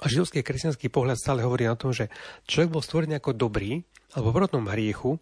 A 0.00 0.08
židovský 0.08 0.40
a 0.40 0.46
kresťanský 0.46 0.88
pohľad 0.88 1.20
stále 1.20 1.44
hovorí 1.44 1.68
o 1.68 1.76
tom, 1.76 1.92
že 1.92 2.08
človek 2.48 2.72
bol 2.72 2.82
stvorený 2.82 3.20
ako 3.20 3.36
dobrý, 3.36 3.84
alebo 4.16 4.32
v 4.32 4.40
rodnom 4.48 4.64
hriechu, 4.72 5.20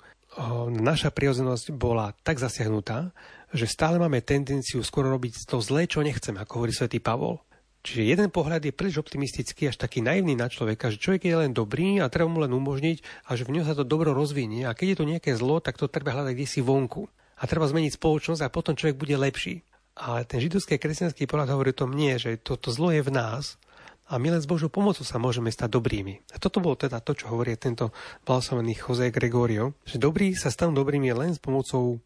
naša 0.73 1.13
prirodzenosť 1.13 1.77
bola 1.77 2.17
tak 2.25 2.41
zasiahnutá, 2.41 3.13
že 3.53 3.69
stále 3.69 4.01
máme 4.01 4.25
tendenciu 4.25 4.81
skoro 4.81 5.13
robiť 5.13 5.45
to 5.45 5.61
zlé, 5.61 5.85
čo 5.85 6.01
nechceme, 6.01 6.41
ako 6.41 6.63
hovorí 6.63 6.73
svätý 6.73 7.05
Pavol. 7.05 7.45
Čiže 7.83 8.15
jeden 8.15 8.29
pohľad 8.31 8.63
je 8.63 8.71
príliš 8.71 9.03
optimistický, 9.03 9.67
až 9.67 9.75
taký 9.75 10.07
naivný 10.07 10.39
na 10.39 10.47
človeka, 10.47 10.95
že 10.95 11.03
človek 11.03 11.27
je 11.27 11.35
len 11.35 11.51
dobrý 11.51 11.99
a 11.99 12.07
treba 12.07 12.31
mu 12.31 12.39
len 12.39 12.55
umožniť 12.55 13.27
a 13.27 13.35
že 13.35 13.43
v 13.43 13.59
ňom 13.59 13.67
sa 13.67 13.75
to 13.75 13.83
dobro 13.83 14.15
rozvinie 14.15 14.63
a 14.71 14.75
keď 14.79 14.87
je 14.87 14.99
to 15.03 15.11
nejaké 15.11 15.31
zlo, 15.35 15.59
tak 15.59 15.83
to 15.83 15.91
treba 15.91 16.15
hľadať 16.15 16.35
kde 16.39 16.47
si 16.47 16.63
vonku. 16.63 17.11
A 17.43 17.51
treba 17.51 17.67
zmeniť 17.67 17.99
spoločnosť 17.99 18.47
a 18.47 18.55
potom 18.55 18.79
človek 18.79 18.95
bude 18.95 19.19
lepší. 19.19 19.67
A 19.99 20.23
ten 20.23 20.39
židovský 20.39 20.79
a 20.79 20.83
kresťanský 20.83 21.27
pohľad 21.27 21.51
hovorí 21.51 21.75
o 21.75 21.81
tom 21.83 21.91
nie, 21.91 22.15
že 22.23 22.39
toto 22.39 22.71
to 22.71 22.77
zlo 22.79 22.95
je 22.95 23.03
v 23.03 23.11
nás 23.11 23.59
a 24.07 24.15
my 24.15 24.39
len 24.39 24.41
s 24.41 24.47
Božou 24.47 24.71
pomocou 24.71 25.03
sa 25.03 25.19
môžeme 25.19 25.51
stať 25.51 25.75
dobrými. 25.75 26.23
A 26.31 26.39
toto 26.39 26.63
bolo 26.63 26.79
teda 26.79 27.03
to, 27.03 27.19
čo 27.19 27.35
hovorí 27.35 27.59
tento 27.59 27.91
balsamený 28.23 28.79
Jose 28.79 29.11
Gregorio, 29.11 29.75
že 29.83 29.99
dobrí 29.99 30.39
sa 30.39 30.55
stanú 30.55 30.71
dobrými 30.79 31.11
len 31.11 31.35
s 31.35 31.43
pomocou 31.43 31.99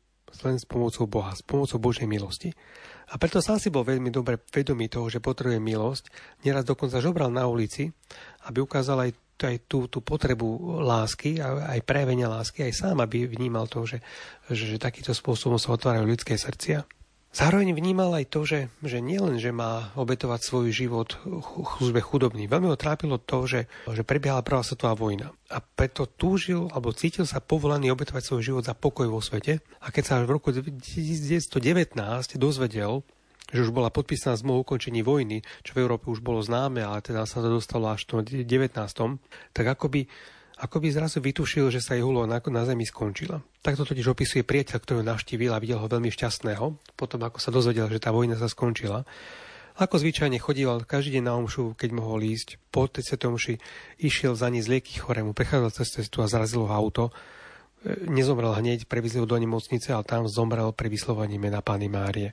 len 0.43 0.59
s 0.59 0.67
pomocou 0.67 1.07
Boha, 1.07 1.33
s 1.33 1.41
pomocou 1.41 1.79
Božej 1.79 2.05
milosti. 2.05 2.53
A 3.07 3.23
preto 3.23 3.39
sám 3.39 3.63
si 3.63 3.71
bol 3.71 3.87
veľmi 3.87 4.11
dobre 4.11 4.35
vedomý 4.51 4.91
toho, 4.91 5.07
že 5.07 5.23
potrebuje 5.23 5.63
milosť. 5.63 6.05
Nieraz 6.43 6.67
dokonca 6.67 6.99
žobral 6.99 7.31
na 7.31 7.47
ulici, 7.47 7.87
aby 8.51 8.59
ukázal 8.59 9.07
aj, 9.07 9.11
aj 9.47 9.57
tú, 9.71 9.87
tú 9.87 10.03
potrebu 10.03 10.83
lásky, 10.83 11.39
aj 11.43 11.87
prejavenia 11.87 12.27
lásky, 12.27 12.67
aj 12.67 12.75
sám, 12.75 12.99
aby 12.99 13.31
vnímal 13.31 13.71
to, 13.71 13.87
že, 13.87 14.03
že, 14.51 14.75
že 14.75 14.83
takýmto 14.83 15.15
spôsobom 15.15 15.55
sa 15.55 15.79
otvárajú 15.79 16.03
ľudské 16.03 16.35
srdcia. 16.35 16.83
Zároveň 17.35 17.77
vnímal 17.77 18.17
aj 18.17 18.33
to, 18.33 18.49
že, 18.49 18.73
že 18.81 19.05
nielen, 19.05 19.37
že 19.37 19.53
má 19.53 19.93
obetovať 19.93 20.41
svoj 20.41 20.73
život 20.73 21.21
službe 21.77 22.01
chudobný. 22.01 22.49
Veľmi 22.49 22.73
ho 22.73 22.81
trápilo 22.81 23.21
to, 23.21 23.45
že, 23.45 23.69
že 23.93 24.09
prebiehala 24.09 24.41
prvá 24.41 24.65
svetová 24.65 24.97
vojna. 24.97 25.37
A 25.53 25.61
preto 25.61 26.09
túžil, 26.09 26.73
alebo 26.73 26.97
cítil 26.97 27.29
sa 27.29 27.45
povolaný 27.45 27.93
obetovať 27.93 28.23
svoj 28.25 28.43
život 28.43 28.65
za 28.65 28.73
pokoj 28.73 29.13
vo 29.13 29.21
svete. 29.21 29.61
A 29.85 29.93
keď 29.93 30.05
sa 30.09 30.15
v 30.25 30.33
roku 30.33 30.49
1919 30.49 31.53
dozvedel, 32.41 33.05
že 33.53 33.63
už 33.63 33.71
bola 33.71 33.95
podpísaná 33.95 34.35
zmluva 34.35 34.59
o 34.59 34.65
ukončení 34.67 35.07
vojny, 35.07 35.45
čo 35.63 35.77
v 35.77 35.87
Európe 35.87 36.11
už 36.11 36.19
bolo 36.19 36.43
známe, 36.43 36.83
ale 36.83 36.99
teda 36.99 37.29
sa 37.29 37.39
to 37.39 37.53
dostalo 37.53 37.93
až 37.95 38.03
v 38.11 38.43
19. 38.43 38.75
tak 39.55 39.67
akoby 39.67 40.11
ako 40.57 40.81
by 40.81 40.89
zrazu 40.89 41.21
vytušil, 41.21 41.69
že 41.69 41.85
sa 41.85 41.93
jej 41.93 42.01
hulo 42.01 42.25
na, 42.25 42.41
na 42.41 42.63
zemi 42.65 42.89
skončila. 42.89 43.45
Takto 43.61 43.85
totiž 43.85 44.09
opisuje 44.09 44.41
priateľ, 44.41 44.79
ktorý 44.81 44.97
ho 45.05 45.11
navštívil 45.13 45.53
a 45.53 45.61
videl 45.61 45.77
ho 45.77 45.85
veľmi 45.85 46.09
šťastného, 46.09 46.97
potom 46.97 47.21
ako 47.21 47.37
sa 47.37 47.53
dozvedel, 47.53 47.93
že 47.93 48.01
tá 48.01 48.09
vojna 48.09 48.41
sa 48.41 48.49
skončila. 48.49 49.05
Ako 49.77 50.01
zvyčajne 50.01 50.41
chodíval 50.41 50.89
každý 50.89 51.21
deň 51.21 51.25
na 51.29 51.37
omšu, 51.37 51.77
keď 51.77 51.91
mohol 51.93 52.25
ísť. 52.25 52.57
Po 52.73 52.89
tej 52.89 53.13
svetomši 53.13 53.61
išiel 54.01 54.33
za 54.33 54.49
ní 54.49 54.65
z 54.65 54.73
lieky 54.73 54.97
chorému, 54.97 55.37
prechádzal 55.37 55.69
cez 55.77 55.93
cestu 55.93 56.25
a 56.25 56.33
zrazilo 56.33 56.73
auto. 56.73 57.13
E, 57.85 58.09
nezomrel 58.09 58.57
hneď, 58.57 58.89
previezli 58.89 59.21
do 59.29 59.37
nemocnice, 59.37 59.93
ale 59.93 60.09
tam 60.09 60.25
zomrel 60.25 60.73
pri 60.73 60.89
vyslovaní 60.89 61.37
mena 61.37 61.61
Pány 61.61 61.93
Márie. 61.93 62.33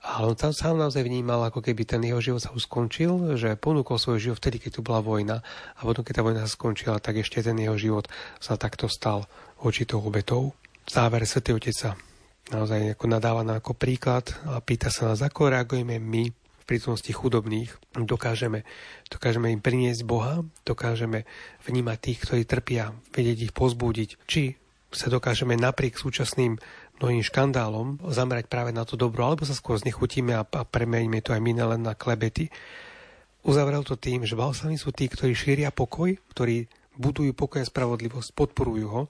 Ale 0.00 0.32
on 0.32 0.36
tam 0.36 0.56
sám 0.56 0.80
naozaj 0.80 1.04
vnímal, 1.04 1.44
ako 1.44 1.60
keby 1.60 1.84
ten 1.84 2.00
jeho 2.00 2.24
život 2.24 2.40
sa 2.40 2.56
už 2.56 2.64
skončil, 2.64 3.36
že 3.36 3.52
ponúkol 3.60 4.00
svoj 4.00 4.16
život 4.16 4.40
vtedy, 4.40 4.56
keď 4.56 4.70
tu 4.76 4.80
bola 4.80 5.04
vojna 5.04 5.44
a 5.76 5.80
potom, 5.84 6.00
keď 6.00 6.14
tá 6.16 6.22
vojna 6.24 6.40
sa 6.48 6.56
skončila, 6.56 6.96
tak 7.04 7.20
ešte 7.20 7.44
ten 7.44 7.56
jeho 7.60 7.76
život 7.76 8.08
sa 8.40 8.56
takto 8.56 8.88
stal 8.88 9.28
očitou 9.60 10.00
obetou. 10.00 10.56
V 10.88 10.90
závere 10.90 11.28
Svetý 11.28 11.52
Otec 11.52 11.76
sa 11.76 12.00
naozaj 12.48 12.96
ako 12.96 13.04
nadáva 13.12 13.44
na 13.44 13.60
ako 13.60 13.76
príklad 13.76 14.32
a 14.48 14.64
pýta 14.64 14.88
sa 14.88 15.12
nás, 15.12 15.20
ako 15.20 15.52
reagujeme 15.52 16.00
my 16.00 16.32
v 16.32 16.64
prítomnosti 16.64 17.12
chudobných. 17.12 17.68
Dokážeme, 17.92 18.64
dokážeme 19.12 19.52
im 19.52 19.60
priniesť 19.60 20.00
Boha, 20.08 20.40
dokážeme 20.64 21.28
vnímať 21.68 21.98
tých, 22.00 22.18
ktorí 22.24 22.42
trpia, 22.48 22.96
vedieť 23.12 23.52
ich 23.52 23.52
pozbúdiť, 23.52 24.16
či 24.24 24.56
sa 24.90 25.06
dokážeme 25.06 25.54
napriek 25.54 25.94
súčasným 25.94 26.58
mnohým 27.00 27.24
škandálom 27.24 27.96
zamerať 28.12 28.46
práve 28.46 28.76
na 28.76 28.84
to 28.84 28.94
dobro, 29.00 29.24
alebo 29.24 29.48
sa 29.48 29.56
skôr 29.56 29.80
znechutíme 29.80 30.36
a, 30.36 30.44
a 30.44 30.62
premeníme 30.68 31.24
to 31.24 31.32
aj 31.32 31.40
my 31.40 31.56
len 31.56 31.80
na 31.80 31.96
klebety. 31.96 32.52
Uzavrel 33.40 33.80
to 33.88 33.96
tým, 33.96 34.28
že 34.28 34.36
balsami 34.36 34.76
sú 34.76 34.92
tí, 34.92 35.08
ktorí 35.08 35.32
šíria 35.32 35.72
pokoj, 35.72 36.12
ktorí 36.36 36.68
budujú 37.00 37.32
pokoj 37.32 37.64
a 37.64 37.66
spravodlivosť, 37.66 38.36
podporujú 38.36 38.86
ho, 38.92 39.02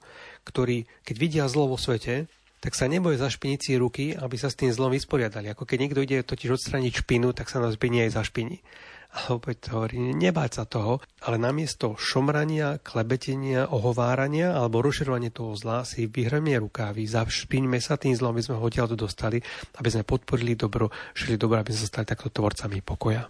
ktorí, 0.47 0.87
keď 1.03 1.15
vidia 1.19 1.45
zlo 1.51 1.67
vo 1.67 1.75
svete, 1.75 2.31
tak 2.63 2.77
sa 2.77 2.87
neboje 2.87 3.19
zašpiniť 3.19 3.59
si 3.59 3.71
ruky, 3.75 4.05
aby 4.15 4.37
sa 4.39 4.47
s 4.47 4.55
tým 4.55 4.71
zlom 4.71 4.95
vysporiadali. 4.95 5.51
Ako 5.51 5.67
keď 5.67 5.77
niekto 5.81 5.99
ide 5.99 6.23
totiž 6.23 6.55
odstraniť 6.55 7.03
špinu, 7.03 7.35
tak 7.35 7.51
sa 7.51 7.59
nás 7.59 7.75
by 7.75 8.07
aj 8.07 8.15
zašpiní 8.15 8.63
a 9.11 9.35
opäť 9.35 9.75
hovorí, 9.75 10.15
nebáť 10.15 10.51
sa 10.55 10.63
toho, 10.63 11.03
ale 11.27 11.35
namiesto 11.35 11.99
šomrania, 11.99 12.79
klebetenia, 12.79 13.67
ohovárania 13.67 14.55
alebo 14.55 14.79
rozširovania 14.79 15.35
toho 15.35 15.51
zla 15.59 15.83
si 15.83 16.07
vyhrame 16.07 16.55
rukávy, 16.55 17.03
zavšpiňme 17.11 17.75
sa 17.83 17.99
tým 17.99 18.15
zlom, 18.15 18.39
aby 18.39 18.43
sme 18.47 18.55
ho 18.55 18.63
odtiaľ 18.63 18.95
dostali, 18.95 19.43
aby 19.75 19.89
sme 19.91 20.07
podporili 20.07 20.55
dobro, 20.55 20.87
šili 21.11 21.35
dobro, 21.35 21.59
aby 21.59 21.75
sme 21.75 21.83
sa 21.83 21.91
stali 21.91 22.05
takto 22.07 22.31
tvorcami 22.31 22.79
pokoja. 22.79 23.27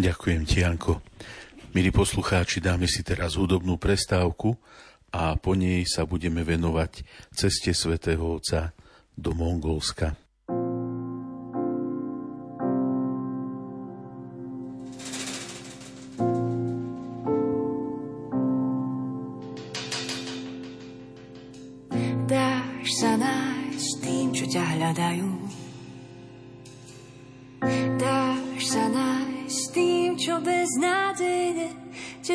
Ďakujem 0.00 0.42
ti, 0.48 0.64
Janko. 0.64 1.04
Milí 1.76 1.92
poslucháči, 1.92 2.64
dáme 2.64 2.88
si 2.88 3.04
teraz 3.04 3.36
hudobnú 3.36 3.76
prestávku 3.76 4.56
a 5.12 5.36
po 5.36 5.52
nej 5.52 5.84
sa 5.84 6.08
budeme 6.08 6.40
venovať 6.40 7.04
ceste 7.36 7.76
svätého 7.76 8.24
Otca 8.24 8.72
do 9.12 9.36
Mongolska. 9.36 10.27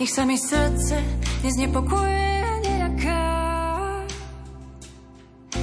Nech 0.00 0.16
sa 0.16 0.24
mi 0.24 0.40
srdce 0.40 0.96
neznepokoje 1.44 2.24
a 2.40 2.54
neľaká. 2.64 3.20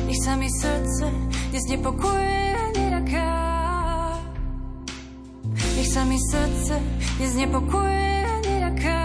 Nech 0.06 0.22
sa 0.22 0.38
mi 0.38 0.46
srdce 0.46 1.10
neznepokoje 1.50 2.38
a 2.54 2.66
neľaká. 2.78 3.30
Nech 5.58 5.90
sa 5.90 6.06
mi 6.06 6.22
srdce 6.22 6.78
neznepokoje 7.18 8.10
a 8.30 8.36
neľaká. 8.46 9.02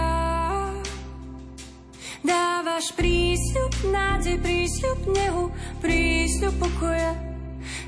Dávaš 2.21 2.93
prísľub, 2.93 3.73
nádej, 3.89 4.37
prísľub 4.37 4.99
nehu, 5.17 5.49
prísľub 5.81 6.55
pokoja. 6.61 7.17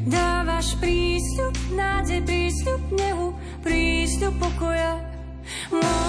Dávaš 0.02 0.74
prísľub, 0.82 1.54
nádej, 1.78 2.26
prísľub 2.26 2.82
nehu, 2.90 3.38
prísľub 3.62 4.34
pokoja. 4.42 4.98
Oh. 5.70 6.05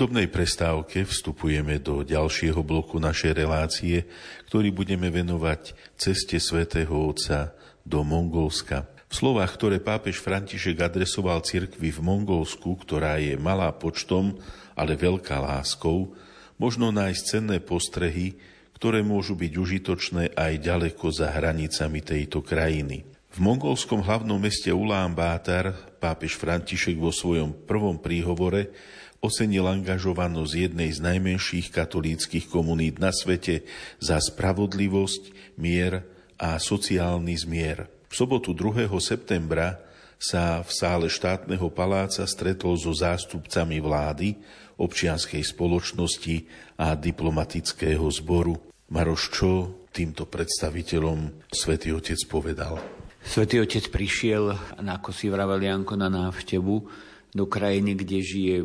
Hudobnej 0.00 0.32
prestávke 0.32 1.04
vstupujeme 1.04 1.76
do 1.76 2.00
ďalšieho 2.00 2.64
bloku 2.64 2.96
našej 2.96 3.36
relácie, 3.36 4.08
ktorý 4.48 4.72
budeme 4.72 5.12
venovať 5.12 5.76
ceste 5.92 6.40
svätého 6.40 6.88
Otca 6.88 7.52
do 7.84 8.00
Mongolska. 8.00 8.88
V 9.12 9.14
slovách, 9.20 9.60
ktoré 9.60 9.76
pápež 9.76 10.24
František 10.24 10.80
adresoval 10.80 11.44
cirkvi 11.44 11.92
v 11.92 12.00
Mongolsku, 12.00 12.80
ktorá 12.80 13.20
je 13.20 13.36
malá 13.36 13.68
počtom, 13.76 14.40
ale 14.72 14.96
veľká 14.96 15.36
láskou, 15.36 16.16
možno 16.56 16.88
nájsť 16.96 17.20
cenné 17.20 17.60
postrehy, 17.60 18.40
ktoré 18.80 19.04
môžu 19.04 19.36
byť 19.36 19.52
užitočné 19.52 20.24
aj 20.32 20.64
ďaleko 20.64 21.12
za 21.12 21.28
hranicami 21.28 22.00
tejto 22.00 22.40
krajiny. 22.40 23.04
V 23.36 23.38
mongolskom 23.44 24.00
hlavnom 24.00 24.40
meste 24.40 24.72
Ulán 24.72 25.12
Bátar 25.12 25.76
pápež 26.00 26.40
František 26.40 26.96
vo 26.96 27.12
svojom 27.12 27.52
prvom 27.68 28.00
príhovore 28.00 28.72
ocenil 29.20 29.68
angažovanosť 29.68 30.52
jednej 30.52 30.90
z 30.90 31.00
najmenších 31.04 31.72
katolíckých 31.72 32.48
komunít 32.48 32.96
na 32.98 33.12
svete 33.12 33.68
za 34.00 34.16
spravodlivosť, 34.20 35.56
mier 35.60 36.04
a 36.40 36.56
sociálny 36.56 37.36
zmier. 37.36 37.88
V 38.08 38.14
sobotu 38.16 38.56
2. 38.56 38.88
septembra 38.98 39.78
sa 40.20 40.60
v 40.60 40.70
sále 40.72 41.06
štátneho 41.08 41.72
paláca 41.72 42.24
stretol 42.28 42.76
so 42.76 42.92
zástupcami 42.92 43.80
vlády, 43.80 44.36
občianskej 44.80 45.44
spoločnosti 45.44 46.36
a 46.80 46.96
diplomatického 46.96 48.04
zboru. 48.08 48.56
Maroš, 48.90 49.22
čo 49.32 49.50
týmto 49.92 50.24
predstaviteľom 50.24 51.48
svätý 51.52 51.92
Otec 51.92 52.18
povedal? 52.26 52.80
Svetý 53.20 53.60
Otec 53.60 53.92
prišiel, 53.92 54.56
ako 54.80 55.12
si 55.12 55.28
vravel 55.28 55.60
Janko, 55.60 55.94
na 55.94 56.08
návštevu 56.08 56.88
do 57.30 57.46
krajiny, 57.46 57.94
kde 57.94 58.18
žije 58.26 58.56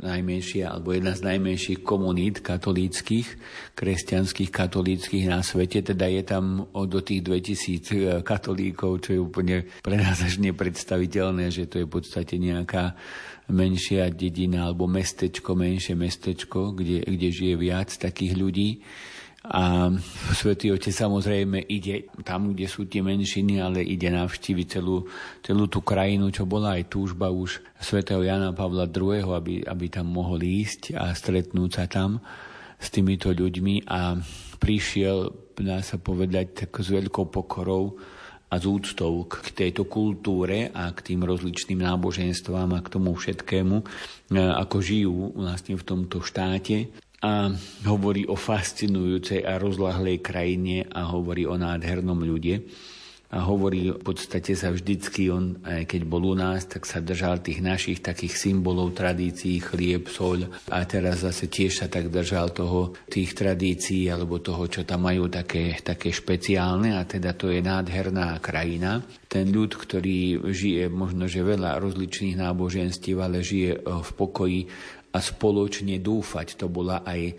najmenšia 0.00 0.72
alebo 0.72 0.96
jedna 0.96 1.12
z 1.12 1.28
najmenších 1.28 1.84
komunít 1.84 2.40
katolíckých, 2.40 3.28
kresťanských 3.76 4.48
katolíckých 4.48 5.28
na 5.28 5.44
svete, 5.44 5.84
teda 5.84 6.08
je 6.08 6.22
tam 6.24 6.64
do 6.72 7.00
tých 7.04 7.20
2000 7.20 7.92
e, 7.92 8.04
katolíkov, 8.24 9.04
čo 9.04 9.10
je 9.12 9.20
úplne 9.20 9.68
pre 9.84 10.00
nás 10.00 10.24
až 10.24 10.40
nepredstaviteľné, 10.40 11.52
že 11.52 11.68
to 11.68 11.84
je 11.84 11.88
v 11.88 11.92
podstate 11.92 12.40
nejaká 12.40 12.96
menšia 13.52 14.08
dedina 14.08 14.72
alebo 14.72 14.88
mestečko, 14.88 15.52
menšie 15.52 15.92
mestečko, 15.92 16.72
kde, 16.72 17.04
kde 17.04 17.28
žije 17.28 17.54
viac 17.60 17.92
takých 17.92 18.40
ľudí. 18.40 18.80
A 19.44 19.92
Svetý 20.32 20.72
Otec 20.72 20.96
samozrejme 20.96 21.60
ide 21.68 22.08
tam, 22.24 22.56
kde 22.56 22.64
sú 22.64 22.88
tie 22.88 23.04
menšiny, 23.04 23.60
ale 23.60 23.84
ide 23.84 24.08
navštíviť 24.08 24.66
celú, 24.80 25.04
celú 25.44 25.68
tú 25.68 25.84
krajinu, 25.84 26.32
čo 26.32 26.48
bola 26.48 26.80
aj 26.80 26.88
túžba 26.88 27.28
už 27.28 27.60
svätého 27.76 28.24
Jana 28.24 28.56
Pavla 28.56 28.88
II, 28.88 29.20
aby, 29.36 29.60
aby 29.60 29.86
tam 29.92 30.08
mohol 30.08 30.40
ísť 30.40 30.96
a 30.96 31.12
stretnúť 31.12 31.70
sa 31.76 31.84
tam 31.84 32.24
s 32.80 32.88
týmito 32.88 33.36
ľuďmi. 33.36 33.84
A 33.84 34.16
prišiel, 34.56 35.28
dá 35.60 35.84
sa 35.84 36.00
povedať, 36.00 36.64
tak 36.64 36.80
s 36.80 36.88
veľkou 36.88 37.28
pokorou 37.28 38.00
a 38.48 38.56
z 38.56 38.64
úctou 38.64 39.28
k 39.28 39.52
tejto 39.52 39.84
kultúre 39.84 40.72
a 40.72 40.88
k 40.96 41.12
tým 41.12 41.20
rozličným 41.20 41.84
náboženstvám 41.84 42.80
a 42.80 42.80
k 42.80 42.92
tomu 42.96 43.12
všetkému, 43.12 43.76
ako 44.32 44.76
žijú 44.80 45.36
vlastne 45.36 45.76
v 45.76 45.84
tomto 45.84 46.24
štáte 46.24 46.88
a 47.24 47.48
hovorí 47.88 48.28
o 48.28 48.36
fascinujúcej 48.36 49.48
a 49.48 49.56
rozlahlej 49.56 50.20
krajine 50.20 50.84
a 50.92 51.08
hovorí 51.08 51.48
o 51.48 51.56
nádhernom 51.56 52.20
ľude. 52.20 52.68
A 53.34 53.42
hovorí, 53.50 53.90
v 53.90 53.98
podstate 53.98 54.54
sa 54.54 54.70
vždycky, 54.70 55.26
on, 55.26 55.58
aj 55.66 55.90
keď 55.90 56.06
bol 56.06 56.22
u 56.22 56.38
nás, 56.38 56.70
tak 56.70 56.86
sa 56.86 57.02
držal 57.02 57.42
tých 57.42 57.66
našich 57.66 57.98
takých 57.98 58.38
symbolov, 58.38 58.94
tradícií, 58.94 59.58
chlieb, 59.58 60.06
soľ 60.06 60.70
a 60.70 60.78
teraz 60.86 61.26
zase 61.26 61.50
tiež 61.50 61.82
sa 61.82 61.90
tak 61.90 62.14
držal 62.14 62.54
toho, 62.54 62.94
tých 63.10 63.34
tradícií 63.34 64.06
alebo 64.06 64.38
toho, 64.38 64.70
čo 64.70 64.86
tam 64.86 65.10
majú 65.10 65.26
také, 65.26 65.74
také 65.82 66.14
špeciálne 66.14 66.94
a 66.94 67.02
teda 67.02 67.34
to 67.34 67.50
je 67.50 67.58
nádherná 67.58 68.38
krajina. 68.38 69.02
Ten 69.26 69.50
ľud, 69.50 69.74
ktorý 69.82 70.38
žije 70.54 70.86
možno, 70.86 71.26
že 71.26 71.42
veľa 71.42 71.82
rozličných 71.82 72.38
náboženstiev, 72.38 73.18
ale 73.18 73.42
žije 73.42 73.82
v 73.82 74.10
pokoji 74.14 74.70
a 75.14 75.18
spoločne 75.22 76.02
dúfať. 76.02 76.58
To 76.58 76.66
bola 76.66 77.06
aj 77.06 77.38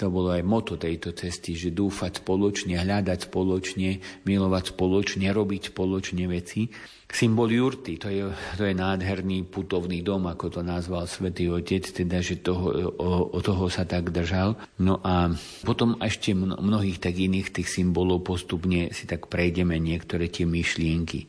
to 0.00 0.08
bolo 0.08 0.32
aj 0.32 0.40
moto 0.40 0.80
tejto 0.80 1.12
cesty, 1.12 1.52
že 1.52 1.76
dúfať 1.76 2.24
spoločne, 2.24 2.72
hľadať 2.72 3.28
spoločne, 3.28 4.00
milovať 4.24 4.72
spoločne, 4.72 5.28
robiť 5.28 5.76
spoločne 5.76 6.24
veci. 6.24 6.72
Symbol 7.10 7.50
jurty, 7.50 7.98
to 7.98 8.06
je, 8.06 8.22
to 8.54 8.62
je 8.62 8.74
nádherný 8.74 9.42
putovný 9.50 9.98
dom, 10.00 10.30
ako 10.30 10.46
to 10.46 10.60
nazval 10.62 11.10
svätý 11.10 11.50
Otec, 11.50 11.82
teda, 11.82 12.22
že 12.22 12.38
toho, 12.38 12.94
o, 12.96 13.34
o 13.34 13.38
toho 13.42 13.66
sa 13.66 13.82
tak 13.82 14.14
držal. 14.14 14.54
No 14.78 15.02
a 15.02 15.34
potom 15.66 15.98
ešte 15.98 16.32
mnohých 16.38 17.02
tak 17.02 17.18
iných 17.18 17.50
tých 17.50 17.68
symbolov 17.68 18.22
postupne 18.22 18.94
si 18.94 19.10
tak 19.10 19.26
prejdeme 19.26 19.74
niektoré 19.82 20.30
tie 20.30 20.46
myšlienky, 20.46 21.26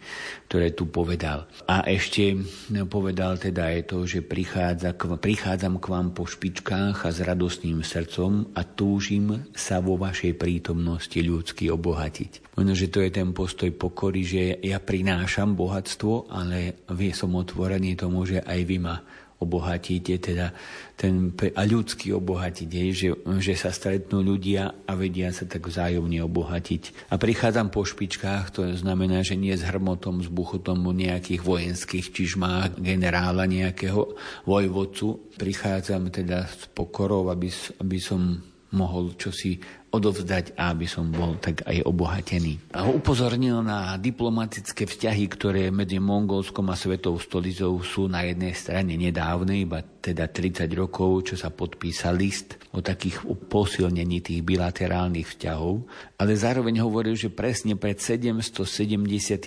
ktoré 0.47 0.69
tu 0.69 0.85
povedal. 0.85 1.49
A 1.65 1.81
ešte 1.89 2.37
no, 2.69 2.85
povedal 2.85 3.41
teda 3.41 3.73
aj 3.73 3.89
to, 3.89 4.05
že 4.05 4.21
prichádza 4.21 4.93
k, 4.93 5.17
prichádzam 5.17 5.81
k 5.81 5.85
vám 5.89 6.07
po 6.13 6.29
špičkách 6.29 7.03
a 7.03 7.09
s 7.09 7.19
radostným 7.25 7.81
srdcom 7.81 8.53
a 8.53 8.61
túžim 8.61 9.49
sa 9.57 9.81
vo 9.81 9.97
vašej 9.97 10.37
prítomnosti 10.37 11.17
ľudsky 11.17 11.73
obohatiť. 11.73 12.51
Možno, 12.59 12.75
že 12.75 12.91
to 12.91 12.99
je 12.99 13.11
ten 13.15 13.31
postoj 13.31 13.71
pokory, 13.71 14.27
že 14.27 14.59
ja 14.59 14.83
prinášam 14.83 15.55
Boha 15.55 15.70
bohatstvo, 15.71 16.27
ale 16.27 16.83
vie 16.91 17.15
som 17.15 17.31
otvorený 17.31 17.95
tomu, 17.95 18.27
že 18.27 18.43
aj 18.43 18.59
vy 18.67 18.77
ma 18.83 18.99
obohatíte, 19.41 20.21
teda 20.21 20.53
ten, 20.93 21.33
a 21.57 21.65
ľudský 21.65 22.13
obohatiť, 22.13 22.69
je, 22.69 22.85
že, 22.93 23.09
že 23.41 23.57
sa 23.57 23.73
stretnú 23.73 24.21
ľudia 24.21 24.85
a 24.85 24.93
vedia 24.93 25.33
sa 25.33 25.49
tak 25.49 25.65
vzájomne 25.65 26.21
obohatiť. 26.21 27.09
A 27.09 27.17
prichádzam 27.17 27.73
po 27.73 27.81
špičkách, 27.81 28.53
to 28.53 28.61
znamená, 28.77 29.25
že 29.25 29.33
nie 29.33 29.57
s 29.57 29.65
hrmotom, 29.65 30.21
s 30.21 30.29
buchotom 30.29 30.77
nejakých 30.93 31.41
vojenských 31.41 32.13
čižmách, 32.13 32.77
generála 32.85 33.49
nejakého 33.49 34.13
vojvodcu. 34.45 35.33
Prichádzam 35.41 36.13
teda 36.13 36.45
s 36.45 36.69
pokorou, 36.69 37.33
aby, 37.33 37.49
aby 37.81 37.97
som 37.97 38.45
mohol 38.77 39.17
čosi 39.17 39.57
odovzdať 39.91 40.55
aby 40.55 40.87
som 40.87 41.11
bol 41.11 41.35
tak 41.35 41.67
aj 41.67 41.83
obohatený. 41.83 42.71
A 42.71 42.87
upozornil 42.87 43.59
na 43.59 43.99
diplomatické 43.99 44.87
vzťahy, 44.87 45.27
ktoré 45.27 45.67
medzi 45.67 45.99
Mongolskom 45.99 46.71
a 46.71 46.79
Svetou 46.79 47.19
stolicou 47.19 47.75
sú 47.83 48.07
na 48.07 48.23
jednej 48.23 48.55
strane 48.55 48.95
nedávne, 48.95 49.67
iba 49.67 49.83
teda 49.83 50.31
30 50.31 50.65
rokov, 50.73 51.29
čo 51.29 51.35
sa 51.35 51.51
podpísal 51.51 52.17
list 52.17 52.55
o 52.71 52.79
takých 52.79 53.21
posilnení 53.51 54.23
tých 54.23 54.41
bilaterálnych 54.41 55.27
vzťahov, 55.27 55.83
ale 56.17 56.31
zároveň 56.39 56.79
hovoril, 56.81 57.13
že 57.19 57.27
presne 57.29 57.75
pred 57.75 57.99
777 57.99 59.43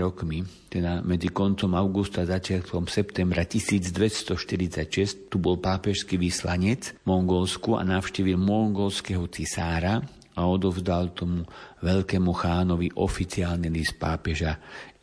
rokmi, 0.00 0.48
teda 0.72 1.04
medzi 1.04 1.28
koncom 1.28 1.76
augusta 1.76 2.24
a 2.24 2.30
začiatkom 2.30 2.88
septembra 2.88 3.44
1246, 3.44 5.30
tu 5.30 5.36
bol 5.38 5.60
pápežský 5.60 6.16
vyslanec 6.16 6.96
Mongolsku 7.04 7.76
a 7.76 7.84
navštívil 7.84 8.40
mongolského 8.40 9.28
cisára 9.30 9.57
cisára 9.58 9.98
a 10.38 10.46
odovzdal 10.46 11.10
tomu 11.18 11.42
veľkému 11.82 12.30
chánovi 12.30 12.94
oficiálny 12.94 13.66
list 13.74 13.98
pápeža 13.98 14.54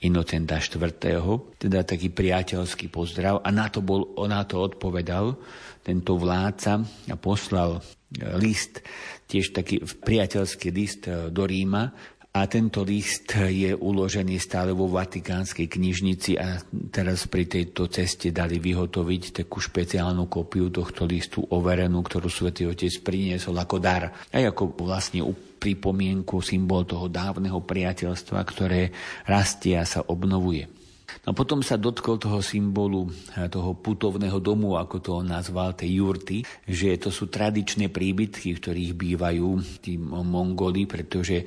Inocenta 0.08 0.64
IV., 0.64 0.96
teda 1.60 1.84
taký 1.84 2.08
priateľský 2.08 2.88
pozdrav 2.88 3.44
a 3.44 3.52
na 3.52 3.68
to, 3.68 3.84
bol, 3.84 4.16
na 4.32 4.48
to 4.48 4.64
odpovedal 4.64 5.36
tento 5.84 6.16
vládca 6.16 6.88
a 7.12 7.16
poslal 7.20 7.84
list, 8.40 8.80
tiež 9.28 9.52
taký 9.52 9.84
priateľský 9.84 10.72
list 10.72 11.12
do 11.12 11.44
Ríma, 11.44 12.15
a 12.36 12.52
tento 12.52 12.84
list 12.84 13.32
je 13.32 13.72
uložený 13.72 14.36
stále 14.44 14.76
vo 14.76 14.92
Vatikánskej 14.92 15.72
knižnici 15.72 16.36
a 16.36 16.60
teraz 16.92 17.32
pri 17.32 17.48
tejto 17.48 17.88
ceste 17.88 18.36
dali 18.36 18.60
vyhotoviť 18.60 19.40
takú 19.40 19.64
špeciálnu 19.64 20.28
kopiu 20.28 20.68
tohto 20.68 21.08
listu 21.08 21.48
overenú, 21.48 22.04
ktorú 22.04 22.28
svätý 22.28 22.68
Otec 22.68 22.92
priniesol 23.00 23.56
ako 23.56 23.80
dar. 23.80 24.12
A 24.36 24.44
ako 24.44 24.76
vlastne 24.84 25.24
pripomienku, 25.64 26.44
symbol 26.44 26.84
toho 26.84 27.08
dávneho 27.08 27.64
priateľstva, 27.64 28.44
ktoré 28.44 28.92
rastie 29.24 29.80
a 29.80 29.88
sa 29.88 30.04
obnovuje. 30.04 30.68
No 31.26 31.34
potom 31.34 31.66
sa 31.66 31.74
dotkol 31.74 32.22
toho 32.22 32.38
symbolu, 32.44 33.10
toho 33.50 33.74
putovného 33.74 34.38
domu, 34.38 34.78
ako 34.78 34.96
to 35.02 35.10
on 35.18 35.34
nazval, 35.34 35.74
tej 35.74 35.98
jurty, 35.98 36.38
že 36.70 37.02
to 37.02 37.10
sú 37.10 37.34
tradičné 37.34 37.90
príbytky, 37.90 38.54
v 38.54 38.62
ktorých 38.62 38.94
bývajú 38.94 39.50
tí 39.82 39.98
Mongoli, 39.98 40.86
pretože 40.86 41.42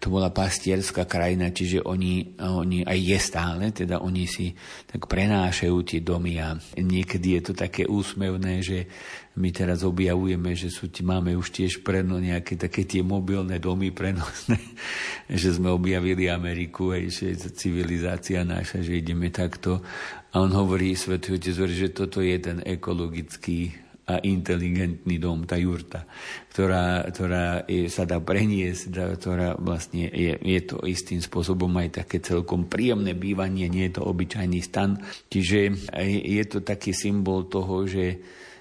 to 0.00 0.08
bola 0.08 0.32
pastierská 0.32 1.04
krajina, 1.04 1.52
čiže 1.52 1.84
oni, 1.84 2.40
oni 2.40 2.88
aj 2.88 2.98
je 3.04 3.18
stále, 3.20 3.64
teda 3.68 4.00
oni 4.00 4.24
si 4.24 4.56
tak 4.88 5.04
prenášajú 5.04 5.76
tie 5.84 6.00
domy 6.00 6.40
a 6.40 6.56
niekedy 6.80 7.36
je 7.36 7.42
to 7.44 7.52
také 7.52 7.84
úsmevné, 7.84 8.64
že 8.64 8.88
my 9.36 9.52
teraz 9.52 9.84
objavujeme, 9.84 10.56
že 10.56 10.72
sú, 10.72 10.88
máme 11.04 11.36
už 11.36 11.52
tiež 11.52 11.84
preno 11.84 12.16
nejaké 12.16 12.56
také 12.56 12.88
tie 12.88 13.04
mobilné 13.04 13.60
domy 13.60 13.92
prenosné, 13.92 14.56
že 15.28 15.52
sme 15.52 15.68
objavili 15.68 16.32
Ameriku, 16.32 16.96
aj, 16.96 17.04
že 17.12 17.28
civilizácia 17.52 18.40
naša, 18.40 18.80
že 18.80 19.04
ideme 19.04 19.28
takto. 19.28 19.84
A 20.32 20.40
on 20.40 20.50
hovorí, 20.56 20.96
svetý 20.96 21.36
otec, 21.36 21.56
že 21.68 21.92
toto 21.92 22.24
je 22.24 22.40
ten 22.40 22.64
ekologický 22.64 23.89
a 24.16 24.22
inteligentný 24.24 25.22
dom, 25.22 25.46
tá 25.46 25.54
jurta, 25.54 26.08
ktorá, 26.50 27.06
ktorá 27.06 27.68
je, 27.68 27.86
sa 27.86 28.08
dá 28.08 28.18
preniesť, 28.18 28.90
ktorá 29.20 29.54
vlastne 29.60 30.10
je, 30.10 30.34
je 30.40 30.60
to 30.66 30.82
istým 30.82 31.22
spôsobom 31.22 31.70
aj 31.78 32.02
také 32.02 32.18
celkom 32.18 32.66
príjemné 32.66 33.14
bývanie, 33.14 33.70
nie 33.70 33.86
je 33.90 34.00
to 34.00 34.02
obyčajný 34.08 34.60
stan. 34.64 34.98
Čiže 35.30 35.90
je 36.26 36.44
to 36.50 36.64
taký 36.66 36.90
symbol 36.90 37.46
toho, 37.46 37.86
že 37.86 38.06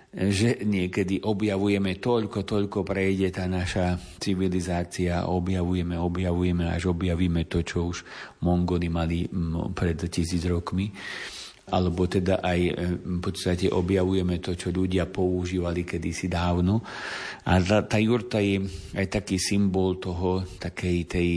že 0.10 0.66
niekedy 0.66 1.22
objavujeme 1.22 2.02
toľko, 2.02 2.42
toľko 2.42 2.82
prejde 2.82 3.30
tá 3.30 3.46
naša 3.46 3.94
civilizácia, 4.18 5.30
objavujeme, 5.30 5.94
objavujeme, 6.02 6.66
až 6.66 6.98
objavíme 6.98 7.46
to, 7.46 7.62
čo 7.62 7.94
už 7.94 8.02
Mongoli 8.42 8.90
mali 8.90 9.30
pred 9.78 10.02
tisíc 10.10 10.42
rokmi 10.50 10.90
alebo 11.70 12.10
teda 12.10 12.42
aj 12.42 12.60
e, 12.60 12.74
v 13.00 13.20
podstate 13.22 13.70
objavujeme 13.72 14.42
to, 14.42 14.58
čo 14.58 14.74
ľudia 14.74 15.08
používali 15.08 15.86
kedysi 15.86 16.28
dávno. 16.28 16.82
A 17.46 17.62
tá, 17.62 17.98
jurta 18.02 18.42
je 18.42 18.66
aj 18.98 19.08
taký 19.08 19.38
symbol 19.38 20.02
toho, 20.02 20.44
takej 20.60 20.98
tej 21.08 21.30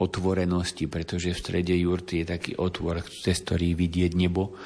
otvorenosti, 0.00 0.88
pretože 0.88 1.36
v 1.36 1.42
strede 1.42 1.76
jurty 1.76 2.24
je 2.24 2.26
taký 2.32 2.52
otvor, 2.56 3.04
cez 3.04 3.44
ktorý 3.44 3.76
vidieť 3.76 4.12
nebo 4.16 4.56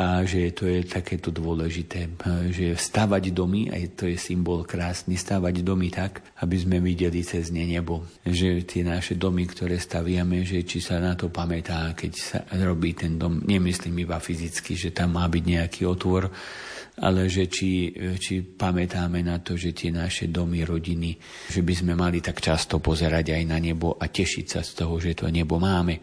a 0.00 0.24
že 0.24 0.56
to 0.56 0.64
je 0.64 0.80
takéto 0.88 1.28
dôležité, 1.28 2.08
že 2.48 2.72
stavať 2.72 3.36
domy, 3.36 3.68
aj 3.68 4.00
to 4.00 4.08
je 4.08 4.16
symbol 4.16 4.64
krásny, 4.64 5.20
stavať 5.20 5.60
domy 5.60 5.92
tak, 5.92 6.24
aby 6.40 6.56
sme 6.56 6.80
videli 6.80 7.20
cez 7.20 7.52
ne 7.52 7.68
nebo. 7.68 8.08
Že 8.24 8.64
tie 8.64 8.80
naše 8.80 9.20
domy, 9.20 9.44
ktoré 9.44 9.76
staviame, 9.76 10.40
že 10.48 10.64
či 10.64 10.80
sa 10.80 10.96
na 11.04 11.12
to 11.12 11.28
pamätá, 11.28 11.92
keď 11.92 12.12
sa 12.16 12.40
robí 12.64 12.96
ten 12.96 13.20
dom, 13.20 13.44
nemyslím 13.44 14.08
iba 14.08 14.16
fyzicky, 14.16 14.72
že 14.72 14.88
tam 14.96 15.20
má 15.20 15.28
byť 15.28 15.44
nejaký 15.44 15.84
otvor, 15.84 16.32
ale 17.04 17.28
že 17.28 17.52
či, 17.52 17.92
či 18.16 18.40
pamätáme 18.40 19.20
na 19.20 19.44
to, 19.44 19.52
že 19.60 19.76
tie 19.76 19.92
naše 19.92 20.32
domy, 20.32 20.64
rodiny, 20.64 21.12
že 21.52 21.60
by 21.60 21.74
sme 21.76 21.92
mali 21.92 22.24
tak 22.24 22.40
často 22.40 22.80
pozerať 22.80 23.36
aj 23.36 23.42
na 23.44 23.60
nebo 23.60 24.00
a 24.00 24.08
tešiť 24.08 24.46
sa 24.48 24.64
z 24.64 24.70
toho, 24.80 24.96
že 24.96 25.12
to 25.12 25.28
nebo 25.28 25.60
máme 25.60 26.00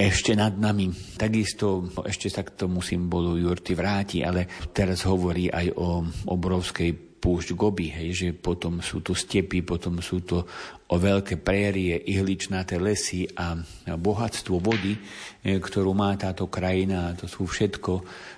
ešte 0.00 0.32
nad 0.32 0.56
nami. 0.56 0.88
Takisto 1.20 1.92
ešte 2.08 2.32
sa 2.32 2.40
k 2.40 2.56
tomu 2.56 2.80
symbolu 2.80 3.36
Jurty 3.36 3.76
vráti, 3.76 4.24
ale 4.24 4.48
teraz 4.72 5.04
hovorí 5.04 5.52
aj 5.52 5.76
o 5.76 6.00
obrovskej 6.32 7.10
púšť 7.20 7.52
Gobi, 7.52 7.92
hej, 7.92 8.08
že 8.16 8.28
potom 8.32 8.80
sú 8.80 9.04
tu 9.04 9.12
stepy, 9.12 9.60
potom 9.60 10.00
sú 10.00 10.24
to 10.24 10.48
o 10.90 10.96
veľké 10.96 11.36
prérie, 11.44 12.00
ihličnaté 12.08 12.80
lesy 12.80 13.28
a 13.36 13.60
bohatstvo 13.92 14.56
vody, 14.56 14.96
e, 14.96 15.60
ktorú 15.60 15.92
má 15.92 16.16
táto 16.16 16.48
krajina. 16.48 17.12
To 17.20 17.28
sú 17.28 17.44
všetko 17.44 17.92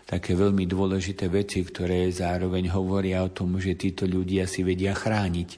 také 0.05 0.35
veľmi 0.35 0.67
dôležité 0.67 1.31
veci, 1.31 1.63
ktoré 1.63 2.11
zároveň 2.11 2.75
hovoria 2.75 3.23
o 3.23 3.31
tom, 3.31 3.57
že 3.63 3.79
títo 3.79 4.05
ľudia 4.05 4.51
si 4.51 4.67
vedia 4.67 4.93
chrániť 4.99 5.51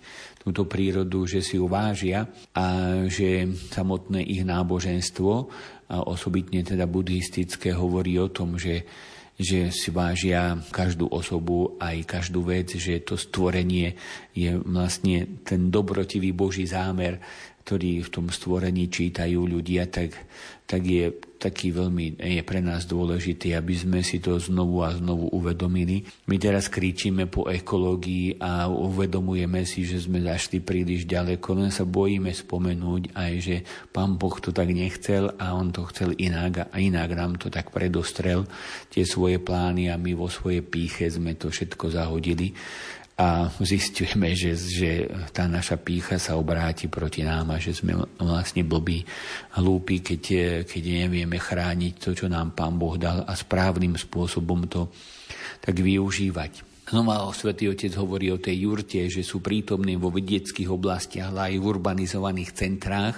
túto 0.44 0.68
prírodu, 0.68 1.24
že 1.24 1.40
si 1.40 1.56
ju 1.56 1.64
vážia 1.64 2.28
a 2.52 2.64
že 3.08 3.48
samotné 3.72 4.20
ich 4.20 4.44
náboženstvo 4.44 5.32
a 5.88 5.96
osobitne 6.04 6.60
teda 6.60 6.84
buddhistické 6.84 7.72
hovorí 7.72 8.20
o 8.20 8.28
tom, 8.28 8.60
že 8.60 8.84
že 9.34 9.74
si 9.74 9.90
vážia 9.90 10.54
každú 10.70 11.10
osobu, 11.10 11.74
aj 11.82 12.06
každú 12.06 12.46
vec, 12.46 12.70
že 12.78 13.02
to 13.02 13.18
stvorenie 13.18 13.98
je 14.30 14.54
vlastne 14.62 15.42
ten 15.42 15.74
dobrotivý 15.74 16.30
Boží 16.30 16.70
zámer 16.70 17.18
ktorí 17.64 18.04
v 18.04 18.12
tom 18.12 18.28
stvorení 18.28 18.92
čítajú 18.92 19.48
ľudia, 19.48 19.88
tak, 19.88 20.12
tak 20.64 20.82
je 20.88 21.12
taký 21.44 21.76
veľmi 21.76 22.16
je 22.16 22.40
pre 22.40 22.64
nás 22.64 22.88
dôležitý, 22.88 23.52
aby 23.52 23.76
sme 23.76 24.00
si 24.00 24.16
to 24.16 24.40
znovu 24.40 24.80
a 24.80 24.96
znovu 24.96 25.28
uvedomili. 25.36 26.00
My 26.24 26.40
teraz 26.40 26.72
kričíme 26.72 27.28
po 27.28 27.44
ekológii 27.52 28.40
a 28.40 28.64
uvedomujeme 28.72 29.68
si, 29.68 29.84
že 29.84 30.00
sme 30.00 30.24
zašli 30.24 30.64
príliš 30.64 31.04
ďaleko, 31.04 31.48
len 31.60 31.68
sa 31.68 31.84
bojíme 31.84 32.32
spomenúť 32.32 33.12
aj, 33.12 33.32
že 33.44 33.56
pán 33.92 34.16
Boh 34.16 34.32
to 34.40 34.56
tak 34.56 34.72
nechcel 34.72 35.36
a 35.36 35.52
on 35.52 35.68
to 35.68 35.84
chcel 35.92 36.16
inak 36.16 36.72
a 36.72 36.76
inak 36.80 37.12
nám 37.12 37.36
to 37.36 37.52
tak 37.52 37.68
predostrel. 37.68 38.48
Tie 38.88 39.04
svoje 39.04 39.36
plány 39.36 39.92
a 39.92 40.00
my 40.00 40.16
vo 40.16 40.32
svojej 40.32 40.64
píche 40.64 41.12
sme 41.12 41.36
to 41.36 41.52
všetko 41.52 41.92
zahodili 41.92 42.56
a 43.14 43.46
zistujeme, 43.62 44.34
že, 44.34 44.58
že 44.58 44.90
tá 45.30 45.46
naša 45.46 45.78
pícha 45.78 46.18
sa 46.18 46.34
obráti 46.34 46.90
proti 46.90 47.22
nám 47.22 47.54
a 47.54 47.62
že 47.62 47.70
sme 47.70 47.94
vlastne 48.18 48.66
blbí, 48.66 49.06
hlúpi, 49.54 50.02
keď, 50.02 50.22
keď 50.66 50.82
nevieme 51.06 51.38
chrániť 51.38 51.94
to, 52.02 52.10
čo 52.10 52.26
nám 52.26 52.58
Pán 52.58 52.74
Boh 52.74 52.98
dal 52.98 53.22
a 53.22 53.38
správnym 53.38 53.94
spôsobom 53.94 54.66
to 54.66 54.90
tak 55.62 55.78
využívať. 55.78 56.73
Znova 56.84 57.24
Svetý 57.32 57.72
Otec 57.72 57.96
hovorí 57.96 58.28
o 58.28 58.36
tej 58.36 58.68
jurte, 58.68 59.00
že 59.08 59.24
sú 59.24 59.40
prítomní 59.40 59.96
vo 59.96 60.12
vidieckých 60.12 60.68
oblastiach, 60.68 61.32
ale 61.32 61.52
aj 61.52 61.54
v 61.56 61.64
urbanizovaných 61.64 62.50
centrách 62.52 63.16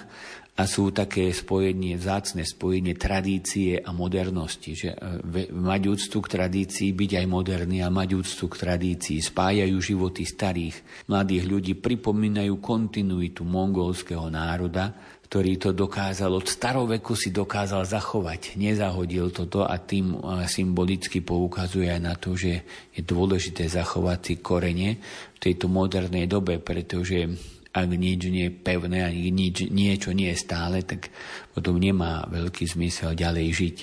a 0.56 0.64
sú 0.64 0.88
také 0.88 1.28
spojenie, 1.36 2.00
vzácne 2.00 2.40
spojenie 2.40 2.96
tradície 2.96 3.76
a 3.76 3.92
modernosti, 3.92 4.72
že 4.72 4.96
e, 4.96 5.52
mať 5.52 5.82
úctu 5.84 6.24
k 6.24 6.32
tradícii, 6.32 6.96
byť 6.96 7.10
aj 7.20 7.26
moderný 7.28 7.84
a 7.84 7.92
mať 7.92 8.16
úctu 8.16 8.48
k 8.48 8.56
tradícii, 8.64 9.20
spájajú 9.20 9.76
životy 9.76 10.24
starých 10.24 10.80
mladých 11.12 11.44
ľudí, 11.44 11.72
pripomínajú 11.76 12.56
kontinuitu 12.56 13.44
mongolského 13.44 14.32
národa, 14.32 14.96
ktorý 15.26 15.58
to 15.58 15.74
dokázal 15.74 16.30
od 16.38 16.46
staroveku 16.46 17.18
si 17.18 17.34
dokázal 17.34 17.82
zachovať, 17.82 18.54
nezahodil 18.54 19.34
toto 19.34 19.66
a 19.66 19.74
tým 19.74 20.14
symbolicky 20.46 21.18
poukazuje 21.18 21.90
aj 21.90 22.00
na 22.00 22.14
to, 22.14 22.38
že 22.38 22.62
je 22.94 23.02
dôležité 23.02 23.66
zachovať 23.66 24.18
si 24.22 24.34
korene 24.38 25.02
v 25.34 25.38
tejto 25.42 25.66
modernej 25.66 26.30
dobe, 26.30 26.62
pretože 26.62 27.26
ak 27.74 27.90
nič 27.90 28.30
nie 28.30 28.48
je 28.48 28.54
pevné 28.54 28.98
a 29.02 29.10
nič, 29.10 29.66
niečo 29.68 30.14
nie 30.14 30.30
je 30.30 30.38
stále, 30.38 30.86
tak 30.86 31.10
potom 31.52 31.76
nemá 31.76 32.24
veľký 32.30 32.64
zmysel 32.64 33.18
ďalej 33.18 33.46
žiť. 33.52 33.76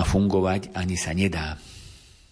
A 0.00 0.08
fungovať 0.08 0.72
ani 0.72 0.96
sa 0.96 1.12
nedá. 1.12 1.60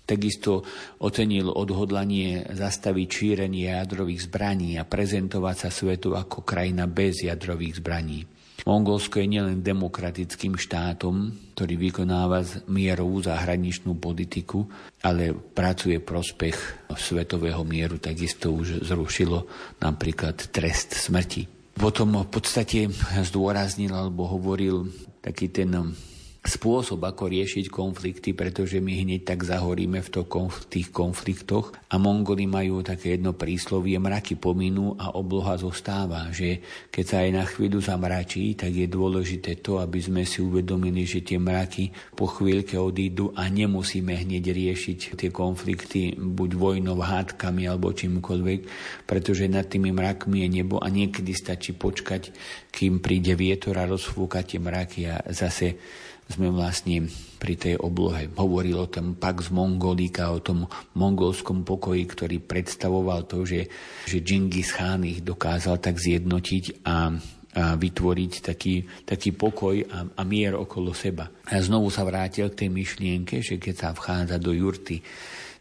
Takisto 0.08 0.66
ocenil 0.98 1.54
odhodlanie 1.54 2.42
zastaviť 2.50 3.06
šírenie 3.06 3.70
jadrových 3.70 4.26
zbraní 4.26 4.74
a 4.80 4.82
prezentovať 4.82 5.56
sa 5.60 5.70
svetu 5.70 6.18
ako 6.18 6.42
krajina 6.42 6.90
bez 6.90 7.22
jadrových 7.22 7.78
zbraní. 7.78 8.26
Mongolsko 8.64 9.20
je 9.20 9.26
nielen 9.28 9.64
demokratickým 9.64 10.56
štátom, 10.56 11.32
ktorý 11.56 11.74
vykonáva 11.90 12.44
mierovú 12.68 13.20
zahraničnú 13.24 13.96
politiku, 13.96 14.68
ale 15.04 15.32
pracuje 15.32 16.00
prospech 16.00 16.88
svetového 16.92 17.62
mieru, 17.64 17.96
takisto 17.96 18.52
už 18.52 18.84
zrušilo 18.84 19.46
napríklad 19.80 20.50
trest 20.52 20.96
smrti. 20.96 21.46
Potom 21.76 22.12
v 22.20 22.28
podstate 22.28 22.92
zdôraznil 23.24 23.94
alebo 23.94 24.28
hovoril 24.28 24.90
taký 25.24 25.48
ten 25.48 25.72
spôsob, 26.40 27.04
ako 27.04 27.28
riešiť 27.28 27.68
konflikty, 27.68 28.32
pretože 28.32 28.80
my 28.80 29.04
hneď 29.04 29.28
tak 29.28 29.44
zahoríme 29.44 30.00
v, 30.00 30.08
to, 30.08 30.24
v 30.24 30.60
tých 30.72 30.88
konfliktoch 30.88 31.76
a 31.92 32.00
Mongoli 32.00 32.48
majú 32.48 32.80
také 32.80 33.20
jedno 33.20 33.36
príslovie, 33.36 34.00
mraky 34.00 34.40
pominú 34.40 34.96
a 34.96 35.12
obloha 35.12 35.60
zostáva, 35.60 36.32
že 36.32 36.64
keď 36.88 37.04
sa 37.04 37.16
aj 37.28 37.30
na 37.36 37.44
chvíľu 37.44 37.84
zamračí, 37.84 38.56
tak 38.56 38.72
je 38.72 38.88
dôležité 38.88 39.60
to, 39.60 39.84
aby 39.84 40.00
sme 40.00 40.24
si 40.24 40.40
uvedomili, 40.40 41.04
že 41.04 41.20
tie 41.20 41.36
mraky 41.36 41.92
po 42.16 42.24
chvíľke 42.24 42.80
odídu 42.80 43.36
a 43.36 43.44
nemusíme 43.44 44.16
hneď 44.16 44.56
riešiť 44.56 45.20
tie 45.20 45.28
konflikty 45.28 46.16
buď 46.16 46.50
vojnou, 46.56 46.96
hádkami 46.96 47.68
alebo 47.68 47.92
čímkoľvek, 47.92 48.60
pretože 49.04 49.44
nad 49.44 49.68
tými 49.68 49.92
mrakmi 49.92 50.48
je 50.48 50.48
nebo 50.48 50.80
a 50.80 50.88
niekedy 50.88 51.36
stačí 51.36 51.76
počkať, 51.76 52.32
kým 52.72 53.04
príde 53.04 53.36
vietor 53.36 53.76
a 53.76 53.84
rozfúka 53.84 54.40
tie 54.40 54.56
mraky 54.56 55.04
a 55.04 55.20
zase 55.28 55.76
sme 56.30 56.48
vlastne 56.54 57.10
pri 57.42 57.54
tej 57.58 57.74
oblohe. 57.82 58.30
Hovoril 58.38 58.78
o 58.78 58.86
tom 58.86 59.18
Pax 59.18 59.50
Mongolika, 59.50 60.30
o 60.30 60.38
tom 60.38 60.70
mongolskom 60.94 61.66
pokoji, 61.66 62.06
ktorý 62.06 62.36
predstavoval 62.38 63.26
to, 63.26 63.42
že, 63.42 63.66
že 64.06 64.22
Džingis 64.22 64.70
Khan 64.76 65.02
ich 65.02 65.26
dokázal 65.26 65.82
tak 65.82 65.98
zjednotiť 65.98 66.86
a, 66.86 66.86
a 66.86 66.98
vytvoriť 67.74 68.32
taký, 68.46 68.86
taký 69.02 69.34
pokoj 69.34 69.82
a, 69.90 70.06
a 70.06 70.22
mier 70.22 70.54
okolo 70.54 70.94
seba. 70.94 71.26
A 71.50 71.58
znovu 71.58 71.90
sa 71.90 72.06
vrátil 72.06 72.46
k 72.54 72.66
tej 72.66 72.70
myšlienke, 72.70 73.42
že 73.42 73.58
keď 73.58 73.74
sa 73.74 73.88
vchádza 73.90 74.38
do 74.38 74.54
jurty, 74.54 75.02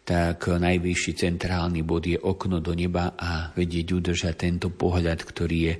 tak 0.05 0.49
najvyšší 0.49 1.11
centrálny 1.21 1.85
bod 1.85 2.09
je 2.09 2.17
okno 2.17 2.57
do 2.61 2.73
neba 2.73 3.13
a 3.13 3.53
vedieť 3.53 3.93
udržať 3.93 4.35
tento 4.41 4.73
pohľad, 4.73 5.21
ktorý 5.21 5.57
je 5.69 5.75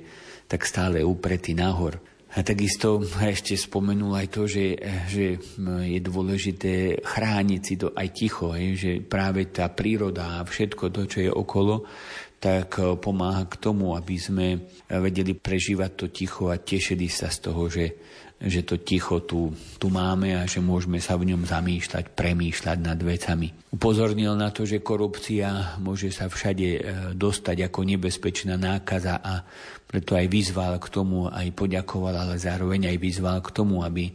tak 0.46 0.66
stále 0.66 1.02
upretý 1.02 1.54
nahor. 1.54 2.09
A 2.30 2.46
takisto 2.46 3.02
ešte 3.18 3.58
spomenul 3.58 4.14
aj 4.14 4.28
to, 4.30 4.46
že, 4.46 4.78
že 5.10 5.42
je 5.82 5.98
dôležité 5.98 7.02
chrániť 7.02 7.60
si 7.60 7.74
to 7.74 7.90
aj 7.90 8.08
ticho, 8.14 8.54
že 8.54 9.02
práve 9.02 9.50
tá 9.50 9.66
príroda 9.66 10.38
a 10.38 10.46
všetko 10.46 10.94
to, 10.94 11.02
čo 11.10 11.18
je 11.26 11.30
okolo, 11.30 11.90
tak 12.38 12.78
pomáha 13.02 13.50
k 13.50 13.58
tomu, 13.58 13.98
aby 13.98 14.16
sme 14.16 14.46
vedeli 14.86 15.34
prežívať 15.34 15.90
to 15.92 16.06
ticho 16.08 16.48
a 16.48 16.62
tešili 16.62 17.10
sa 17.10 17.28
z 17.34 17.38
toho, 17.50 17.66
že, 17.66 17.98
že 18.40 18.64
to 18.64 18.80
ticho 18.80 19.20
tu, 19.28 19.52
tu 19.76 19.92
máme 19.92 20.32
a 20.32 20.48
že 20.48 20.64
môžeme 20.64 20.96
sa 20.96 21.20
v 21.20 21.28
ňom 21.28 21.44
zamýšľať, 21.44 22.16
premýšľať 22.16 22.78
nad 22.80 22.96
vecami. 22.96 23.52
Upozornil 23.68 24.32
na 24.32 24.48
to, 24.48 24.64
že 24.64 24.80
korupcia 24.80 25.76
môže 25.76 26.08
sa 26.08 26.32
všade 26.32 26.68
e, 26.72 26.80
dostať 27.12 27.68
ako 27.68 27.80
nebezpečná 27.84 28.56
nákaza 28.56 29.20
a 29.20 29.44
preto 29.84 30.16
aj 30.16 30.26
vyzval 30.32 30.80
k 30.80 30.88
tomu, 30.88 31.28
aj 31.28 31.52
poďakoval, 31.52 32.16
ale 32.16 32.40
zároveň 32.40 32.88
aj 32.88 32.96
vyzval 32.96 33.44
k 33.44 33.52
tomu, 33.52 33.84
aby 33.84 34.08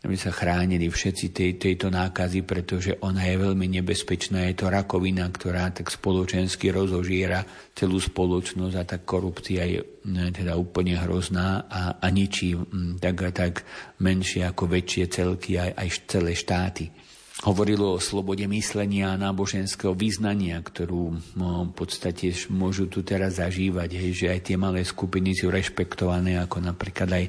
aby 0.00 0.16
sa 0.16 0.32
chránili 0.32 0.88
všetci 0.88 1.26
tej, 1.28 1.50
tejto 1.60 1.92
nákazy, 1.92 2.40
pretože 2.48 2.96
ona 3.04 3.28
je 3.28 3.36
veľmi 3.36 3.68
nebezpečná. 3.68 4.48
Je 4.48 4.56
to 4.56 4.72
rakovina, 4.72 5.28
ktorá 5.28 5.68
tak 5.76 5.92
spoločensky 5.92 6.72
rozožiera 6.72 7.44
celú 7.76 8.00
spoločnosť 8.00 8.74
a 8.80 8.84
tak 8.88 9.04
korupcia 9.04 9.68
je 9.68 9.80
teda 10.32 10.56
úplne 10.56 10.96
hrozná 10.96 11.68
a, 11.68 12.00
a 12.00 12.06
ničí 12.08 12.56
tak 12.96 13.16
a 13.28 13.30
tak 13.30 13.54
menšie 14.00 14.48
ako 14.48 14.72
väčšie 14.72 15.04
celky 15.12 15.60
aj, 15.60 15.76
aj 15.76 15.88
celé 16.08 16.32
štáty. 16.32 16.88
Hovorilo 17.40 17.96
o 17.96 18.04
slobode 18.04 18.44
myslenia 18.52 19.16
a 19.16 19.20
náboženského 19.20 19.96
význania, 19.96 20.60
ktorú 20.60 21.16
no, 21.40 21.64
v 21.68 21.72
podstate 21.72 22.36
môžu 22.52 22.84
tu 22.84 23.00
teraz 23.00 23.40
zažívať, 23.40 23.96
hej, 23.96 24.12
že 24.12 24.26
aj 24.28 24.40
tie 24.44 24.56
malé 24.60 24.84
skupiny 24.84 25.32
sú 25.32 25.48
rešpektované, 25.48 26.36
ako 26.36 26.60
napríklad 26.60 27.08
aj 27.08 27.24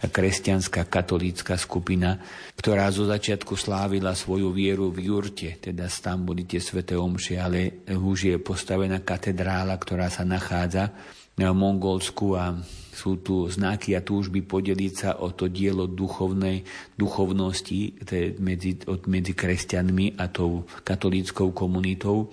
tá 0.00 0.06
kresťanská 0.08 0.88
katolícka 0.88 1.60
skupina, 1.60 2.16
ktorá 2.56 2.88
zo 2.88 3.04
začiatku 3.04 3.52
slávila 3.52 4.16
svoju 4.16 4.48
vieru 4.48 4.88
v 4.88 5.12
Jurte, 5.12 5.60
teda 5.60 5.92
tam 5.92 6.24
boli 6.24 6.48
tie 6.48 6.56
sveté 6.56 6.96
omše, 6.96 7.36
ale 7.36 7.84
už 7.84 8.32
je 8.32 8.36
postavená 8.40 9.04
katedrála, 9.04 9.76
ktorá 9.76 10.08
sa 10.08 10.24
nachádza 10.24 10.88
v 11.36 11.44
Mongolsku 11.52 12.32
a 12.32 12.56
sú 13.00 13.24
tu 13.24 13.48
znaky 13.48 13.96
a 13.96 14.04
túžby 14.04 14.44
podeliť 14.44 14.92
sa 14.92 15.10
o 15.16 15.32
to 15.32 15.48
dielo 15.48 15.88
duchovnej 15.88 16.68
duchovnosti 17.00 18.04
medzi, 18.36 18.76
medzi 19.08 19.32
kresťanmi 19.32 20.20
a 20.20 20.28
tou 20.28 20.68
katolíckou 20.84 21.56
komunitou 21.56 22.28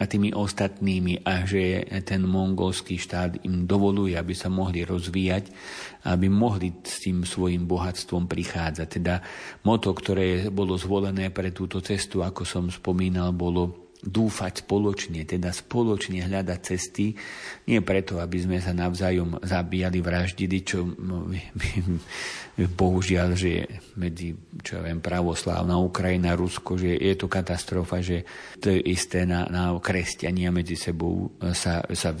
a 0.00 0.08
tými 0.08 0.34
ostatnými 0.34 1.22
a 1.22 1.46
že 1.46 1.86
ten 2.02 2.26
mongolský 2.26 2.98
štát 2.98 3.46
im 3.46 3.70
dovoluje, 3.70 4.18
aby 4.18 4.34
sa 4.34 4.50
mohli 4.50 4.82
rozvíjať, 4.82 5.52
aby 6.10 6.26
mohli 6.26 6.74
s 6.82 7.06
tým 7.06 7.22
svojim 7.22 7.70
bohatstvom 7.70 8.26
prichádzať. 8.26 8.88
Teda 8.90 9.22
moto, 9.62 9.94
ktoré 9.94 10.50
bolo 10.50 10.74
zvolené 10.74 11.30
pre 11.30 11.54
túto 11.54 11.78
cestu, 11.78 12.26
ako 12.26 12.42
som 12.42 12.66
spomínal, 12.66 13.30
bolo 13.30 13.81
dúfať 14.02 14.66
spoločne, 14.66 15.22
teda 15.22 15.54
spoločne 15.54 16.26
hľadať 16.26 16.60
cesty, 16.60 17.14
nie 17.70 17.78
preto, 17.80 18.18
aby 18.18 18.38
sme 18.42 18.58
sa 18.58 18.74
navzájom 18.74 19.38
zabíjali, 19.46 20.02
vraždili, 20.02 20.58
čo 20.66 20.82
no, 20.82 21.30
bohužiaľ, 22.52 23.32
že 23.32 23.64
medzi, 23.96 24.36
čo 24.60 24.76
ja 24.76 24.82
viem, 24.84 25.00
pravoslávna 25.00 25.80
Ukrajina, 25.80 26.36
Rusko, 26.36 26.76
že 26.76 27.00
je 27.00 27.16
to 27.16 27.24
katastrofa, 27.24 28.04
že 28.04 28.28
to 28.60 28.68
je 28.68 28.92
isté 28.92 29.24
na, 29.24 29.48
na 29.48 29.72
kresťania 29.72 30.52
medzi 30.52 30.76
sebou 30.76 31.32
sa, 31.56 31.80
sa, 31.96 32.12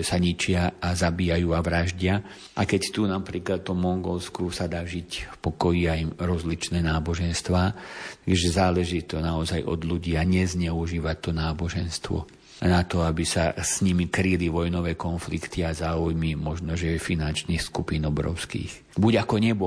sa 0.00 0.16
ničia 0.16 0.80
a 0.80 0.96
zabíjajú 0.96 1.48
a 1.52 1.60
vraždia. 1.60 2.24
A 2.56 2.64
keď 2.64 2.82
tu 2.96 3.04
napríklad 3.04 3.60
to 3.60 3.76
Mongolsku 3.76 4.48
sa 4.48 4.64
dá 4.64 4.80
žiť 4.88 5.10
v 5.28 5.36
pokoji 5.44 5.82
aj 5.92 6.00
rozličné 6.16 6.80
náboženstva, 6.80 7.62
takže 8.24 8.48
záleží 8.56 9.04
to 9.04 9.20
naozaj 9.20 9.60
od 9.68 9.84
ľudí 9.84 10.16
a 10.16 10.24
nezneužívať 10.24 11.16
to 11.20 11.30
náboženstvo. 11.36 12.43
Na 12.64 12.80
to, 12.88 13.04
aby 13.04 13.28
sa 13.28 13.52
s 13.52 13.84
nimi 13.84 14.08
kryli 14.08 14.48
vojnové 14.48 14.96
konflikty 14.96 15.60
a 15.60 15.76
záujmy 15.76 16.32
možno, 16.32 16.72
že 16.72 16.96
finančných 16.96 17.60
skupín 17.60 18.08
obrovských. 18.08 18.96
Buď 18.96 19.20
ako 19.20 19.36
nebo, 19.36 19.66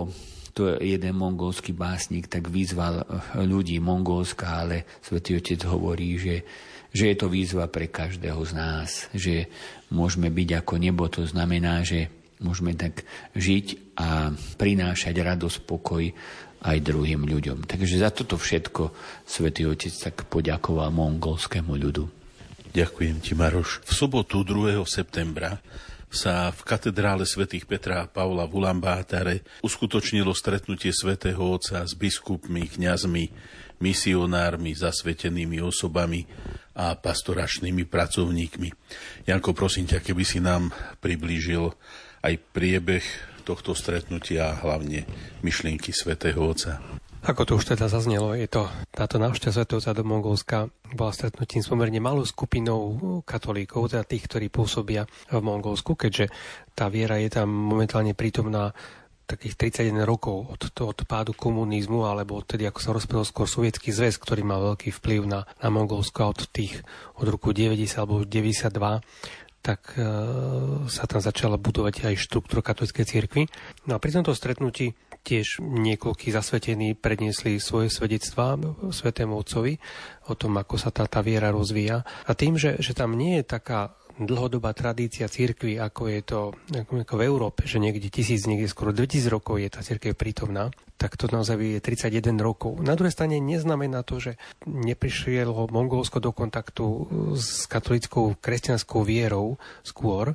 to 0.57 0.81
jeden 0.81 1.13
mongolský 1.13 1.77
básnik 1.77 2.25
tak 2.25 2.49
vyzval 2.49 3.05
ľudí 3.37 3.77
Mongolska, 3.77 4.65
ale 4.65 4.89
svätý 5.05 5.37
Otec 5.37 5.61
hovorí, 5.69 6.17
že, 6.17 6.41
že 6.89 7.13
je 7.13 7.15
to 7.21 7.29
výzva 7.29 7.69
pre 7.69 7.93
každého 7.93 8.41
z 8.41 8.51
nás, 8.57 8.89
že 9.13 9.45
môžeme 9.93 10.33
byť 10.33 10.65
ako 10.65 10.73
nebo, 10.81 11.05
to 11.05 11.29
znamená, 11.29 11.85
že 11.85 12.09
môžeme 12.41 12.73
tak 12.73 13.05
žiť 13.37 13.93
a 14.01 14.33
prinášať 14.57 15.13
radosť, 15.21 15.57
pokoj 15.69 16.01
aj 16.65 16.77
druhým 16.81 17.29
ľuďom. 17.29 17.69
Takže 17.69 18.01
za 18.01 18.09
toto 18.09 18.41
všetko 18.41 18.89
svätý 19.29 19.69
Otec 19.69 19.93
tak 19.93 20.25
poďakoval 20.25 20.89
mongolskému 20.89 21.77
ľudu. 21.77 22.16
Ďakujem 22.75 23.17
ti, 23.23 23.31
Maroš. 23.31 23.79
V 23.87 23.91
sobotu 23.95 24.43
2. 24.43 24.83
septembra 24.83 25.59
sa 26.07 26.51
v 26.51 26.61
katedrále 26.63 27.27
svätých 27.27 27.67
Petra 27.67 28.03
a 28.03 28.09
Pavla 28.09 28.47
v 28.47 28.63
Ulambátare 28.63 29.35
uskutočnilo 29.63 30.31
stretnutie 30.31 30.95
svätého 30.95 31.39
Otca 31.39 31.83
s 31.83 31.95
biskupmi, 31.95 32.67
kňazmi, 32.67 33.31
misionármi, 33.83 34.71
zasvetenými 34.75 35.59
osobami 35.59 36.23
a 36.75 36.95
pastoračnými 36.95 37.83
pracovníkmi. 37.87 38.69
Janko, 39.27 39.51
prosím 39.51 39.87
ťa, 39.87 40.03
keby 40.03 40.23
si 40.23 40.39
nám 40.39 40.71
priblížil 41.03 41.71
aj 42.23 42.33
priebeh 42.51 43.03
tohto 43.47 43.71
stretnutia 43.71 44.51
a 44.51 44.59
hlavne 44.59 45.07
myšlienky 45.39 45.95
svätého 45.95 46.39
Otca. 46.43 46.83
Ako 47.27 47.43
to 47.43 47.59
už 47.59 47.75
teda 47.75 47.91
zaznelo, 47.91 48.31
je 48.39 48.47
to 48.47 48.71
táto 48.87 49.19
návšteva 49.19 49.51
Svetovca 49.51 49.91
do 49.91 50.07
Mongolska 50.07 50.71
bola 50.95 51.11
stretnutím 51.11 51.59
s 51.59 51.67
pomerne 51.67 51.99
malou 51.99 52.23
skupinou 52.23 52.95
katolíkov, 53.27 53.91
teda 53.91 54.07
tých, 54.07 54.31
ktorí 54.31 54.47
pôsobia 54.47 55.03
v 55.27 55.43
Mongolsku, 55.43 55.99
keďže 55.99 56.31
tá 56.71 56.87
viera 56.87 57.19
je 57.19 57.27
tam 57.27 57.51
momentálne 57.51 58.15
prítomná 58.15 58.71
takých 59.27 59.75
31 59.75 60.07
rokov 60.07 60.55
od, 60.55 60.71
od 60.71 60.99
pádu 61.03 61.35
komunizmu, 61.35 62.07
alebo 62.07 62.39
odtedy, 62.39 62.63
ako 62.63 62.79
sa 62.79 62.95
rozpadol 62.95 63.27
skôr 63.27 63.43
sovietský 63.43 63.91
zväz, 63.91 64.15
ktorý 64.23 64.47
mal 64.47 64.63
veľký 64.63 64.95
vplyv 64.95 65.27
na, 65.27 65.43
na 65.59 65.67
Mongolsko 65.67 66.31
od 66.31 66.47
tých, 66.47 66.79
od 67.19 67.27
roku 67.27 67.51
90 67.51 67.91
alebo 67.99 68.23
92 68.23 69.03
tak 69.67 69.99
e, 69.99 70.07
sa 70.87 71.03
tam 71.11 71.19
začala 71.19 71.59
budovať 71.59 72.07
aj 72.07 72.23
štruktúra 72.23 72.63
katolíckej 72.63 73.03
cirkvi. 73.03 73.43
No 73.83 73.99
a 73.99 74.01
pri 74.01 74.15
tomto 74.15 74.31
stretnutí 74.31 74.95
tiež 75.27 75.59
niekoľkí 75.59 76.31
zasvetení 76.31 76.95
predniesli 76.95 77.59
svoje 77.59 77.91
svedectvá 77.91 78.55
svetému 78.79 79.35
otcovi 79.35 79.75
o 80.31 80.33
tom, 80.39 80.55
ako 80.55 80.79
sa 80.79 80.95
tá, 80.95 81.03
tá 81.03 81.19
viera 81.19 81.51
rozvíja. 81.51 82.07
A 82.23 82.31
tým, 82.31 82.55
že, 82.55 82.79
že 82.79 82.95
tam 82.95 83.19
nie 83.19 83.43
je 83.43 83.51
taká 83.51 83.91
dlhodobá 84.17 84.73
tradícia 84.73 85.29
církvy, 85.29 85.77
ako 85.77 86.09
je 86.09 86.21
to 86.25 86.39
ako 86.73 87.15
v 87.21 87.25
Európe, 87.29 87.61
že 87.69 87.77
niekde 87.77 88.09
tisíc, 88.09 88.49
niekde 88.49 88.65
skoro 88.65 88.89
2000 88.89 89.29
rokov 89.29 89.61
je 89.61 89.69
tá 89.69 89.85
církev 89.85 90.17
prítomná, 90.17 90.73
tak 90.97 91.13
to 91.13 91.29
naozaj 91.29 91.61
je 91.61 91.77
31 91.77 92.33
rokov. 92.41 92.81
Na 92.81 92.97
druhej 92.97 93.13
strane 93.13 93.37
neznamená 93.37 94.01
to, 94.01 94.17
že 94.17 94.41
neprišielo 94.65 95.69
Mongolsko 95.69 96.17
do 96.17 96.33
kontaktu 96.33 96.85
s 97.37 97.69
katolickou 97.69 98.33
kresťanskou 98.41 99.05
vierou 99.05 99.61
skôr 99.85 100.33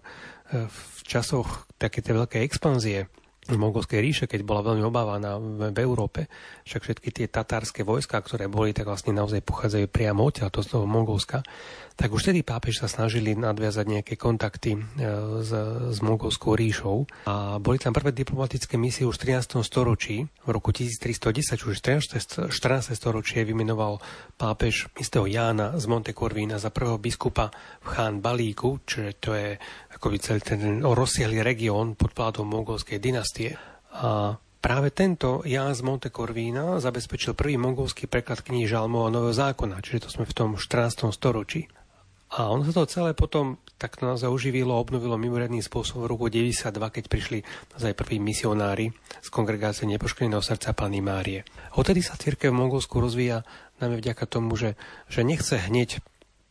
v 0.52 0.98
časoch 1.02 1.66
také 1.80 2.04
tej 2.04 2.22
veľkej 2.22 2.42
expanzie 2.46 3.10
mongolskej 3.50 3.98
ríše, 3.98 4.24
keď 4.30 4.46
bola 4.46 4.62
veľmi 4.62 4.86
obávaná 4.86 5.34
v, 5.34 5.74
v 5.74 5.78
Európe, 5.82 6.30
však 6.62 6.82
všetky 6.86 7.08
tie 7.10 7.26
tatárske 7.26 7.82
vojska, 7.82 8.22
ktoré 8.22 8.46
boli, 8.46 8.70
tak 8.70 8.86
vlastne 8.86 9.10
naozaj 9.18 9.42
pochádzajú 9.42 9.86
priamo 9.90 10.22
odtiaľ, 10.22 10.54
to 10.54 10.62
z 10.62 10.78
toho 10.78 10.86
Mongolska, 10.86 11.42
tak 11.96 12.12
už 12.12 12.28
vtedy 12.28 12.40
pápež 12.42 12.82
sa 12.82 12.88
snažili 12.88 13.36
nadviazať 13.36 13.86
nejaké 13.88 14.14
kontakty 14.16 14.76
e, 14.76 14.80
s, 15.44 15.52
s 15.92 15.98
mongolskou 16.00 16.56
ríšou 16.56 17.04
a 17.28 17.58
boli 17.60 17.76
tam 17.76 17.92
prvé 17.92 18.12
diplomatické 18.12 18.80
misie 18.80 19.04
už 19.04 19.20
v 19.20 19.36
13. 19.36 19.62
storočí, 19.62 20.24
v 20.24 20.50
roku 20.50 20.72
1310, 20.74 21.68
už 21.68 21.74
14. 21.78 22.50
14. 22.50 22.96
storočie 22.96 23.44
vymenoval 23.44 24.00
pápež 24.36 24.88
istého 24.98 25.28
Jána 25.28 25.76
z 25.78 25.84
Monte 25.86 26.12
Corvina 26.16 26.56
za 26.58 26.72
prvého 26.72 26.98
biskupa 26.98 27.52
v 27.82 27.86
Chán 27.92 28.24
Balíku, 28.24 28.82
čiže 28.84 29.10
to 29.20 29.30
je 29.36 29.56
ako 29.94 30.06
by 30.10 30.16
celý 30.18 30.40
ten 30.42 30.60
rozsiahly 30.82 31.44
región 31.46 31.94
pod 31.94 32.10
vládou 32.16 32.42
mongolskej 32.42 32.98
dynastie. 32.98 33.54
A 33.92 34.34
práve 34.58 34.90
tento 34.90 35.44
Jan 35.44 35.76
z 35.76 35.82
Monte 35.84 36.10
Corvina 36.10 36.80
zabezpečil 36.80 37.36
prvý 37.38 37.60
mongolský 37.60 38.10
preklad 38.10 38.40
kníh 38.40 38.66
Žalmov 38.66 39.12
Nového 39.12 39.36
zákona, 39.36 39.78
čiže 39.84 40.08
to 40.08 40.08
sme 40.10 40.24
v 40.24 40.34
tom 40.34 40.50
14. 40.56 41.12
storočí. 41.12 41.70
A 42.32 42.48
ono 42.48 42.64
sa 42.64 42.72
to 42.72 42.88
celé 42.88 43.12
potom 43.12 43.60
takto 43.76 44.08
naozaj 44.08 44.30
uživilo, 44.30 44.72
obnovilo 44.72 45.20
mimoriadným 45.20 45.60
spôsobom 45.60 46.06
v 46.06 46.10
roku 46.16 46.24
92, 46.32 46.72
keď 46.80 47.04
prišli 47.10 47.38
naozaj 47.76 47.92
prví 47.92 48.16
misionári 48.22 48.88
z 49.20 49.28
kongregácie 49.28 49.84
Nepoškvrneného 49.84 50.40
srdca 50.40 50.72
Pany 50.72 51.04
Márie. 51.04 51.44
Odtedy 51.76 52.00
sa 52.00 52.16
církev 52.16 52.48
v 52.48 52.60
Mongolsku 52.62 53.02
rozvíja 53.02 53.44
najmä 53.84 54.00
vďaka 54.00 54.24
tomu, 54.24 54.56
že, 54.56 54.78
že 55.12 55.26
nechce 55.26 55.58
hneď 55.58 56.00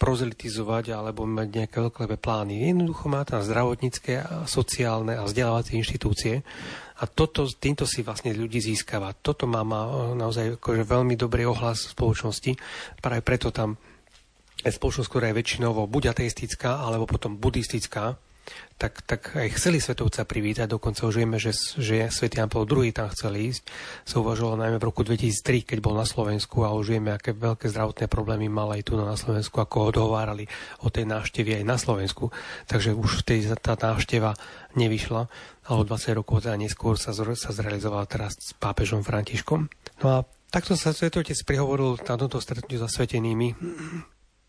prozelitizovať 0.02 0.98
alebo 0.98 1.30
mať 1.30 1.48
nejaké 1.62 1.78
veľké 1.78 2.18
plány. 2.18 2.66
Jednoducho 2.74 3.06
má 3.06 3.22
tam 3.22 3.46
zdravotnícke, 3.46 4.12
a 4.18 4.50
sociálne 4.50 5.14
a 5.14 5.30
vzdelávacie 5.30 5.78
inštitúcie 5.78 6.42
a 6.98 7.04
toto, 7.06 7.46
týmto 7.46 7.86
si 7.86 8.02
vlastne 8.02 8.34
ľudí 8.34 8.58
získava. 8.62 9.14
Toto 9.14 9.46
má, 9.46 9.62
má 9.62 10.14
naozaj 10.18 10.58
akože 10.58 10.86
veľmi 10.86 11.14
dobrý 11.18 11.46
ohlas 11.46 11.86
v 11.90 11.94
spoločnosti. 11.98 12.52
Práve 12.98 13.22
preto 13.22 13.54
tam 13.54 13.78
spoločnosť, 14.70 15.10
ktorá 15.10 15.26
je 15.34 15.40
väčšinovo 15.42 15.90
buď 15.90 16.14
ateistická, 16.14 16.86
alebo 16.86 17.10
potom 17.10 17.42
buddhistická, 17.42 18.22
tak, 18.82 19.06
tak 19.06 19.38
aj 19.38 19.54
chceli 19.62 19.78
svetovca 19.78 20.26
privítať, 20.26 20.66
dokonca 20.66 21.06
už 21.06 21.22
vieme, 21.22 21.38
že, 21.38 21.54
že 21.78 22.10
svätý 22.10 22.42
Jan 22.42 22.50
Paul 22.50 22.66
II 22.66 22.90
tam 22.90 23.14
chcel 23.14 23.38
ísť. 23.38 23.70
Sa 24.02 24.18
uvažovalo 24.18 24.58
najmä 24.58 24.82
v 24.82 24.88
roku 24.90 25.06
2003, 25.06 25.70
keď 25.70 25.78
bol 25.86 25.94
na 25.94 26.10
Slovensku 26.10 26.66
a 26.66 26.74
už 26.74 26.98
vieme, 26.98 27.14
aké 27.14 27.38
veľké 27.38 27.70
zdravotné 27.70 28.10
problémy 28.10 28.50
mal 28.50 28.74
aj 28.74 28.90
tu 28.90 28.98
na 28.98 29.14
Slovensku, 29.14 29.62
ako 29.62 29.76
ho 29.78 29.86
odhovárali 29.94 30.50
o 30.82 30.90
tej 30.90 31.06
návštevy 31.06 31.62
aj 31.62 31.66
na 31.70 31.78
Slovensku. 31.78 32.34
Takže 32.66 32.98
už 32.98 33.22
tej, 33.22 33.54
tá 33.62 33.78
návšteva 33.78 34.34
nevyšla, 34.74 35.30
ale 35.70 35.76
o 35.78 35.86
20 35.86 36.18
rokov 36.18 36.50
teda 36.50 36.58
neskôr 36.58 36.98
sa, 36.98 37.14
sa 37.14 37.52
zrealizovala 37.54 38.10
teraz 38.10 38.34
s 38.42 38.58
pápežom 38.58 39.06
Františkom. 39.06 39.70
No 40.02 40.08
a 40.10 40.18
takto 40.50 40.74
sa 40.74 40.90
Svetotec 40.90 41.38
prihovoril 41.46 42.02
na 42.02 42.18
tomto 42.18 42.42
stretnutí 42.42 42.82
zasvetenými 42.82 43.54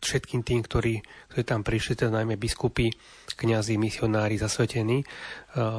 všetkým 0.03 0.43
tým, 0.43 0.67
ktorí, 0.67 0.99
ktorí 1.31 1.43
tam 1.47 1.63
prišli, 1.63 1.95
teda 1.95 2.11
najmä 2.11 2.35
biskupy, 2.35 2.91
kňazi, 3.33 3.79
misionári, 3.79 4.37
zasvetení, 4.37 5.03
e, 5.03 5.07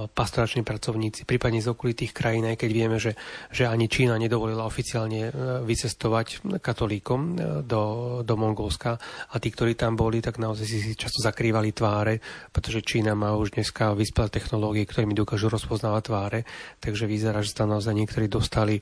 pastorační 0.09 0.63
pracovníci, 0.63 1.27
prípadne 1.27 1.59
z 1.59 1.69
okolitých 1.69 2.15
krajín, 2.15 2.47
aj 2.47 2.57
keď 2.57 2.69
vieme, 2.71 2.97
že, 2.97 3.19
že 3.51 3.67
ani 3.67 3.91
Čína 3.91 4.15
nedovolila 4.17 4.63
oficiálne 4.63 5.29
e, 5.29 5.31
vycestovať 5.67 6.59
katolíkom 6.63 7.19
e, 7.19 7.31
do, 7.67 7.83
do 8.23 8.35
Mongolska. 8.39 8.97
A 9.29 9.35
tí, 9.37 9.51
ktorí 9.51 9.75
tam 9.75 9.99
boli, 9.99 10.23
tak 10.23 10.39
naozaj 10.39 10.65
si, 10.65 10.79
často 10.95 11.19
zakrývali 11.21 11.75
tváre, 11.75 12.23
pretože 12.49 12.81
Čína 12.81 13.13
má 13.13 13.35
už 13.35 13.59
dneska 13.59 13.93
vyspelé 13.93 14.31
technológie, 14.31 14.87
ktorými 14.87 15.13
dokážu 15.13 15.51
rozpoznávať 15.51 16.03
tváre, 16.07 16.39
takže 16.79 17.05
vyzerá, 17.05 17.43
že 17.43 17.53
tam 17.53 17.75
naozaj 17.75 17.93
niektorí 17.93 18.31
dostali 18.31 18.79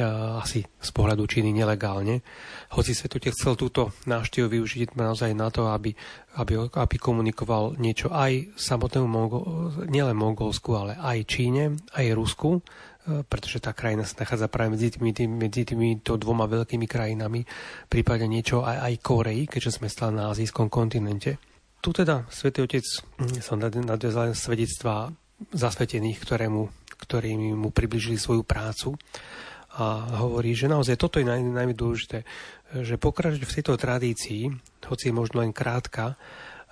asi 0.00 0.64
z 0.64 0.90
pohľadu 0.96 1.28
Číny 1.28 1.52
nelegálne. 1.52 2.24
Hoci 2.72 2.96
Svetotec 2.96 3.36
chcel 3.36 3.60
túto 3.60 3.92
návštevu 4.08 4.48
využiť 4.48 4.96
naozaj 4.96 5.36
na 5.36 5.52
to, 5.52 5.68
aby, 5.68 5.92
aby, 6.40 6.56
aby 6.72 6.96
komunikoval 6.96 7.76
niečo 7.76 8.08
aj 8.08 8.56
samotnému 8.56 9.04
Mongol, 9.04 9.42
nielen 9.92 10.16
Mongolsku, 10.16 10.72
ale 10.72 10.96
aj 10.96 11.28
Číne, 11.28 11.76
aj 11.92 12.16
Rusku, 12.16 12.56
e, 12.56 13.20
pretože 13.20 13.60
tá 13.60 13.76
krajina 13.76 14.08
sa 14.08 14.24
nachádza 14.24 14.48
práve 14.48 14.80
medzi, 14.80 14.96
tými, 14.96 15.12
tými, 15.12 15.34
medzi 15.36 15.68
týmito 15.68 16.16
dvoma 16.16 16.48
veľkými 16.48 16.88
krajinami, 16.88 17.44
prípadne 17.92 18.32
niečo 18.32 18.64
aj, 18.64 18.88
aj 18.88 18.94
Koreji, 19.04 19.44
keďže 19.44 19.76
sme 19.76 19.92
stále 19.92 20.16
na 20.16 20.32
azijskom 20.32 20.72
kontinente. 20.72 21.36
Tu 21.84 21.92
teda 21.92 22.24
Svetý 22.32 22.64
Otec 22.64 22.86
hm, 23.20 23.44
som 23.44 23.60
nadviazal 23.60 24.32
svedectvá 24.32 25.12
zasvetených, 25.52 26.16
ktoré 26.24 26.48
mu, 26.48 26.72
ktorí 26.96 27.36
mu 27.52 27.68
približili 27.74 28.16
svoju 28.16 28.40
prácu 28.46 28.96
a 29.72 30.20
hovorí, 30.20 30.52
že 30.52 30.68
naozaj 30.68 31.00
toto 31.00 31.16
je 31.16 31.24
naj, 31.24 31.40
najmä 31.40 31.72
dôležité, 31.72 32.28
že 32.84 33.00
pokračovať 33.00 33.44
v 33.44 33.56
tejto 33.56 33.74
tradícii, 33.80 34.42
hoci 34.84 35.08
je 35.08 35.14
možno 35.16 35.40
len 35.40 35.56
krátka, 35.56 36.20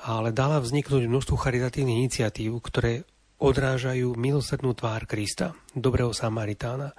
ale 0.00 0.32
dala 0.32 0.60
vzniknúť 0.60 1.08
množstvo 1.08 1.36
charitatívnych 1.36 2.00
iniciatív, 2.08 2.60
ktoré 2.60 3.04
odrážajú 3.40 4.16
milosrdnú 4.16 4.76
tvár 4.76 5.08
Krista, 5.08 5.56
dobrého 5.72 6.12
Samaritána. 6.12 6.92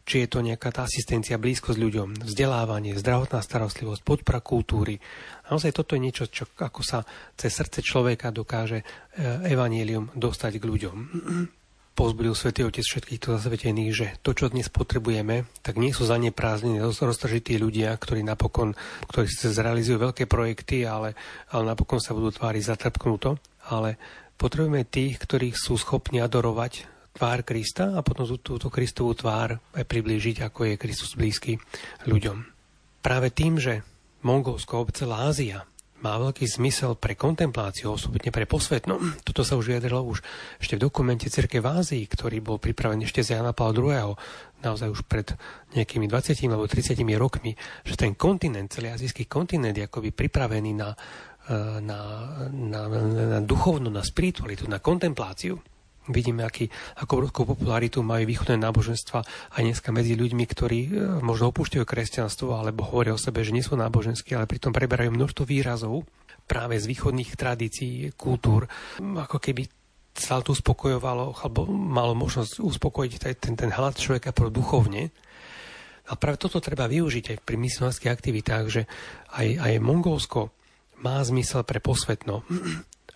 Či 0.00 0.24
je 0.24 0.28
to 0.32 0.40
nejaká 0.40 0.72
tá 0.72 0.88
asistencia 0.88 1.36
blízko 1.36 1.76
s 1.76 1.78
ľuďom, 1.78 2.24
vzdelávanie, 2.24 2.96
zdravotná 2.96 3.44
starostlivosť, 3.44 4.00
podpora 4.00 4.40
kultúry. 4.40 4.96
Naozaj 5.52 5.76
toto 5.76 5.92
je 5.96 6.04
niečo, 6.04 6.24
čo 6.28 6.48
ako 6.56 6.80
sa 6.80 7.04
cez 7.36 7.52
srdce 7.52 7.84
človeka 7.84 8.32
dokáže 8.32 8.80
e, 8.80 8.84
evanielium 9.52 10.08
dostať 10.16 10.56
k 10.56 10.64
ľuďom. 10.64 10.96
Pozbudil 11.94 12.32
Svetý 12.32 12.64
Otec 12.64 12.84
všetkých 12.86 13.20
zasvetených, 13.20 13.92
že 13.92 14.06
to, 14.24 14.32
čo 14.32 14.48
dnes 14.48 14.72
potrebujeme, 14.72 15.44
tak 15.60 15.76
nie 15.76 15.92
sú 15.92 16.08
zaneprázdnení, 16.08 16.80
roztržití 16.80 17.60
ľudia, 17.60 17.92
ktorí 17.94 18.24
napokon, 18.24 18.72
ktorí 19.10 19.28
sa 19.28 19.52
zrealizujú 19.52 20.10
veľké 20.10 20.24
projekty, 20.24 20.88
ale, 20.88 21.12
ale 21.52 21.62
napokon 21.68 22.00
sa 22.00 22.16
budú 22.16 22.32
tváriť 22.32 22.62
zatrpknuto. 22.72 23.36
Ale 23.68 24.00
potrebujeme 24.40 24.88
tých, 24.88 25.20
ktorí 25.20 25.52
sú 25.52 25.76
schopní 25.76 26.24
adorovať 26.24 26.88
tvár 27.12 27.44
Krista 27.44 27.92
a 27.92 28.00
potom 28.00 28.24
túto 28.40 28.72
Kristovú 28.72 29.12
tvár 29.12 29.60
aj 29.76 29.84
priblížiť, 29.84 30.46
ako 30.46 30.72
je 30.72 30.80
Kristus 30.80 31.12
blízky 31.18 31.60
ľuďom. 32.08 32.48
Práve 33.04 33.28
tým, 33.28 33.60
že 33.60 33.84
Mongolsko, 34.24 34.88
celá 34.92 35.28
Ázia, 35.28 35.64
má 36.00 36.16
veľký 36.16 36.48
zmysel 36.48 36.96
pre 36.96 37.12
kontempláciu, 37.12 37.92
osobitne 37.92 38.32
pre 38.32 38.48
posvetno. 38.48 38.96
Toto 39.20 39.44
sa 39.44 39.56
už 39.60 39.72
vyjadrilo 39.72 40.00
už 40.04 40.24
ešte 40.56 40.80
v 40.80 40.84
dokumente 40.88 41.28
Cirke 41.28 41.60
v 41.60 41.68
Ázii, 41.68 42.04
ktorý 42.08 42.40
bol 42.40 42.56
pripravený 42.56 43.04
ešte 43.04 43.20
za 43.20 43.36
Jana 43.36 43.52
Pavla 43.52 43.76
II. 43.76 44.16
naozaj 44.64 44.88
už 44.88 45.04
pred 45.04 45.32
nejakými 45.76 46.08
20 46.08 46.36
alebo 46.48 46.64
30 46.64 46.96
rokmi, 47.20 47.52
že 47.84 47.94
ten 48.00 48.16
kontinent, 48.16 48.72
celý 48.72 48.92
azijský 48.92 49.28
kontinent 49.28 49.76
je 49.76 49.84
akoby 49.84 50.12
pripravený 50.12 50.72
na, 50.72 50.90
eh, 51.48 51.78
na, 51.84 52.00
na, 52.48 52.80
na, 52.88 53.00
na 53.36 53.40
duchovnú, 53.44 53.92
na 53.92 54.00
spiritualitu, 54.00 54.64
na 54.68 54.80
kontempláciu. 54.80 55.60
Vidíme, 56.08 56.48
aký, 56.48 56.72
ako 56.96 57.20
obrovskú 57.20 57.40
popularitu 57.44 58.00
majú 58.00 58.24
východné 58.24 58.56
náboženstva 58.56 59.20
aj 59.52 59.62
dneska 59.62 59.92
medzi 59.92 60.16
ľuďmi, 60.16 60.44
ktorí 60.48 60.80
e, 60.88 60.90
možno 61.20 61.52
opúšťajú 61.52 61.84
kresťanstvo 61.84 62.56
alebo 62.56 62.88
hovoria 62.88 63.12
o 63.12 63.20
sebe, 63.20 63.44
že 63.44 63.52
nie 63.52 63.60
sú 63.60 63.76
náboženskí, 63.76 64.32
ale 64.32 64.48
pritom 64.48 64.72
preberajú 64.72 65.12
množstvo 65.12 65.44
výrazov 65.44 66.08
práve 66.48 66.80
z 66.80 66.88
východných 66.88 67.36
tradícií, 67.36 68.16
kultúr, 68.16 68.64
ako 68.98 69.38
keby 69.38 69.68
sa 70.16 70.42
to 70.42 70.56
uspokojovalo, 70.56 71.36
alebo 71.38 71.68
malo 71.70 72.16
možnosť 72.18 72.58
uspokojiť 72.58 73.12
ten, 73.38 73.54
ten 73.54 73.70
hlad 73.70 73.94
človeka 73.94 74.34
pro 74.34 74.50
duchovne. 74.50 75.14
A 76.10 76.18
práve 76.18 76.42
toto 76.42 76.58
treba 76.58 76.90
využiť 76.90 77.36
aj 77.36 77.38
pri 77.46 77.56
misionárskych 77.60 78.10
aktivitách, 78.10 78.64
že 78.66 78.82
aj, 79.30 79.46
aj 79.62 79.72
Mongolsko 79.78 80.50
má 81.00 81.22
zmysel 81.22 81.62
pre 81.62 81.78
posvetno 81.78 82.42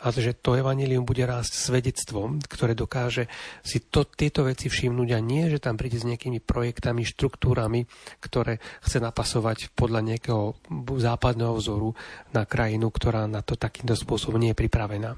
a 0.05 0.12
že 0.12 0.36
to 0.36 0.52
evanilium 0.52 1.09
bude 1.09 1.24
rásť 1.24 1.57
svedectvom, 1.57 2.44
ktoré 2.44 2.76
dokáže 2.76 3.24
si 3.64 3.80
to, 3.80 4.05
tieto 4.05 4.44
veci 4.44 4.68
všimnúť 4.68 5.16
a 5.16 5.20
nie, 5.24 5.48
že 5.48 5.64
tam 5.64 5.80
príde 5.80 5.96
s 5.96 6.05
nejakými 6.05 6.44
projektami, 6.44 7.09
štruktúrami, 7.09 7.88
ktoré 8.20 8.61
chce 8.84 9.00
napasovať 9.00 9.72
podľa 9.72 10.05
nejakého 10.05 10.61
západného 11.00 11.57
vzoru 11.57 11.96
na 12.36 12.44
krajinu, 12.44 12.92
ktorá 12.92 13.24
na 13.24 13.40
to 13.40 13.57
takýmto 13.57 13.96
spôsobom 13.96 14.36
nie 14.36 14.52
je 14.52 14.61
pripravená. 14.61 15.16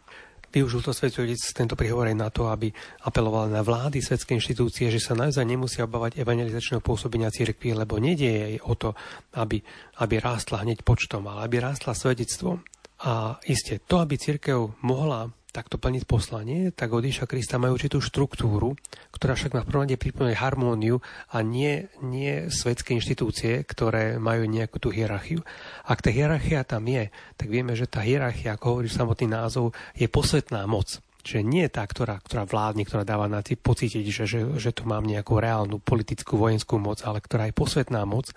Využil 0.57 0.81
to 0.81 0.95
Svetý 0.95 1.27
tento 1.53 1.75
prihovor 1.75 2.07
aj 2.07 2.17
na 2.17 2.31
to, 2.31 2.47
aby 2.49 2.71
apeloval 3.05 3.51
na 3.51 3.61
vlády 3.61 4.01
svetské 4.01 4.39
inštitúcie, 4.39 4.89
že 4.89 5.03
sa 5.03 5.19
naozaj 5.19 5.43
nemusia 5.43 5.85
obávať 5.85 6.23
evangelizačného 6.23 6.81
pôsobenia 6.81 7.29
cirkvi, 7.29 7.75
lebo 7.75 7.99
nedieje 7.99 8.63
o 8.65 8.73
to, 8.73 8.95
aby, 9.37 9.61
aby 10.01 10.15
rástla 10.17 10.63
hneď 10.63 10.81
počtom, 10.87 11.27
ale 11.29 11.45
aby 11.45 11.61
rástla 11.61 11.93
svedectvom. 11.93 12.63
A 13.05 13.37
iste, 13.45 13.77
to, 13.85 14.01
aby 14.01 14.17
církev 14.17 14.81
mohla 14.81 15.29
takto 15.57 15.81
plniť 15.81 16.05
poslanie, 16.05 16.69
tak 16.69 16.93
od 16.93 17.01
Iša 17.01 17.25
Krista 17.25 17.57
majú 17.57 17.81
určitú 17.81 18.05
štruktúru, 18.05 18.77
ktorá 19.17 19.33
však 19.33 19.57
na 19.57 19.65
prvom 19.65 19.89
rade 19.89 19.97
pripomína 19.97 20.37
harmóniu 20.37 21.01
a 21.33 21.41
nie, 21.41 21.89
nie 22.05 22.53
svetské 22.53 22.93
inštitúcie, 22.93 23.65
ktoré 23.65 24.21
majú 24.21 24.45
nejakú 24.45 24.77
tú 24.77 24.93
hierarchiu. 24.93 25.41
Ak 25.89 26.05
tá 26.05 26.13
hierarchia 26.13 26.61
tam 26.69 26.85
je, 26.85 27.09
tak 27.41 27.49
vieme, 27.49 27.73
že 27.73 27.89
tá 27.89 28.05
hierarchia, 28.05 28.61
ako 28.61 28.65
hovorí 28.77 28.93
samotný 28.93 29.33
názov, 29.33 29.73
je 29.97 30.05
posvetná 30.13 30.69
moc. 30.69 31.01
Čiže 31.25 31.43
nie 31.43 31.65
je 31.67 31.73
tá, 31.73 31.83
ktorá, 31.89 32.21
ktorá 32.21 32.45
vládne, 32.45 32.87
ktorá 32.87 33.03
dáva 33.03 33.27
na 33.27 33.41
pocítiť, 33.43 34.05
že, 34.13 34.25
že, 34.29 34.41
že 34.61 34.71
tu 34.71 34.87
mám 34.87 35.03
nejakú 35.03 35.41
reálnu 35.41 35.83
politickú, 35.83 36.39
vojenskú 36.39 36.79
moc, 36.79 37.01
ale 37.03 37.19
ktorá 37.19 37.49
je 37.49 37.57
posvetná 37.57 38.05
moc 38.05 38.31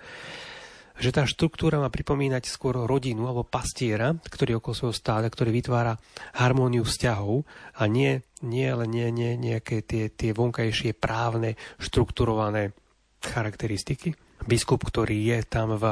že 1.00 1.16
tá 1.16 1.24
štruktúra 1.24 1.80
má 1.80 1.88
pripomínať 1.88 2.52
skôr 2.52 2.76
rodinu 2.84 3.26
alebo 3.26 3.48
pastiera, 3.48 4.12
ktorý 4.12 4.60
okolo 4.60 4.76
svojho 4.76 4.96
stáda, 4.96 5.32
ktorý 5.32 5.56
vytvára 5.56 5.96
harmóniu 6.36 6.84
vzťahov 6.84 7.48
a 7.80 7.88
nie, 7.88 8.20
nie 8.44 8.68
len 8.68 8.92
nie, 8.92 9.08
nie, 9.10 9.40
nejaké 9.40 9.82
tie, 9.88 10.12
tie 10.12 10.36
vonkajšie 10.36 10.94
právne, 11.00 11.56
štrukturované 11.80 12.76
charakteristiky. 13.24 14.14
Biskup, 14.40 14.88
ktorý 14.88 15.36
je 15.36 15.40
tam 15.44 15.76
v, 15.76 15.84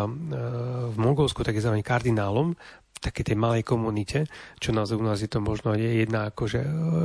v 0.91 0.95
Mongolsku, 0.95 1.43
tak 1.43 1.59
je 1.59 1.63
zároveň 1.63 1.83
kardinálom, 1.83 2.55
takej 2.99 3.33
tej 3.33 3.37
malej 3.37 3.63
komunite, 3.63 4.25
čo 4.57 4.73
nás 4.73 4.89
u 4.91 5.01
nás 5.01 5.21
je 5.21 5.29
to 5.29 5.39
možno 5.39 5.77
jedna, 5.77 6.33
akože, 6.33 6.61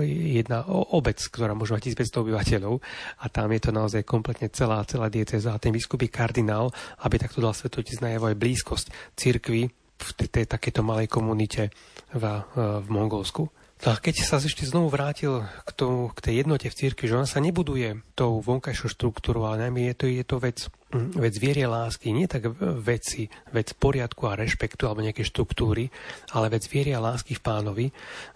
jedna 0.07 0.65
obec, 0.69 1.21
ktorá 1.21 1.53
môže 1.53 1.77
mať 1.77 1.95
1500 1.95 2.23
obyvateľov 2.23 2.75
a 3.21 3.25
tam 3.29 3.49
je 3.53 3.61
to 3.61 3.71
naozaj 3.71 4.03
kompletne 4.03 4.49
celá, 4.51 4.83
celá 4.89 5.13
dieceza 5.13 5.55
a 5.55 5.61
ten 5.63 5.73
biskupý 5.73 6.09
kardinál, 6.09 6.73
aby 7.05 7.21
takto 7.21 7.45
dal 7.45 7.55
svetotec 7.57 8.01
najavo 8.01 8.33
aj 8.33 8.37
blízkosť 8.41 8.87
cirkvi 9.15 9.71
v 10.03 10.11
tej 10.27 10.51
takéto 10.51 10.83
malej 10.83 11.07
komunite 11.07 11.71
v, 12.11 12.25
v 12.57 12.87
Mongolsku. 12.91 13.47
No 13.83 13.89
a 13.91 13.99
keď 13.99 14.23
sa 14.23 14.39
ešte 14.39 14.63
znovu 14.63 14.95
vrátil 14.95 15.43
k, 15.43 15.71
tomu, 15.75 16.15
k 16.15 16.31
tej 16.31 16.47
jednote 16.47 16.71
v 16.71 16.79
cirkvi, 16.79 17.11
že 17.11 17.19
ona 17.19 17.27
sa 17.27 17.43
nebuduje 17.43 17.99
tou 18.15 18.39
vonkajšou 18.39 18.95
štruktúrou, 18.95 19.43
ale 19.51 19.67
najmä 19.67 19.91
je 19.91 19.95
to, 19.99 20.05
je 20.07 20.23
to 20.23 20.37
vec, 20.39 20.59
vec 20.93 21.35
vierie 21.41 21.65
lásky, 21.65 22.13
nie 22.13 22.29
tak 22.29 22.53
veci, 22.61 23.27
vec 23.51 23.73
poriadku 23.73 24.29
a 24.29 24.37
rešpektu 24.37 24.85
alebo 24.85 25.01
nejaké 25.01 25.25
štruktúry, 25.25 25.89
ale 26.37 26.53
vec 26.53 26.69
vierie 26.69 26.93
a 26.93 27.01
lásky 27.01 27.33
v 27.37 27.45
pánovi, 27.45 27.87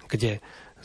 kde 0.08 0.40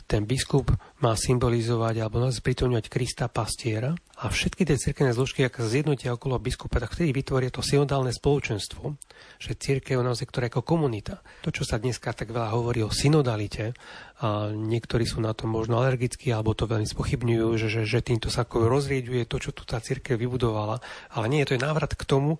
ten 0.06 0.28
biskup 0.28 0.70
má 1.00 1.16
symbolizovať 1.16 2.02
alebo 2.02 2.20
nás 2.20 2.42
pritomňovať 2.42 2.86
Krista 2.92 3.26
pastiera 3.30 3.96
a 4.22 4.30
všetky 4.30 4.62
tie 4.68 4.78
cirkevné 4.78 5.16
zložky, 5.16 5.42
ak 5.42 5.58
sa 5.58 5.66
zjednotia 5.66 6.14
okolo 6.14 6.38
biskupa, 6.38 6.78
tak 6.78 6.94
vtedy 6.94 7.10
vytvoria 7.10 7.50
to 7.50 7.64
synodálne 7.64 8.14
spoločenstvo, 8.14 8.94
že 9.42 9.58
církev 9.58 9.98
naozaj, 9.98 10.30
ktorá 10.30 10.46
ako 10.46 10.62
komunita. 10.62 11.24
To, 11.42 11.50
čo 11.50 11.66
sa 11.66 11.82
dneska 11.82 12.14
tak 12.14 12.30
veľa 12.30 12.54
hovorí 12.54 12.86
o 12.86 12.90
synodalite, 12.94 13.74
a 14.22 14.54
niektorí 14.54 15.02
sú 15.02 15.18
na 15.18 15.34
to 15.34 15.50
možno 15.50 15.82
alergickí, 15.82 16.30
alebo 16.30 16.54
to 16.54 16.70
veľmi 16.70 16.86
spochybňujú, 16.86 17.46
že, 17.58 17.66
že, 17.66 17.82
že 17.82 18.00
týmto 18.06 18.30
sa 18.30 18.46
ako 18.46 18.70
rozrieďuje 18.70 19.26
to, 19.26 19.42
čo 19.42 19.50
tu 19.50 19.66
tá 19.66 19.82
církev 19.82 20.14
vybudovala. 20.14 20.78
Ale 21.10 21.26
nie, 21.26 21.42
to 21.42 21.58
je 21.58 21.64
návrat 21.66 21.98
k 21.98 22.06
tomu, 22.06 22.38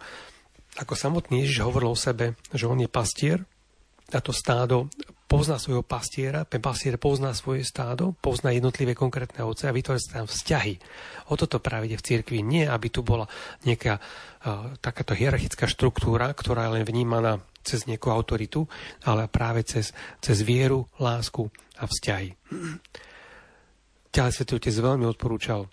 ako 0.78 0.95
samotný 0.95 1.43
Ježiš 1.43 1.66
hovoril 1.66 1.93
o 1.93 1.99
sebe, 1.99 2.39
že 2.55 2.70
on 2.70 2.78
je 2.78 2.86
pastier, 2.86 3.43
a 4.12 4.20
to 4.20 4.31
stádo 4.31 4.93
pozná 5.33 5.57
svojho 5.57 5.81
pastiera, 5.81 6.45
ten 6.45 6.61
pastier 6.61 7.01
pozná 7.01 7.33
svoje 7.33 7.65
stádo, 7.65 8.13
pozná 8.21 8.53
jednotlivé 8.53 8.93
konkrétne 8.93 9.41
ovce 9.49 9.65
a 9.65 9.73
vytvorí 9.73 9.97
sa 9.97 10.21
tam 10.21 10.29
vzťahy. 10.29 10.77
O 11.33 11.41
toto 11.41 11.57
práve 11.57 11.89
v 11.89 12.05
cirkvi. 12.05 12.45
Nie, 12.45 12.69
aby 12.69 12.93
tu 12.93 13.01
bola 13.01 13.25
nejaká 13.65 13.97
uh, 13.97 14.77
takáto 14.85 15.17
hierarchická 15.17 15.65
štruktúra, 15.65 16.29
ktorá 16.37 16.69
je 16.69 16.75
len 16.77 16.85
vnímaná 16.85 17.41
cez 17.65 17.89
nejakú 17.89 18.13
autoritu, 18.13 18.69
ale 19.09 19.25
práve 19.33 19.65
cez, 19.65 19.97
cez 20.21 20.45
vieru, 20.45 20.85
lásku 21.01 21.49
a 21.81 21.89
vzťahy. 21.89 22.37
Ďalej 24.13 24.33
Svetý 24.37 24.69
veľmi 24.69 25.09
odporúčal 25.09 25.65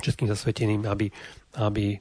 všetkým 0.00 0.32
zasveteným, 0.32 0.88
aby, 0.88 1.12
aby 1.60 2.00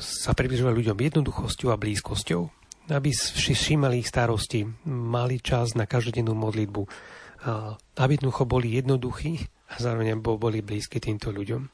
sa 0.00 0.32
približovali 0.32 0.72
ľuďom 0.80 0.96
jednoduchosťou 0.96 1.68
a 1.68 1.76
blízkosťou 1.76 2.42
aby 2.86 3.10
si 3.10 3.52
všímali 3.52 4.02
ich 4.02 4.10
starosti, 4.10 4.66
mali 4.86 5.42
čas 5.42 5.74
na 5.74 5.86
každodennú 5.86 6.34
modlitbu, 6.34 6.82
aby 7.98 8.10
jednoducho 8.18 8.46
boli 8.46 8.78
jednoduchí 8.78 9.42
a 9.70 9.74
zároveň 9.82 10.18
boli 10.22 10.62
blízky 10.62 11.02
týmto 11.02 11.34
ľuďom. 11.34 11.66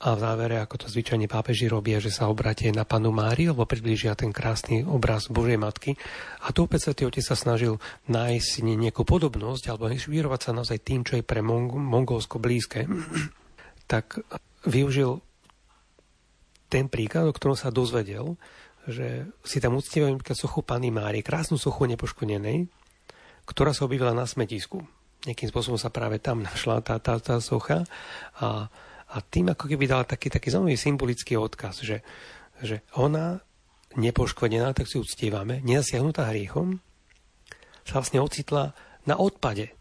A 0.00 0.16
v 0.16 0.22
závere, 0.24 0.56
ako 0.56 0.80
to 0.80 0.86
zvyčajne 0.88 1.28
pápeži 1.28 1.68
robia, 1.68 2.00
že 2.00 2.08
sa 2.08 2.32
obratie 2.32 2.72
na 2.72 2.88
panu 2.88 3.12
Máriu, 3.12 3.52
lebo 3.52 3.68
priblížia 3.68 4.16
ten 4.16 4.32
krásny 4.32 4.80
obraz 4.80 5.28
Božej 5.28 5.60
Matky. 5.60 5.92
A 6.48 6.56
tu 6.56 6.64
opäť 6.64 6.88
Svetý 6.88 7.04
Otec 7.04 7.20
sa 7.20 7.36
snažil 7.36 7.76
nájsť 8.08 8.64
nejakú 8.64 9.04
podobnosť, 9.04 9.68
alebo 9.68 9.92
inšpirovať 9.92 10.40
sa 10.40 10.56
naozaj 10.56 10.80
tým, 10.80 11.04
čo 11.04 11.20
je 11.20 11.24
pre 11.24 11.44
Mong- 11.44 11.76
Mongolsko 11.76 12.40
blízke. 12.40 12.88
tak 13.92 14.24
využil 14.64 15.20
ten 16.72 16.88
príklad, 16.88 17.28
o 17.28 17.36
ktorom 17.36 17.60
sa 17.60 17.68
dozvedel, 17.68 18.40
že 18.88 19.28
si 19.44 19.58
tam 19.60 19.76
uctievajú 19.76 20.16
napríklad 20.16 20.38
sochu 20.38 20.60
Pany 20.64 20.88
Márie, 20.88 21.24
krásnu 21.24 21.60
sochu 21.60 21.84
nepoškodenej, 21.90 22.68
ktorá 23.44 23.74
sa 23.74 23.84
objavila 23.84 24.14
na 24.14 24.24
smetisku. 24.24 24.80
Nejakým 25.26 25.50
spôsobom 25.52 25.76
sa 25.76 25.92
práve 25.92 26.22
tam 26.22 26.40
našla 26.48 26.80
tá, 26.80 26.96
tá, 27.02 27.20
tá 27.20 27.36
socha 27.42 27.84
a, 28.38 28.70
a 29.10 29.16
tým 29.26 29.52
ako 29.52 29.66
keby 29.68 29.84
dala 29.90 30.04
taký, 30.06 30.30
taký 30.30 30.54
zaujímavý 30.54 30.78
symbolický 30.78 31.36
odkaz, 31.36 31.82
že, 31.82 32.00
že 32.62 32.86
ona 32.96 33.42
nepoškodená, 33.98 34.70
tak 34.70 34.86
si 34.86 35.02
uctievame, 35.02 35.58
nezasiahnutá 35.66 36.30
hriechom, 36.30 36.78
sa 37.82 37.98
vlastne 37.98 38.22
ocitla 38.22 38.70
na 39.02 39.18
odpade 39.18 39.74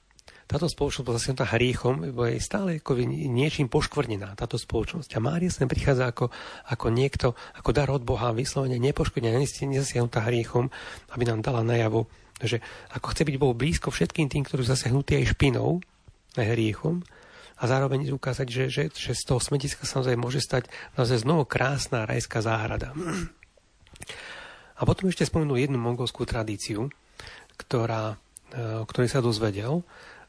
táto 0.50 0.66
spoločnosť 0.66 1.06
bola 1.06 1.22
zasiahnutá 1.22 1.46
hriechom, 1.54 2.10
bo 2.10 2.26
je 2.26 2.42
stále 2.42 2.82
ako 2.82 2.98
niečím 3.06 3.70
poškvrnená 3.70 4.34
táto 4.34 4.58
spoločnosť. 4.58 5.14
A 5.14 5.22
Mária 5.22 5.54
sem 5.54 5.70
prichádza 5.70 6.10
ako, 6.10 6.34
ako 6.74 6.90
niekto, 6.90 7.38
ako 7.54 7.70
dar 7.70 7.94
od 7.94 8.02
Boha, 8.02 8.34
vyslovene 8.34 8.82
nepoškvrnená, 8.82 9.38
nezasiahnutá 9.38 10.26
hriechom, 10.26 10.74
aby 11.14 11.24
nám 11.30 11.46
dala 11.46 11.62
najavo, 11.62 12.10
že 12.42 12.66
ako 12.98 13.14
chce 13.14 13.30
byť 13.30 13.36
Boh 13.38 13.54
blízko 13.54 13.94
všetkým 13.94 14.26
tým, 14.26 14.42
ktorí 14.42 14.66
zasiahnutí 14.66 15.22
aj 15.22 15.38
špinou, 15.38 15.86
aj 16.34 16.58
hriechom, 16.58 17.06
a 17.60 17.64
zároveň 17.68 18.10
ukázať, 18.16 18.48
že, 18.48 18.64
že, 18.72 18.84
že 18.90 19.12
z 19.12 19.24
toho 19.28 19.44
smetiska 19.44 19.84
samozrejme 19.84 20.24
môže 20.24 20.40
stať 20.40 20.72
naozaj 20.96 21.28
znovu 21.28 21.44
krásna 21.44 22.08
rajská 22.08 22.40
záhrada. 22.40 22.96
A 24.80 24.82
potom 24.88 25.12
ešte 25.12 25.28
spomenul 25.28 25.60
jednu 25.60 25.76
mongolskú 25.76 26.24
tradíciu, 26.24 26.88
ktorá, 27.60 28.16
e, 28.56 28.80
o 28.80 28.88
ktorej 28.88 29.12
sa 29.12 29.20
dozvedel. 29.20 29.84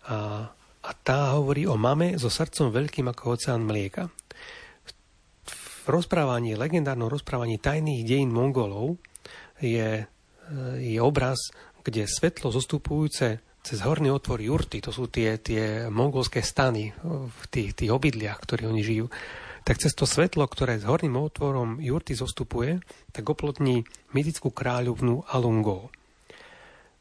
A, 0.09 0.49
a 0.81 0.91
tá 1.05 1.37
hovorí 1.37 1.69
o 1.69 1.77
mame 1.77 2.17
so 2.17 2.33
srdcom 2.33 2.73
veľkým 2.73 3.11
ako 3.13 3.37
oceán 3.37 3.67
mlieka. 3.67 4.09
V 5.85 5.87
rozprávaní, 5.89 6.57
legendárnom 6.57 7.11
rozprávaní 7.11 7.61
tajných 7.61 8.07
dejín 8.07 8.31
Mongolov 8.33 8.97
je, 9.61 10.05
e, 10.05 10.05
je 10.81 10.99
obraz, 11.03 11.37
kde 11.85 12.09
svetlo 12.09 12.53
zostupujúce 12.53 13.41
cez 13.61 13.79
horný 13.85 14.09
otvor 14.09 14.41
jurty, 14.41 14.81
to 14.81 14.89
sú 14.89 15.13
tie, 15.13 15.37
tie 15.37 15.93
mongolské 15.93 16.41
stany 16.41 16.97
v 17.05 17.43
tých, 17.53 17.77
tých 17.77 17.93
obydliach, 17.93 18.41
ktorí 18.41 18.65
oni 18.65 18.81
žijú, 18.81 19.07
tak 19.61 19.77
cez 19.77 19.93
to 19.93 20.09
svetlo, 20.09 20.49
ktoré 20.49 20.81
s 20.81 20.89
horným 20.89 21.21
otvorom 21.21 21.77
jurty 21.77 22.17
zostupuje, 22.17 22.81
tak 23.13 23.29
oplotní 23.29 23.85
mytickú 24.17 24.49
kráľovnú 24.49 25.29
Alungo. 25.29 25.93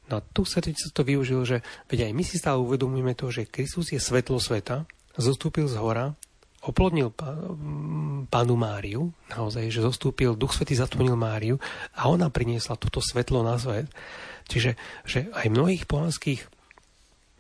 No 0.10 0.20
a 0.20 0.26
tu 0.26 0.42
sa 0.44 0.60
to 0.60 1.02
využil, 1.06 1.46
že 1.46 1.58
veď 1.88 2.10
aj 2.10 2.12
my 2.18 2.24
si 2.26 2.36
stále 2.42 2.58
uvedomujeme 2.60 3.14
to, 3.14 3.30
že 3.30 3.46
Kristus 3.46 3.94
je 3.94 4.02
svetlo 4.02 4.42
sveta, 4.42 4.90
zostúpil 5.16 5.70
z 5.70 5.78
hora, 5.78 6.18
oplodnil 6.60 7.16
pánu 8.28 8.56
Máriu, 8.60 9.16
naozaj, 9.32 9.72
že 9.72 9.80
zostúpil, 9.80 10.36
Duch 10.36 10.52
Svetý 10.52 10.76
zatvoril 10.76 11.16
Máriu 11.16 11.56
a 11.96 12.12
ona 12.12 12.28
priniesla 12.28 12.76
toto 12.76 13.00
svetlo 13.00 13.48
na 13.48 13.56
svet. 13.56 13.88
Čiže 14.50 14.76
že 15.08 15.30
aj 15.32 15.48
mnohých 15.48 15.86
pohanských 15.88 16.59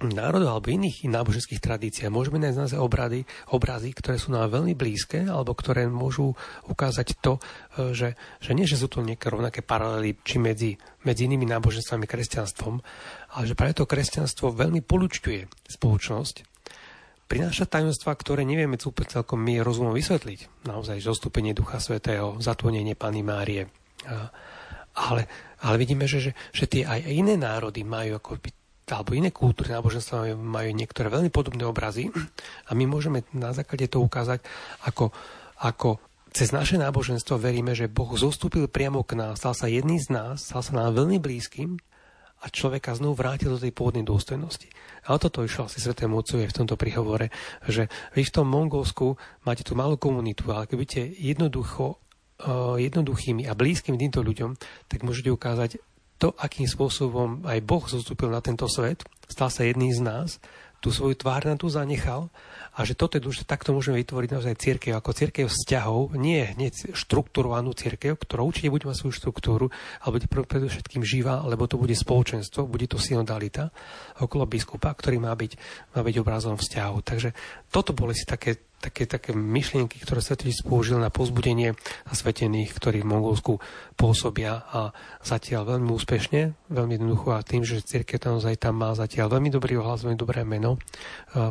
národov 0.04 0.60
alebo 0.60 0.72
iných 0.72 1.08
náboženských 1.12 1.60
tradícií 1.60 2.08
môžeme 2.08 2.40
nájsť 2.40 2.58
naozaj 2.58 2.80
obrady, 2.80 3.20
obrazy, 3.52 3.92
ktoré 3.92 4.16
sú 4.16 4.32
nám 4.32 4.48
veľmi 4.52 4.74
blízke 4.74 5.28
alebo 5.28 5.52
ktoré 5.52 5.92
môžu 5.92 6.34
ukázať 6.68 7.20
to, 7.20 7.38
e, 7.76 7.92
že, 7.92 8.16
že 8.40 8.52
nie, 8.56 8.64
že 8.64 8.80
sú 8.80 8.88
to 8.88 9.04
nejaké 9.04 9.28
rovnaké 9.28 9.60
paralely 9.60 10.16
či 10.24 10.40
medzi, 10.40 10.72
medzi 11.04 11.28
inými 11.28 11.48
náboženstvami 11.48 12.06
kresťanstvom, 12.08 12.76
ale 13.36 13.44
že 13.44 13.58
práve 13.60 13.76
to 13.76 13.90
kresťanstvo 13.90 14.56
veľmi 14.56 14.80
polučťuje 14.84 15.72
spoločnosť, 15.76 16.36
prináša 17.30 17.70
tajomstvá, 17.70 18.18
ktoré 18.18 18.42
nevieme 18.42 18.82
celkom 18.82 19.38
my 19.38 19.62
rozumom 19.62 19.94
vysvetliť. 19.94 20.66
Naozaj 20.66 21.06
zostúpenie 21.06 21.54
Ducha 21.54 21.78
Svetého, 21.78 22.42
zatvorenie 22.42 22.98
Pany 22.98 23.22
Márie. 23.22 23.70
Ale 24.98 25.30
ale 25.60 25.76
vidíme, 25.76 26.08
že, 26.08 26.24
že, 26.24 26.32
že 26.56 26.66
tie 26.72 26.88
aj 26.88 27.04
iné 27.12 27.36
národy 27.36 27.84
majú 27.84 28.16
ako 28.16 28.40
alebo 28.95 29.14
iné 29.14 29.30
kultúry 29.30 29.76
náboženstva 29.76 30.34
majú 30.38 30.70
niektoré 30.74 31.14
veľmi 31.14 31.30
podobné 31.30 31.66
obrazy 31.68 32.10
a 32.66 32.72
my 32.74 32.90
môžeme 32.90 33.22
na 33.36 33.53
základe 33.53 33.86
toho 33.91 34.10
ukázať, 34.10 34.41
ako, 34.88 35.14
ako 35.61 36.02
cez 36.34 36.53
naše 36.53 36.78
náboženstvo 36.78 37.41
veríme, 37.41 37.74
že 37.74 37.90
Boh 37.90 38.10
zostúpil 38.18 38.70
priamo 38.70 39.02
k 39.06 39.18
nás, 39.18 39.41
stal 39.41 39.57
sa 39.57 39.66
jedný 39.66 39.98
z 39.98 40.14
nás, 40.14 40.45
stal 40.49 40.61
sa 40.61 40.74
nám 40.78 40.98
veľmi 40.98 41.18
blízkym 41.18 41.78
a 42.40 42.45
človeka 42.48 42.95
znovu 42.95 43.20
vrátil 43.20 43.52
do 43.52 43.60
tej 43.60 43.76
pôvodnej 43.76 44.07
dôstojnosti. 44.07 44.72
A 45.10 45.16
o 45.16 45.20
toto 45.20 45.44
išlo 45.44 45.68
asi 45.68 45.84
Svetému 45.84 46.22
Otcovi 46.22 46.48
v 46.48 46.56
tomto 46.56 46.80
prihovore, 46.80 47.34
že 47.68 47.91
vy 48.16 48.24
v 48.24 48.32
tom 48.32 48.48
Mongolsku 48.48 49.20
máte 49.44 49.68
tú 49.68 49.76
malú 49.76 49.99
komunitu, 49.99 50.48
ale 50.53 50.70
keby 50.70 50.86
ste 50.88 51.02
jednoducho 51.20 51.99
jednoduchými 52.80 53.52
a 53.52 53.57
blízkym 53.57 53.99
týmto 53.99 54.24
ľuďom, 54.24 54.56
tak 54.88 55.03
môžete 55.03 55.28
ukázať 55.28 55.84
to, 56.20 56.36
akým 56.36 56.68
spôsobom 56.68 57.48
aj 57.48 57.64
Boh 57.64 57.84
zostúpil 57.88 58.28
na 58.28 58.44
tento 58.44 58.68
svet, 58.68 59.08
stal 59.26 59.48
sa 59.48 59.64
jedným 59.64 59.96
z 59.96 60.02
nás, 60.04 60.30
tú 60.80 60.96
svoju 60.96 61.20
tvár 61.20 61.44
na 61.44 61.60
tu 61.60 61.68
zanechal 61.68 62.32
a 62.72 62.88
že 62.88 62.96
toto 62.96 63.20
je 63.20 63.24
že 63.36 63.44
takto 63.44 63.76
môžeme 63.76 64.00
vytvoriť 64.00 64.30
naozaj 64.32 64.56
církev 64.56 64.96
ako 64.96 65.12
církev 65.12 65.46
vzťahov, 65.52 66.16
nie 66.16 66.40
hneď 66.40 66.96
štruktúrovanú 66.96 67.76
církev, 67.76 68.16
ktorá 68.16 68.48
určite 68.48 68.72
bude 68.72 68.88
mať 68.88 69.04
svoju 69.04 69.14
štruktúru, 69.16 69.68
ale 70.00 70.16
bude 70.16 70.28
predovšetkým 70.32 71.04
živá, 71.04 71.44
lebo 71.44 71.68
to 71.68 71.76
bude 71.76 71.91
spoločenstvo, 71.91 72.72
bude 72.72 72.88
to 72.88 72.96
synodalita 72.96 73.76
okolo 74.24 74.48
biskupa, 74.48 74.96
ktorý 74.96 75.20
má 75.20 75.36
byť, 75.36 75.52
má 76.00 76.02
byť 76.02 76.16
obrazom 76.24 76.56
vzťahu. 76.56 76.98
Takže 77.04 77.30
toto 77.68 77.91
boli 77.91 78.16
si 78.16 78.24
také 78.24 78.69
také, 78.80 79.06
také 79.06 79.35
myšlienky, 79.35 79.99
ktoré 80.01 80.23
tiež 80.23 80.64
použil 80.65 80.97
na 80.97 81.11
pozbudenie 81.11 81.76
zasvetených, 82.10 82.73
ktorí 82.73 83.03
v 83.03 83.11
Mongolsku 83.11 83.60
pôsobia 83.99 84.64
a 84.72 84.95
zatiaľ 85.22 85.76
veľmi 85.76 85.91
úspešne, 85.91 86.72
veľmi 86.72 86.95
jednoducho 86.95 87.35
a 87.35 87.43
tým, 87.45 87.68
že 87.68 87.84
církev 87.84 88.18
tam 88.18 88.39
naozaj 88.39 88.56
tam 88.57 88.80
má 88.80 88.95
zatiaľ 88.95 89.35
veľmi 89.38 89.51
dobrý 89.51 89.77
ohlas, 89.77 90.07
veľmi 90.07 90.15
dobré 90.15 90.47
meno, 90.47 90.80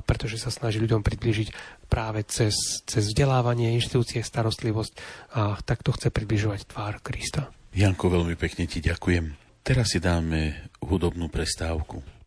pretože 0.08 0.40
sa 0.40 0.48
snaží 0.48 0.80
ľuďom 0.80 1.04
približiť 1.04 1.48
práve 1.92 2.24
cez, 2.24 2.82
cez 2.88 3.12
vzdelávanie, 3.12 3.76
inštitúcie, 3.76 4.24
starostlivosť 4.24 4.92
a 5.36 5.60
takto 5.60 5.92
chce 5.92 6.08
približovať 6.08 6.64
tvár 6.72 7.04
Krista. 7.04 7.52
Janko, 7.76 8.08
veľmi 8.08 8.34
pekne 8.34 8.64
ti 8.64 8.80
ďakujem. 8.80 9.36
Teraz 9.60 9.92
si 9.92 10.00
dáme 10.00 10.72
hudobnú 10.80 11.28
prestávku. 11.28 12.17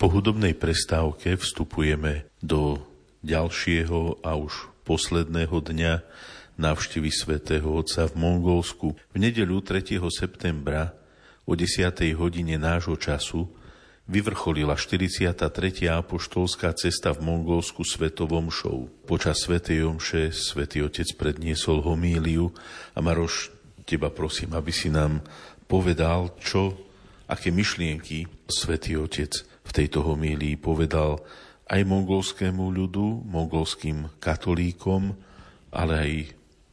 Po 0.00 0.08
hudobnej 0.08 0.56
prestávke 0.56 1.36
vstupujeme 1.36 2.24
do 2.40 2.80
ďalšieho 3.20 4.24
a 4.24 4.32
už 4.32 4.72
posledného 4.88 5.52
dňa 5.60 6.00
návštevy 6.56 7.12
svätého 7.12 7.68
Otca 7.68 8.08
v 8.08 8.16
Mongolsku. 8.16 8.96
V 8.96 9.16
nedeľu 9.20 9.60
3. 9.60 10.00
septembra 10.08 10.96
o 11.44 11.52
10. 11.52 12.16
hodine 12.16 12.56
nášho 12.56 12.96
času 12.96 13.44
vyvrcholila 14.08 14.72
43. 14.72 15.36
apoštolská 15.92 16.72
cesta 16.80 17.12
v 17.12 17.20
Mongolsku 17.20 17.84
svetovom 17.84 18.48
show. 18.48 18.88
Počas 19.04 19.44
svätej 19.44 19.84
omše 19.84 20.32
svätý 20.32 20.80
Otec 20.80 21.12
predniesol 21.12 21.84
homíliu 21.84 22.48
a 22.96 23.04
Maroš, 23.04 23.52
teba 23.84 24.08
prosím, 24.08 24.56
aby 24.56 24.72
si 24.72 24.88
nám 24.88 25.20
povedal, 25.68 26.32
čo, 26.40 26.88
aké 27.28 27.52
myšlienky 27.52 28.48
svätý 28.48 28.96
Otec 28.96 29.49
v 29.64 29.70
tejto 29.70 30.02
homílii 30.02 30.58
povedal 30.58 31.20
aj 31.70 31.80
mongolskému 31.86 32.66
ľudu, 32.74 33.22
mongolským 33.30 34.10
katolíkom, 34.18 35.14
ale 35.70 35.92
aj 35.94 36.12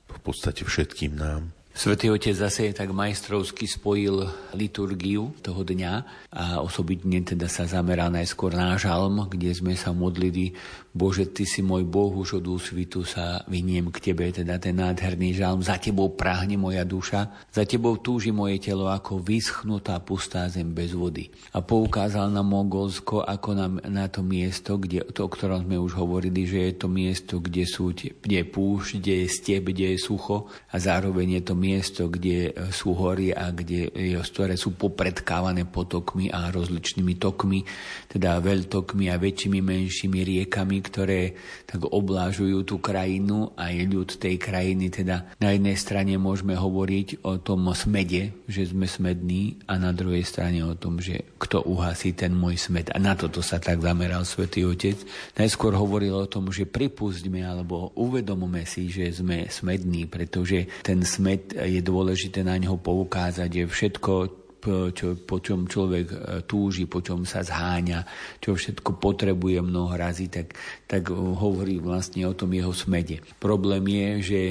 v 0.08 0.20
podstate 0.26 0.66
všetkým 0.66 1.14
nám. 1.14 1.54
Svetý 1.78 2.10
Otec 2.10 2.34
zase 2.34 2.74
tak 2.74 2.90
majstrovsky 2.90 3.70
spojil 3.70 4.26
liturgiu 4.58 5.30
toho 5.46 5.62
dňa 5.62 5.94
a 6.34 6.58
osobitne 6.58 7.22
teda 7.22 7.46
sa 7.46 7.70
zamerá 7.70 8.10
najskôr 8.10 8.50
na 8.58 8.74
žalm, 8.82 9.30
kde 9.30 9.54
sme 9.54 9.78
sa 9.78 9.94
modlili 9.94 10.58
Bože, 10.98 11.30
Ty 11.30 11.46
si 11.46 11.62
môj 11.62 11.86
Boh, 11.86 12.10
už 12.10 12.42
od 12.42 12.46
úsvitu 12.50 13.06
sa 13.06 13.46
vyniem 13.46 13.94
k 13.94 14.10
Tebe, 14.10 14.34
teda 14.34 14.58
ten 14.58 14.82
nádherný 14.82 15.38
žalm. 15.38 15.62
Za 15.62 15.78
Tebou 15.78 16.18
práhne 16.18 16.58
moja 16.58 16.82
duša, 16.82 17.46
za 17.54 17.62
Tebou 17.70 18.02
túži 18.02 18.34
moje 18.34 18.58
telo 18.58 18.90
ako 18.90 19.22
vyschnutá 19.22 20.02
pustá 20.02 20.50
zem 20.50 20.74
bez 20.74 20.98
vody. 20.98 21.30
A 21.54 21.62
poukázal 21.62 22.34
na 22.34 22.42
Mongolsko 22.42 23.22
ako 23.22 23.50
na, 23.54 23.68
na 23.86 24.10
to 24.10 24.26
miesto, 24.26 24.82
kde, 24.82 25.06
to, 25.14 25.28
o 25.28 25.30
ktorom 25.30 25.70
sme 25.70 25.78
už 25.78 25.94
hovorili, 25.94 26.50
že 26.50 26.74
je 26.74 26.74
to 26.82 26.88
miesto, 26.90 27.38
kde, 27.38 27.64
sú, 27.70 27.94
kde 27.94 28.36
je 28.42 28.46
púšť, 28.48 28.90
kde 28.98 29.14
je 29.22 29.28
step, 29.30 29.64
kde 29.70 29.86
je 29.94 29.98
sucho 30.02 30.50
a 30.74 30.76
zároveň 30.82 31.38
je 31.38 31.44
to 31.46 31.56
miesto, 31.60 32.02
kde 32.10 32.56
sú 32.74 32.98
hory 32.98 33.36
a 33.36 33.54
kde, 33.54 33.94
ktoré 34.24 34.56
sú 34.56 34.74
popredkávané 34.74 35.68
potokmi 35.68 36.32
a 36.32 36.48
rozličnými 36.48 37.20
tokmi, 37.20 37.68
teda 38.08 38.40
veľtokmi 38.40 39.12
a 39.12 39.20
väčšími, 39.20 39.60
menšími 39.60 40.20
riekami, 40.24 40.87
ktoré 40.88 41.36
tak 41.68 41.84
oblážujú 41.84 42.64
tú 42.64 42.80
krajinu 42.80 43.52
a 43.60 43.76
je 43.76 43.84
ľud 43.84 44.08
tej 44.16 44.40
krajiny. 44.40 44.88
Teda 44.88 45.28
na 45.44 45.52
jednej 45.52 45.76
strane 45.76 46.16
môžeme 46.16 46.56
hovoriť 46.56 47.28
o 47.28 47.36
tom 47.44 47.68
smede, 47.76 48.32
že 48.48 48.72
sme 48.72 48.88
smední 48.88 49.60
a 49.68 49.76
na 49.76 49.92
druhej 49.92 50.24
strane 50.24 50.64
o 50.64 50.74
tom, 50.80 51.04
že 51.04 51.28
kto 51.36 51.68
uhasí 51.68 52.16
ten 52.16 52.32
môj 52.32 52.56
smed. 52.56 52.90
A 52.96 52.98
na 52.98 53.14
toto 53.20 53.44
sa 53.44 53.60
tak 53.60 53.84
zameral 53.84 54.24
Svetý 54.24 54.64
Otec. 54.64 54.98
Najskôr 55.36 55.76
hovoril 55.76 56.16
o 56.16 56.32
tom, 56.32 56.50
že 56.50 56.64
pripustíme 56.64 57.44
alebo 57.44 57.92
uvedomíme 58.00 58.64
si, 58.64 58.88
že 58.88 59.12
sme 59.12 59.52
smední, 59.52 60.08
pretože 60.08 60.72
ten 60.82 61.04
smed 61.04 61.52
je 61.54 61.84
dôležité 61.84 62.42
na 62.48 62.56
neho 62.56 62.80
poukázať, 62.80 63.50
že 63.52 63.64
všetko 63.68 64.47
čo, 64.92 65.16
po 65.18 65.40
čom 65.40 65.66
človek 65.66 66.06
e, 66.12 66.18
túži, 66.44 66.86
po 66.86 67.00
čom 67.00 67.24
sa 67.24 67.42
zháňa, 67.42 68.04
čo 68.44 68.54
všetko 68.54 69.00
potrebuje 69.00 69.64
mnoho 69.64 69.96
razy, 69.96 70.28
tak, 70.28 70.54
tak 70.86 71.10
hovorí 71.14 71.80
vlastne 71.80 72.28
o 72.28 72.36
tom 72.36 72.52
jeho 72.52 72.72
smede. 72.76 73.24
Problém 73.40 73.84
je, 73.88 74.08
že 74.22 74.42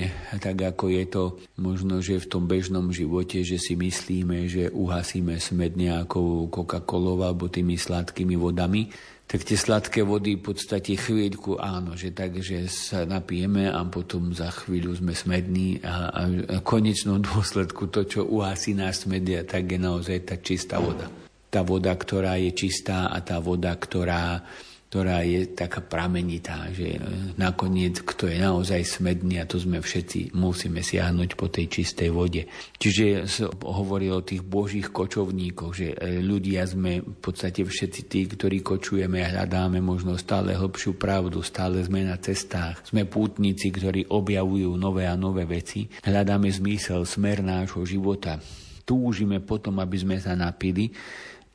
tak 0.40 0.62
ako 0.62 0.84
je 0.90 1.04
to 1.06 1.24
možno, 1.60 2.00
že 2.00 2.22
v 2.22 2.30
tom 2.30 2.44
bežnom 2.48 2.88
živote, 2.90 3.44
že 3.44 3.60
si 3.60 3.76
myslíme, 3.76 4.48
že 4.48 4.72
uhasíme 4.72 5.36
smed 5.38 5.76
nejakou 5.76 6.48
Coca-Colou 6.48 7.22
alebo 7.22 7.48
tými 7.52 7.76
sladkými 7.76 8.34
vodami, 8.36 8.88
tak 9.26 9.42
tie 9.42 9.58
sladké 9.58 10.06
vody 10.06 10.38
v 10.38 10.54
podstate 10.54 10.94
chvíľku 10.94 11.58
áno, 11.58 11.98
že 11.98 12.14
tak, 12.14 12.38
že 12.38 12.70
sa 12.70 13.02
napijeme 13.02 13.66
a 13.66 13.82
potom 13.90 14.30
za 14.30 14.54
chvíľu 14.54 15.02
sme 15.02 15.18
smední 15.18 15.82
a, 15.82 16.14
a, 16.14 16.22
a 16.30 16.58
konečnom 16.62 17.18
dôsledku 17.18 17.90
to, 17.90 18.06
čo 18.06 18.22
uhasí 18.22 18.78
náš 18.78 19.02
smedia, 19.02 19.42
tak 19.42 19.66
je 19.66 19.78
naozaj 19.82 20.18
tá 20.30 20.38
čistá 20.38 20.78
voda. 20.78 21.10
Tá 21.50 21.66
voda, 21.66 21.90
ktorá 21.90 22.38
je 22.38 22.54
čistá 22.54 23.10
a 23.10 23.18
tá 23.18 23.42
voda, 23.42 23.74
ktorá 23.74 24.46
ktorá 24.86 25.26
je 25.26 25.50
taká 25.50 25.82
pramenitá, 25.82 26.70
že 26.70 26.94
nakoniec, 27.34 28.06
kto 28.06 28.30
je 28.30 28.38
naozaj 28.38 28.86
smedný, 28.86 29.42
a 29.42 29.44
to 29.44 29.58
sme 29.58 29.82
všetci, 29.82 30.30
musíme 30.38 30.78
siahnuť 30.78 31.34
po 31.34 31.50
tej 31.50 31.66
čistej 31.66 32.14
vode. 32.14 32.46
Čiže 32.78 33.26
hovorí 33.66 34.14
o 34.14 34.22
tých 34.22 34.46
božích 34.46 34.94
kočovníkoch, 34.94 35.72
že 35.74 35.88
e, 35.90 36.22
ľudia 36.22 36.62
sme 36.70 37.02
v 37.02 37.18
podstate 37.18 37.66
všetci 37.66 38.00
tí, 38.06 38.30
ktorí 38.30 38.62
kočujeme 38.62 39.26
a 39.26 39.32
hľadáme 39.34 39.82
možno 39.82 40.14
stále 40.14 40.54
hlbšiu 40.54 40.94
pravdu, 40.94 41.42
stále 41.42 41.82
sme 41.82 42.06
na 42.06 42.14
cestách. 42.22 42.86
Sme 42.86 43.10
pútnici, 43.10 43.74
ktorí 43.74 44.06
objavujú 44.06 44.70
nové 44.78 45.10
a 45.10 45.18
nové 45.18 45.50
veci. 45.50 45.90
Hľadáme 46.06 46.46
zmysel, 46.46 47.02
smer 47.02 47.42
nášho 47.42 47.82
života. 47.82 48.38
Túžime 48.86 49.42
potom, 49.42 49.82
aby 49.82 49.98
sme 49.98 50.16
sa 50.22 50.38
napili. 50.38 50.94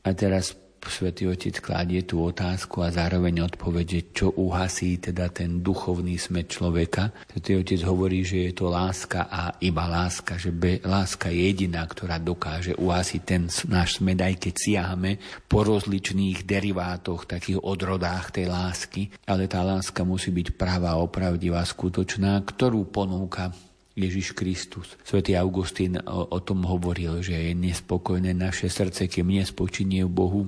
A 0.03 0.11
teraz 0.11 0.60
Svetý 0.89 1.29
Otec 1.29 1.61
kladie 1.61 2.01
tú 2.01 2.25
otázku 2.25 2.81
a 2.81 2.89
zároveň 2.89 3.45
odpovede, 3.45 4.13
čo 4.17 4.33
uhasí 4.33 4.97
teda 4.97 5.29
ten 5.29 5.61
duchovný 5.61 6.17
smet 6.17 6.49
človeka. 6.49 7.13
Svetý 7.29 7.61
Otec 7.61 7.81
hovorí, 7.85 8.25
že 8.25 8.49
je 8.49 8.53
to 8.57 8.73
láska 8.73 9.29
a 9.29 9.55
iba 9.61 9.85
láska, 9.85 10.41
že 10.41 10.49
be, 10.49 10.81
láska 10.81 11.29
je 11.29 11.41
jediná, 11.53 11.85
ktorá 11.85 12.17
dokáže 12.17 12.73
uhasiť 12.77 13.21
ten 13.21 13.45
náš 13.69 14.01
smet, 14.01 14.19
aj 14.21 14.35
keď 14.41 14.53
siahame 14.57 15.11
po 15.45 15.61
rozličných 15.61 16.43
derivátoch, 16.45 17.29
takých 17.29 17.61
odrodách 17.61 18.33
tej 18.33 18.49
lásky, 18.49 19.13
ale 19.29 19.45
tá 19.45 19.61
láska 19.61 20.01
musí 20.01 20.33
byť 20.33 20.57
pravá, 20.57 20.97
opravdivá, 20.97 21.61
skutočná, 21.65 22.41
ktorú 22.45 22.89
ponúka 22.89 23.53
Ježiš 23.91 24.31
Kristus. 24.31 24.95
Svetý 25.03 25.35
Augustín 25.35 25.99
o, 25.99 26.31
o 26.31 26.39
tom 26.39 26.63
hovoril, 26.63 27.19
že 27.19 27.35
je 27.35 27.51
nespokojné 27.51 28.31
naše 28.31 28.71
srdce, 28.71 29.11
kým 29.11 29.27
nespočinie 29.29 30.07
v 30.07 30.13
Bohu 30.13 30.41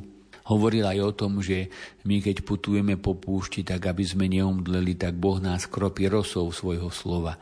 Hovoril 0.43 0.83
aj 0.83 0.99
o 0.99 1.11
tom, 1.15 1.39
že 1.39 1.71
my 2.03 2.19
keď 2.19 2.43
putujeme 2.43 2.99
po 2.99 3.15
púšti, 3.15 3.63
tak 3.63 3.87
aby 3.87 4.03
sme 4.03 4.27
neomdleli, 4.27 4.99
tak 4.99 5.15
Boh 5.15 5.39
nás 5.39 5.63
kropí 5.65 6.11
rosou 6.11 6.51
svojho 6.51 6.91
slova. 6.91 7.39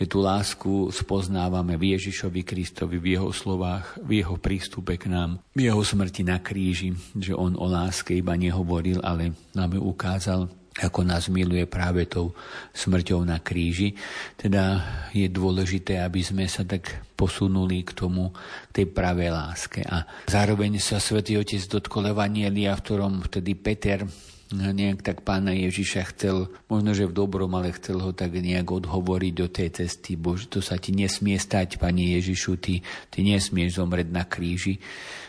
Že 0.00 0.04
tú 0.08 0.18
lásku 0.24 0.72
spoznávame 0.88 1.76
v 1.76 1.98
Ježišovi 1.98 2.46
Kristovi, 2.48 2.96
v 2.96 3.18
jeho 3.18 3.30
slovách, 3.34 4.00
v 4.00 4.24
jeho 4.24 4.40
prístupe 4.40 4.96
k 4.96 5.12
nám, 5.12 5.44
v 5.52 5.68
jeho 5.68 5.82
smrti 5.84 6.24
na 6.24 6.40
kríži, 6.40 6.96
že 7.12 7.36
on 7.36 7.52
o 7.58 7.66
láske 7.68 8.16
iba 8.16 8.32
nehovoril, 8.32 9.04
ale 9.04 9.36
nám 9.52 9.76
ju 9.76 9.82
ukázal 9.84 10.48
ako 10.78 11.02
nás 11.02 11.26
miluje 11.26 11.66
práve 11.66 12.06
tou 12.06 12.30
smrťou 12.74 13.26
na 13.26 13.42
kríži. 13.42 13.98
Teda 14.38 14.82
je 15.10 15.26
dôležité, 15.26 15.98
aby 15.98 16.22
sme 16.22 16.46
sa 16.46 16.62
tak 16.62 17.02
posunuli 17.18 17.82
k 17.82 17.98
tomu, 17.98 18.30
k 18.70 18.82
tej 18.82 18.86
pravej 18.94 19.34
láske. 19.34 19.82
A 19.82 20.06
zároveň 20.30 20.78
sa 20.78 21.02
svätý 21.02 21.34
Otec 21.34 21.66
dotkol 21.66 22.14
Evanielia, 22.14 22.78
v 22.78 22.84
ktorom 22.86 23.26
vtedy 23.26 23.58
Peter 23.58 24.06
nejak 24.48 25.04
tak 25.04 25.18
pána 25.28 25.52
Ježiša 25.52 26.16
chcel, 26.16 26.48
možno, 26.72 26.96
že 26.96 27.04
v 27.04 27.12
dobrom, 27.12 27.52
ale 27.52 27.76
chcel 27.76 28.00
ho 28.00 28.16
tak 28.16 28.32
nejak 28.32 28.64
odhovoriť 28.64 29.32
do 29.36 29.46
tej 29.52 29.68
cesty. 29.76 30.16
Bože, 30.16 30.48
to 30.48 30.64
sa 30.64 30.80
ti 30.80 30.96
nesmie 30.96 31.36
stať, 31.36 31.76
Pane 31.76 32.16
Ježišu, 32.16 32.56
ty, 32.56 32.80
ty 33.12 33.18
nesmieš 33.20 33.76
zomrieť 33.76 34.08
na 34.08 34.24
kríži 34.24 34.80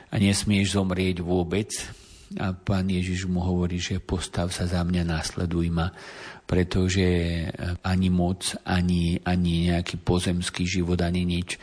a 0.08 0.18
nesmieš 0.18 0.80
zomrieť 0.80 1.20
vôbec, 1.20 1.68
a 2.38 2.54
pán 2.54 2.86
Ježiš 2.86 3.26
mu 3.26 3.42
hovorí, 3.42 3.82
že 3.82 3.98
postav 3.98 4.54
sa 4.54 4.70
za 4.70 4.86
mňa, 4.86 5.02
následuj 5.02 5.74
ma, 5.74 5.90
pretože 6.46 7.06
ani 7.82 8.10
moc, 8.14 8.54
ani, 8.62 9.18
ani 9.26 9.74
nejaký 9.74 9.98
pozemský 10.02 10.66
život, 10.70 11.02
ani 11.02 11.26
nič 11.26 11.58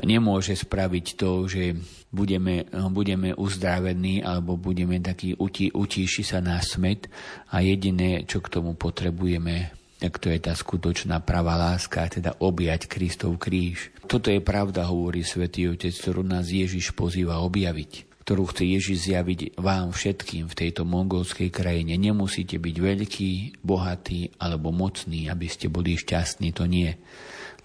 nemôže 0.00 0.56
spraviť 0.56 1.06
to, 1.20 1.44
že 1.44 1.76
budeme, 2.08 2.64
budeme 2.92 3.36
uzdravení 3.36 4.24
alebo 4.24 4.56
budeme 4.56 5.00
taký, 5.04 5.36
utí, 5.36 5.68
utíši 5.68 6.24
sa 6.24 6.40
na 6.40 6.64
smet 6.64 7.12
a 7.52 7.60
jediné, 7.60 8.24
čo 8.24 8.40
k 8.40 8.48
tomu 8.56 8.72
potrebujeme, 8.72 9.72
tak 10.00 10.16
to 10.16 10.32
je 10.32 10.40
tá 10.40 10.56
skutočná 10.56 11.20
pravá 11.24 11.60
láska, 11.60 12.08
teda 12.08 12.40
objať 12.40 12.88
Kristov 12.88 13.36
kríž. 13.36 13.92
Toto 14.08 14.32
je 14.32 14.40
pravda, 14.40 14.88
hovorí 14.88 15.24
Svetý 15.24 15.68
Otec, 15.68 15.92
ktorú 15.92 16.24
nás 16.24 16.48
Ježiš 16.48 16.96
pozýva 16.96 17.40
objaviť 17.44 18.15
ktorú 18.26 18.50
chce 18.50 18.66
Ježiš 18.66 18.98
zjaviť 19.06 19.54
vám 19.54 19.94
všetkým 19.94 20.50
v 20.50 20.58
tejto 20.58 20.82
mongolskej 20.82 21.46
krajine. 21.54 21.94
Nemusíte 21.94 22.58
byť 22.58 22.74
veľký, 22.74 23.62
bohatý 23.62 24.34
alebo 24.42 24.74
mocný, 24.74 25.30
aby 25.30 25.46
ste 25.46 25.70
boli 25.70 25.94
šťastní, 25.94 26.50
to 26.50 26.66
nie. 26.66 26.90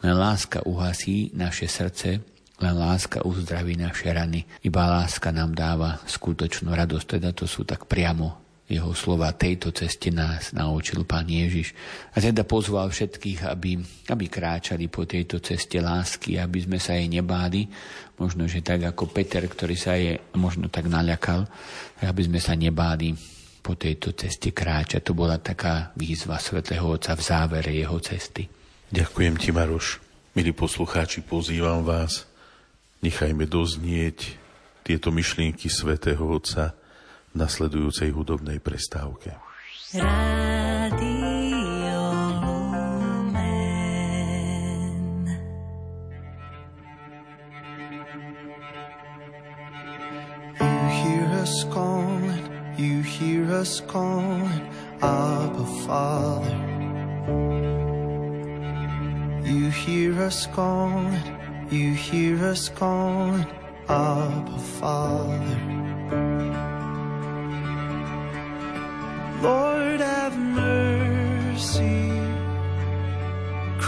Len 0.06 0.14
láska 0.14 0.62
uhasí 0.62 1.34
naše 1.34 1.66
srdce, 1.66 2.22
len 2.62 2.76
láska 2.78 3.26
uzdraví 3.26 3.74
naše 3.74 4.14
rany. 4.14 4.46
Iba 4.62 4.86
láska 4.86 5.34
nám 5.34 5.58
dáva 5.58 5.98
skutočnú 6.06 6.70
radosť, 6.70 7.18
teda 7.18 7.34
to 7.34 7.50
sú 7.50 7.66
tak 7.66 7.90
priamo 7.90 8.41
jeho 8.72 8.96
slova 8.96 9.36
tejto 9.36 9.76
ceste 9.76 10.16
nás 10.16 10.56
naučil 10.56 11.04
pán 11.04 11.28
Ježiš. 11.28 11.76
A 12.16 12.24
teda 12.24 12.48
pozval 12.48 12.88
všetkých, 12.88 13.44
aby, 13.52 13.76
aby 14.08 14.26
kráčali 14.32 14.88
po 14.88 15.04
tejto 15.04 15.44
ceste 15.44 15.84
lásky, 15.84 16.40
aby 16.40 16.64
sme 16.64 16.80
sa 16.80 16.96
jej 16.96 17.12
nebáli. 17.12 17.68
Možno, 18.16 18.48
že 18.48 18.64
tak 18.64 18.88
ako 18.88 19.12
Peter, 19.12 19.44
ktorý 19.44 19.76
sa 19.76 20.00
je 20.00 20.16
možno 20.40 20.72
tak 20.72 20.88
naľakal, 20.88 21.44
aby 22.00 22.22
sme 22.24 22.40
sa 22.40 22.56
nebáli 22.56 23.12
po 23.60 23.76
tejto 23.76 24.16
ceste 24.16 24.56
kráčať. 24.56 25.04
To 25.04 25.14
bola 25.14 25.36
taká 25.36 25.92
výzva 26.00 26.40
svätého 26.40 26.88
Otca 26.88 27.14
v 27.20 27.22
závere 27.28 27.76
jeho 27.76 28.00
cesty. 28.00 28.48
Ďakujem 28.88 29.36
ti, 29.36 29.52
Maroš. 29.52 30.00
Milí 30.32 30.56
poslucháči, 30.56 31.28
pozývam 31.28 31.84
vás. 31.84 32.24
Nechajme 33.04 33.44
doznieť 33.44 34.40
tieto 34.88 35.12
myšlienky 35.12 35.68
svätého 35.68 36.24
Otca 36.24 36.81
nasledujúcej 37.34 38.12
hudobnej 38.12 38.60
prestávke. 38.60 39.38
Rádio. 39.96 41.52
us 51.42 51.64
calling, 51.66 52.50
you 52.78 53.02
hear 53.02 53.52
us 53.52 53.82
calling, 53.82 54.62
Abba 55.02 55.66
Father. 55.86 56.56
You 59.44 59.72
hear 59.72 60.22
us 60.22 60.46
calling, 60.46 61.20
you 61.72 61.94
hear 61.94 62.38
us 62.46 62.70
calling, 62.70 63.48
Abba 63.90 64.60
Father. 64.80 65.81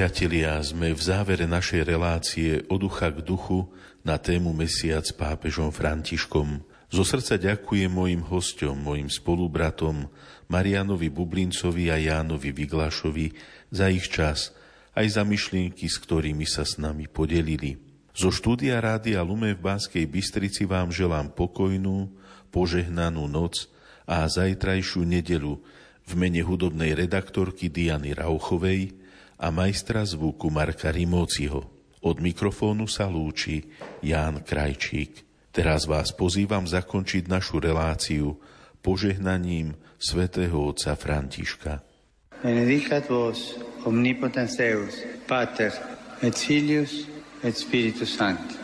Priatelia, 0.00 0.56
sme 0.64 0.96
v 0.96 1.02
závere 1.04 1.44
našej 1.44 1.84
relácie 1.84 2.64
od 2.72 2.88
ducha 2.88 3.12
k 3.12 3.20
duchu 3.20 3.68
na 4.00 4.16
tému 4.16 4.56
Mesiac 4.56 5.04
s 5.04 5.12
pápežom 5.12 5.68
Františkom. 5.68 6.64
Zo 6.88 7.04
srdca 7.04 7.36
ďakujem 7.36 7.92
mojim 7.92 8.24
hostom, 8.24 8.80
mojim 8.80 9.12
spolubratom 9.12 10.08
Marianovi 10.48 11.12
Bublincovi 11.12 11.92
a 11.92 12.00
Jánovi 12.00 12.48
Vyglašovi 12.48 13.36
za 13.68 13.92
ich 13.92 14.08
čas, 14.08 14.56
aj 14.96 15.20
za 15.20 15.20
myšlienky, 15.20 15.84
s 15.84 16.00
ktorými 16.00 16.48
sa 16.48 16.64
s 16.64 16.80
nami 16.80 17.04
podelili. 17.04 17.76
Zo 18.16 18.32
štúdia 18.32 18.80
Rádia 18.80 19.20
Lume 19.20 19.52
v 19.52 19.60
Banskej 19.60 20.08
Bystrici 20.08 20.64
vám 20.64 20.96
želám 20.96 21.28
pokojnú, 21.36 22.08
požehnanú 22.48 23.28
noc 23.28 23.68
a 24.08 24.24
zajtrajšiu 24.24 25.04
nedelu 25.04 25.60
v 26.08 26.12
mene 26.16 26.40
hudobnej 26.40 26.96
redaktorky 26.96 27.68
Diany 27.68 28.16
Rauchovej, 28.16 28.99
a 29.40 29.48
majstra 29.48 30.04
zvuku 30.04 30.52
Marka 30.52 30.92
Rimóciho. 30.92 31.64
Od 32.04 32.16
mikrofónu 32.20 32.84
sa 32.84 33.08
lúči 33.08 33.64
Ján 34.04 34.44
Krajčík. 34.44 35.24
Teraz 35.50 35.88
vás 35.88 36.12
pozývam 36.12 36.68
zakončiť 36.68 37.26
našu 37.26 37.58
reláciu 37.58 38.36
požehnaním 38.84 39.76
svätého 39.96 40.60
otca 40.60 40.92
Františka. 40.96 41.80
Benedicat 42.40 43.08
vos 43.08 43.56
omnipotens 43.84 44.56
Deus, 44.56 44.96
Pater, 45.28 45.72
et 46.24 46.36
Filius, 46.36 47.04
et 47.44 47.52
Spiritus 47.52 48.16
Sancti. 48.16 48.56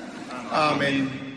Amen. 0.52 1.35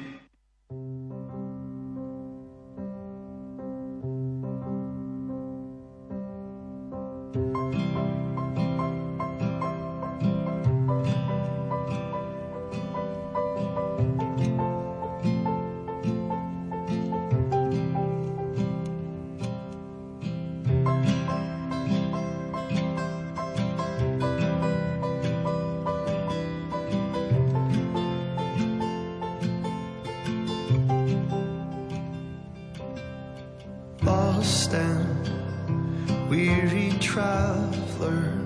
stand, 34.69 36.29
weary 36.29 36.91
traveler 36.99 38.37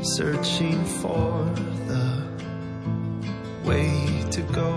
searching 0.00 0.84
for 0.84 1.44
the 1.88 2.22
way 3.64 4.24
to 4.30 4.42
go. 4.42 4.67